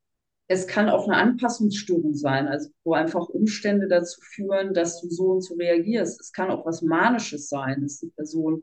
[0.49, 5.33] Es kann auch eine Anpassungsstörung sein, also wo einfach Umstände dazu führen, dass du so
[5.33, 6.21] und so reagierst.
[6.21, 8.63] Es kann auch was Manisches sein, dass die Person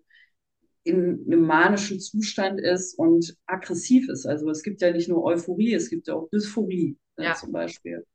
[0.85, 4.25] in einem manischen Zustand ist und aggressiv ist.
[4.25, 7.33] Also es gibt ja nicht nur Euphorie, es gibt ja auch Dysphorie ne, ja.
[7.33, 8.05] zum Beispiel.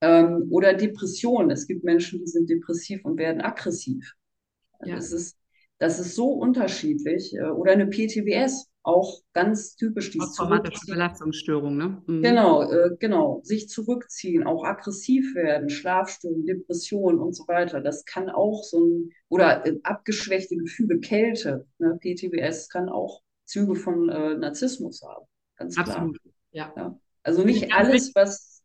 [0.00, 1.50] Ähm, oder Depression.
[1.50, 4.14] Es gibt Menschen, die sind depressiv und werden aggressiv.
[4.84, 4.96] Ja.
[4.96, 5.36] Das, ist,
[5.78, 7.34] das ist so unterschiedlich.
[7.34, 10.10] Äh, oder eine PTBS, auch ganz typisch.
[10.10, 12.02] Die Traumatische Belastungsstörung, ne?
[12.06, 12.22] Mhm.
[12.22, 13.40] Genau, äh, genau.
[13.44, 17.80] Sich zurückziehen, auch aggressiv werden, Schlafstörungen, Depressionen und so weiter.
[17.80, 21.66] Das kann auch so ein, oder äh, abgeschwächte Gefühle, Kälte.
[21.78, 21.98] Ne?
[22.00, 25.26] PTBS kann auch Züge von äh, Narzissmus haben.
[25.56, 25.88] Ganz klar.
[25.88, 26.18] Absolut,
[26.52, 26.72] ja.
[26.74, 26.98] ja.
[27.22, 28.62] Also nicht alles, was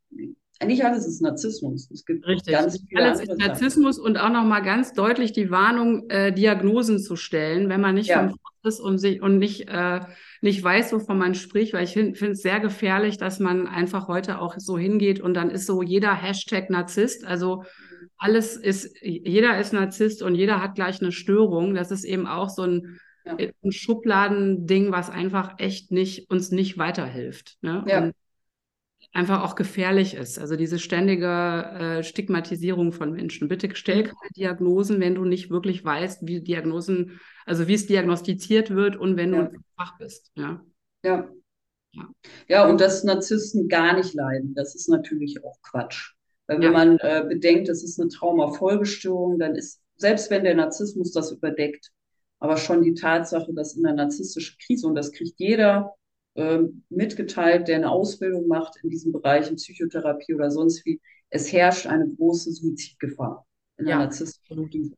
[0.63, 1.89] nicht alles ist Narzissmus.
[1.91, 2.53] Es gibt Richtig.
[2.53, 7.15] ganz viele alles ist Narzissmus und auch nochmal ganz deutlich die Warnung, äh, Diagnosen zu
[7.15, 8.29] stellen, wenn man nicht ja.
[8.29, 10.01] vom ist und, sich, und nicht, äh,
[10.41, 14.39] nicht weiß, wovon man spricht, weil ich finde es sehr gefährlich, dass man einfach heute
[14.39, 17.25] auch so hingeht und dann ist so jeder Hashtag Narzisst.
[17.25, 17.63] Also
[18.17, 21.75] alles ist, jeder ist Narzisst und jeder hat gleich eine Störung.
[21.75, 23.37] Das ist eben auch so ein, ja.
[23.63, 27.57] ein Schubladending, was einfach echt nicht, uns nicht weiterhilft.
[27.61, 27.85] Ne?
[27.87, 28.03] Ja.
[28.03, 28.13] Und
[29.15, 30.37] einfach auch gefährlich ist.
[30.39, 33.47] Also diese ständige äh, Stigmatisierung von Menschen.
[33.47, 34.07] Bitte stell mhm.
[34.07, 39.15] keine Diagnosen, wenn du nicht wirklich weißt, wie Diagnosen, also wie es diagnostiziert wird und
[39.15, 39.43] wenn ja.
[39.45, 40.31] du Fach bist.
[40.35, 40.61] Ja.
[41.03, 41.29] ja.
[41.93, 42.09] Ja.
[42.49, 46.11] Ja, und dass Narzissten gar nicht leiden, das ist natürlich auch Quatsch.
[46.47, 51.13] Weil wenn man äh, bedenkt, es ist eine Traumafolgestörung, dann ist, selbst wenn der Narzissmus
[51.13, 51.91] das überdeckt,
[52.39, 55.93] aber schon die Tatsache, dass in der narzisstischen Krise, und das kriegt jeder
[56.89, 61.87] mitgeteilt, der eine Ausbildung macht in diesem Bereich, in Psychotherapie oder sonst wie, es herrscht
[61.87, 63.45] eine große Suizidgefahr
[63.77, 64.95] in der ja, narzisstischen Krise.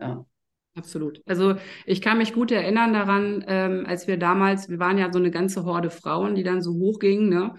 [0.00, 0.26] Ja.
[0.74, 1.22] Absolut.
[1.24, 1.56] Also
[1.86, 5.30] ich kann mich gut erinnern daran, ähm, als wir damals, wir waren ja so eine
[5.30, 7.30] ganze Horde Frauen, die dann so hochgingen.
[7.30, 7.54] Ne?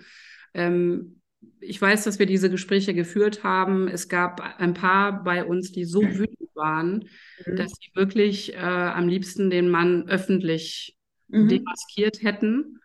[0.54, 1.22] Ähm,
[1.60, 3.88] ich weiß, dass wir diese Gespräche geführt haben.
[3.88, 7.10] Es gab ein paar bei uns, die so wütend waren,
[7.46, 7.56] mhm.
[7.56, 10.96] dass sie wirklich äh, am liebsten den Mann öffentlich
[11.28, 11.48] mhm.
[11.48, 12.80] demaskiert hätten.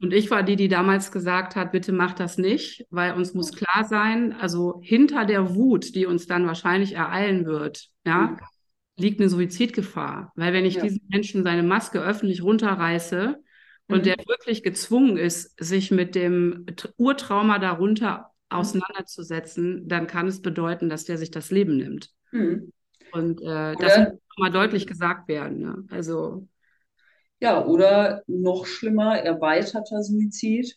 [0.00, 3.52] Und ich war die, die damals gesagt hat, bitte mach das nicht, weil uns muss
[3.52, 8.38] klar sein, also hinter der Wut, die uns dann wahrscheinlich ereilen wird, ja, mhm
[8.96, 10.32] liegt eine Suizidgefahr.
[10.36, 10.82] Weil wenn ich ja.
[10.82, 13.36] diesen Menschen seine Maske öffentlich runterreiße
[13.88, 14.02] und mhm.
[14.02, 16.66] der wirklich gezwungen ist, sich mit dem
[16.96, 22.10] Urtrauma darunter auseinanderzusetzen, dann kann es bedeuten, dass der sich das Leben nimmt.
[22.32, 22.72] Mhm.
[23.12, 25.60] Und äh, das muss mal deutlich gesagt werden.
[25.60, 25.84] Ne?
[25.90, 26.48] Also
[27.40, 30.76] ja, oder noch schlimmer, erweiterter Suizid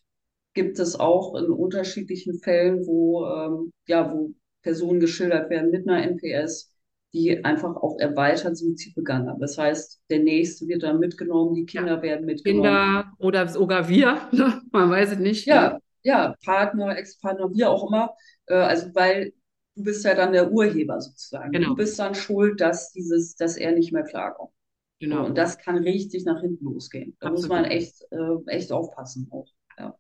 [0.53, 6.03] gibt es auch in unterschiedlichen Fällen, wo ähm, ja, wo Personen geschildert werden mit einer
[6.03, 6.74] NPS,
[7.14, 9.39] die einfach auch erweitert Suizid begangen haben.
[9.39, 12.01] Das heißt, der nächste wird dann mitgenommen, die Kinder ja.
[12.01, 12.64] werden mitgenommen.
[12.64, 14.62] Kinder oder sogar wir, ne?
[14.72, 15.45] man weiß es nicht.
[15.45, 18.14] Ja, ja, Partner, Ex-Partner, wie auch immer.
[18.47, 19.34] Äh, also weil
[19.76, 21.51] du bist ja dann der Urheber sozusagen.
[21.51, 21.70] Genau.
[21.70, 24.51] Du bist dann schuld, dass dieses, dass er nicht mehr klarkommt.
[25.00, 25.26] Genau.
[25.26, 27.16] Und das kann richtig nach hinten losgehen.
[27.20, 27.50] Da Absolut.
[27.50, 29.47] muss man echt, äh, echt aufpassen auch.
[29.78, 29.95] Ja.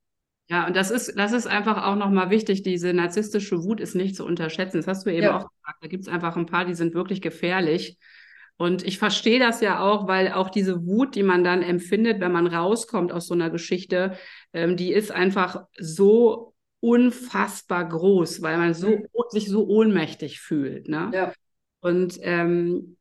[0.49, 2.63] Ja, und das ist, das ist einfach auch nochmal wichtig.
[2.63, 4.77] Diese narzisstische Wut ist nicht zu unterschätzen.
[4.77, 5.37] Das hast du eben ja.
[5.37, 5.83] auch gesagt.
[5.83, 7.97] Da gibt es einfach ein paar, die sind wirklich gefährlich.
[8.57, 12.33] Und ich verstehe das ja auch, weil auch diese Wut, die man dann empfindet, wenn
[12.33, 14.17] man rauskommt aus so einer Geschichte,
[14.51, 19.05] ähm, die ist einfach so unfassbar groß, weil man so, mhm.
[19.29, 20.89] sich so ohnmächtig fühlt.
[20.89, 21.09] Ne?
[21.13, 21.33] Ja.
[21.79, 22.97] Und ähm,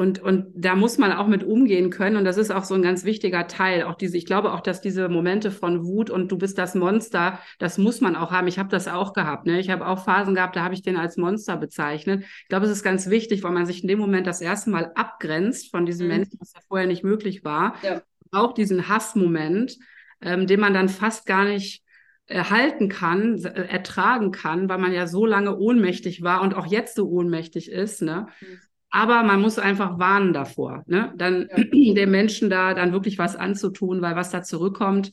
[0.00, 2.16] und, und da muss man auch mit umgehen können.
[2.16, 3.82] Und das ist auch so ein ganz wichtiger Teil.
[3.82, 7.38] Auch diese, ich glaube auch, dass diese Momente von Wut und du bist das Monster,
[7.58, 8.48] das muss man auch haben.
[8.48, 9.44] Ich habe das auch gehabt.
[9.44, 9.60] Ne?
[9.60, 12.24] Ich habe auch Phasen gehabt, da habe ich den als Monster bezeichnet.
[12.24, 14.90] Ich glaube, es ist ganz wichtig, weil man sich in dem Moment das erste Mal
[14.94, 16.14] abgrenzt von diesem mhm.
[16.14, 17.74] Menschen, was ja vorher nicht möglich war.
[17.82, 18.00] Ja.
[18.32, 19.76] Auch diesen Hassmoment,
[20.22, 21.84] ähm, den man dann fast gar nicht
[22.24, 26.96] erhalten kann, äh, ertragen kann, weil man ja so lange ohnmächtig war und auch jetzt
[26.96, 28.00] so ohnmächtig ist.
[28.00, 28.28] Ne?
[28.40, 28.46] Mhm.
[28.90, 31.12] Aber man muss einfach warnen davor, ne?
[31.16, 31.64] dann ja.
[31.94, 35.12] den Menschen da dann wirklich was anzutun, weil was da zurückkommt,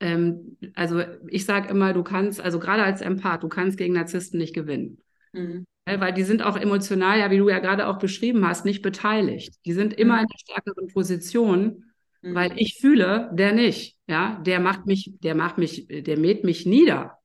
[0.00, 4.38] ähm, also ich sage immer, du kannst, also gerade als Empath, du kannst gegen Narzissten
[4.38, 4.98] nicht gewinnen.
[5.32, 5.64] Mhm.
[5.86, 9.54] Weil die sind auch emotional, ja, wie du ja gerade auch beschrieben hast, nicht beteiligt.
[9.64, 10.20] Die sind immer mhm.
[10.22, 11.84] in der stärkeren Position,
[12.22, 12.34] mhm.
[12.34, 13.96] weil ich fühle, der nicht.
[14.08, 17.18] Ja, der macht mich, der macht mich, der mäht mich nieder.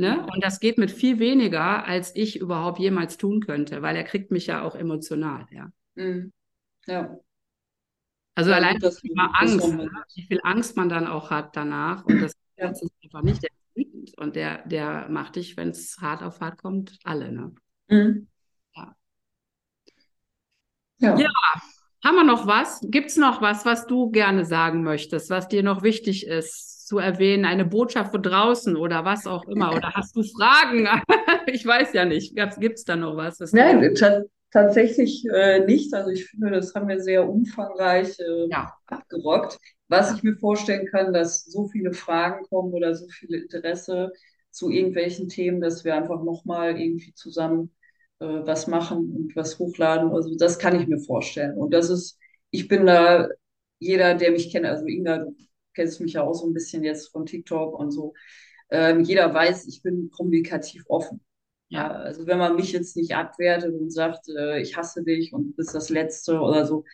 [0.00, 0.24] Ne?
[0.32, 4.30] Und das geht mit viel weniger, als ich überhaupt jemals tun könnte, weil er kriegt
[4.30, 5.70] mich ja auch emotional, ja.
[5.96, 6.32] Mhm.
[6.86, 7.18] Ja.
[8.36, 9.90] Also ja, allein das Thema Angst, ne?
[10.14, 12.04] wie viel Angst man dann auch hat danach.
[12.04, 12.70] Und das ja.
[12.70, 14.16] ist einfach nicht der wütend.
[14.16, 17.52] Und der, der macht dich, wenn es hart auf hart kommt, alle, ne?
[17.88, 18.28] Mhm.
[18.76, 18.96] Ja.
[20.98, 21.18] ja.
[21.18, 21.30] Ja.
[22.04, 22.80] Haben wir noch was?
[22.84, 26.77] Gibt es noch was, was du gerne sagen möchtest, was dir noch wichtig ist?
[26.88, 29.74] Zu erwähnen, eine Botschaft von draußen oder was auch immer?
[29.76, 30.88] Oder hast du Fragen?
[31.46, 32.34] ich weiß ja nicht.
[32.58, 33.38] Gibt es da noch was?
[33.52, 33.94] Nein,
[34.50, 35.92] tatsächlich äh, nicht.
[35.92, 38.72] Also ich finde, das haben wir sehr umfangreich äh, ja.
[38.86, 39.58] abgerockt.
[39.88, 44.10] Was ich mir vorstellen kann, dass so viele Fragen kommen oder so viel Interesse
[44.50, 47.70] zu irgendwelchen Themen, dass wir einfach nochmal irgendwie zusammen
[48.20, 50.10] äh, was machen und was hochladen.
[50.10, 51.54] Also das kann ich mir vorstellen.
[51.54, 52.18] Und das ist,
[52.50, 53.28] ich bin da,
[53.78, 55.36] jeder, der mich kennt, also Inga, du
[55.74, 58.14] kennst mich ja auch so ein bisschen jetzt von TikTok und so.
[58.70, 61.20] Ähm, jeder weiß, ich bin kommunikativ offen.
[61.68, 65.56] Ja, also wenn man mich jetzt nicht abwertet und sagt, äh, ich hasse dich und
[65.56, 66.84] bist das Letzte oder so,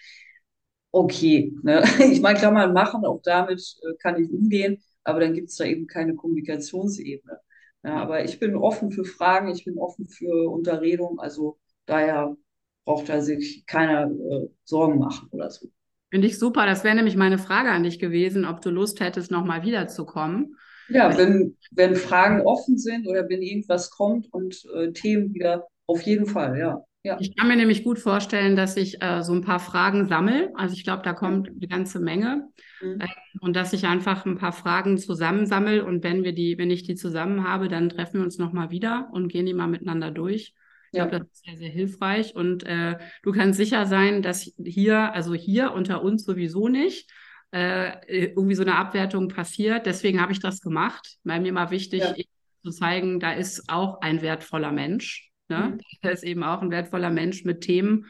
[0.93, 1.53] okay.
[1.63, 1.83] Ne?
[2.13, 5.57] Ich meine, kann man machen, auch damit äh, kann ich umgehen, aber dann gibt es
[5.57, 7.39] da eben keine Kommunikationsebene.
[7.85, 12.37] Ja, aber ich bin offen für Fragen, ich bin offen für Unterredung, also daher
[12.85, 15.69] braucht da sich keiner äh, Sorgen machen oder so.
[16.15, 16.65] Finde ich super.
[16.65, 20.55] Das wäre nämlich meine Frage an dich gewesen, ob du Lust hättest, nochmal wiederzukommen.
[20.89, 26.03] Ja, wenn, wenn Fragen offen sind oder wenn irgendwas kommt und äh, Themen wieder, auf
[26.03, 26.85] jeden Fall, ja.
[27.03, 27.17] ja.
[27.19, 30.53] Ich kann mir nämlich gut vorstellen, dass ich äh, so ein paar Fragen sammle.
[30.55, 32.49] Also ich glaube, da kommt eine ganze Menge.
[32.81, 33.01] Mhm.
[33.01, 33.09] Äh,
[33.41, 36.95] und dass ich einfach ein paar Fragen zusammensammle und wenn wir die, wenn ich die
[36.95, 40.55] zusammen habe, dann treffen wir uns nochmal wieder und gehen die mal miteinander durch.
[40.95, 42.35] Ich glaube, das ist sehr, sehr hilfreich.
[42.35, 47.11] Und äh, du kannst sicher sein, dass hier, also hier unter uns sowieso nicht,
[47.53, 49.87] äh, irgendwie so eine Abwertung passiert.
[49.87, 52.15] Deswegen habe ich das gemacht, weil mir mal wichtig, ja.
[52.63, 55.31] zu zeigen, da ist auch ein wertvoller Mensch.
[55.49, 55.71] Ne?
[55.75, 55.81] Mhm.
[56.03, 58.07] Da ist eben auch ein wertvoller Mensch mit Themen,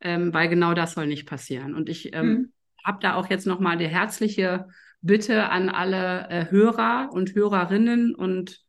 [0.00, 1.74] ähm, weil genau das soll nicht passieren.
[1.74, 2.52] Und ich ähm, mhm.
[2.84, 4.66] habe da auch jetzt nochmal die herzliche
[5.00, 8.63] Bitte an alle äh, Hörer und Hörerinnen und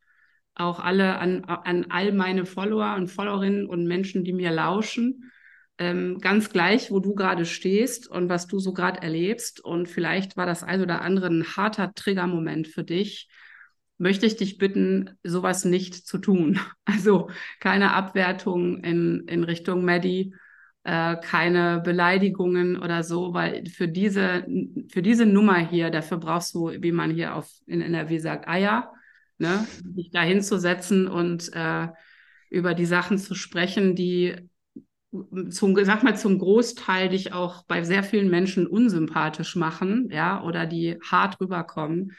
[0.55, 5.31] auch alle an, an all meine Follower und Followerinnen und Menschen, die mir lauschen.
[5.77, 9.59] Ähm, ganz gleich, wo du gerade stehst und was du so gerade erlebst.
[9.59, 13.29] Und vielleicht war das ein oder andere ein harter Triggermoment für dich.
[13.97, 16.59] Möchte ich dich bitten, sowas nicht zu tun.
[16.85, 17.29] Also
[17.59, 20.33] keine Abwertung in, in Richtung Maddie,
[20.83, 24.45] äh, keine Beleidigungen oder so, weil für diese,
[24.89, 28.94] für diese Nummer hier, dafür brauchst du, wie man hier auf, in NRW sagt, Eier
[29.37, 29.67] ne?
[29.95, 31.87] sich da hinzusetzen und äh,
[32.49, 34.35] über die Sachen zu sprechen, die
[35.49, 40.65] zum, sag mal, zum Großteil dich auch bei sehr vielen Menschen unsympathisch machen, ja, oder
[40.65, 42.13] die hart rüberkommen.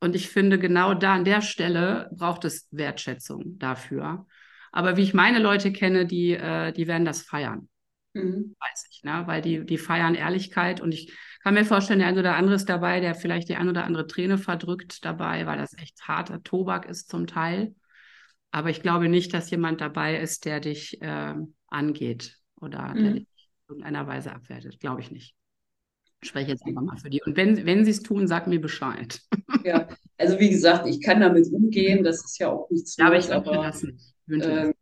[0.00, 4.26] Und ich finde, genau da an der Stelle braucht es Wertschätzung dafür.
[4.72, 7.68] Aber wie ich meine Leute kenne, die, äh, die werden das feiern.
[8.12, 8.54] Mhm.
[8.58, 9.22] Weiß ich, ne?
[9.26, 11.12] Weil die, die feiern Ehrlichkeit und ich
[11.44, 14.06] kann mir vorstellen, der ein oder andere ist dabei, der vielleicht die ein oder andere
[14.06, 17.74] Träne verdrückt dabei, weil das echt harter Tobak ist zum Teil.
[18.50, 21.34] Aber ich glaube nicht, dass jemand dabei ist, der dich äh,
[21.66, 23.02] angeht oder mhm.
[23.02, 24.80] der dich in irgendeiner Weise abwertet.
[24.80, 25.34] Glaube ich nicht.
[26.22, 27.20] Ich spreche jetzt einfach mal für die.
[27.22, 29.20] Und wenn, wenn sie es tun, sag mir Bescheid.
[29.64, 29.88] Ja,
[30.18, 32.04] also wie gesagt, ich kann damit umgehen.
[32.04, 34.14] Das ist ja auch nichts ja, aber ich aber, das nicht.
[34.28, 34.74] Äh,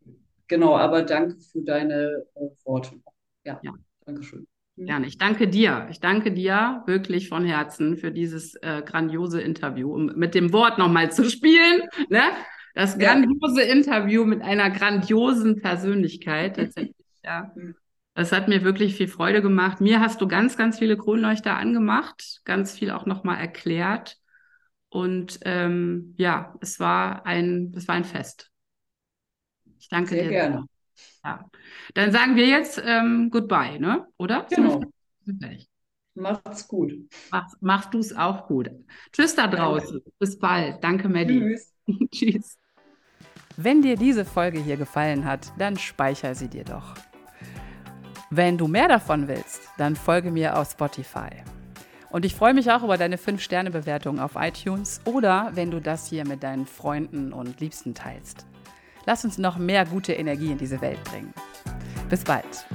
[0.47, 3.01] genau, aber danke für deine äh, Worte.
[3.45, 3.73] Ja, ja.
[4.05, 4.45] danke schön.
[4.75, 5.05] Gerne.
[5.07, 5.87] Ich danke dir.
[5.91, 10.77] Ich danke dir wirklich von Herzen für dieses äh, grandiose Interview, um mit dem Wort
[10.77, 11.83] nochmal zu spielen.
[12.09, 12.21] Ne?
[12.73, 13.71] Das grandiose ja.
[13.71, 16.95] Interview mit einer grandiosen Persönlichkeit tatsächlich.
[17.23, 17.51] ja.
[17.55, 17.75] Mhm.
[18.15, 19.81] Das hat mir wirklich viel Freude gemacht.
[19.81, 24.17] Mir hast du ganz, ganz viele Kronleuchter angemacht, ganz viel auch nochmal erklärt.
[24.89, 28.51] Und ähm, ja, es war ein, es war ein Fest.
[29.79, 30.29] Ich danke Sehr dir.
[30.29, 30.55] Gerne.
[30.57, 30.72] Sehr.
[31.23, 31.49] Ja.
[31.93, 34.07] Dann sagen wir jetzt ähm, Goodbye, ne?
[34.17, 34.45] Oder?
[34.49, 34.81] Genau.
[36.15, 36.93] Macht's gut.
[37.31, 38.69] Mach, machst du es auch gut.
[39.11, 39.99] Tschüss da draußen.
[39.99, 40.11] Danke.
[40.19, 40.83] Bis bald.
[40.83, 41.39] Danke, Maddie.
[41.39, 41.73] Tschüss.
[42.11, 42.57] Tschüss.
[43.55, 46.95] Wenn dir diese Folge hier gefallen hat, dann speicher sie dir doch.
[48.29, 51.29] Wenn du mehr davon willst, dann folge mir auf Spotify.
[52.09, 56.27] Und ich freue mich auch über deine 5-Sterne-Bewertung auf iTunes oder wenn du das hier
[56.27, 58.45] mit deinen Freunden und Liebsten teilst.
[59.05, 61.33] Lass uns noch mehr gute Energie in diese Welt bringen.
[62.09, 62.65] Bis bald,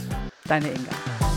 [0.46, 1.27] deine Inga.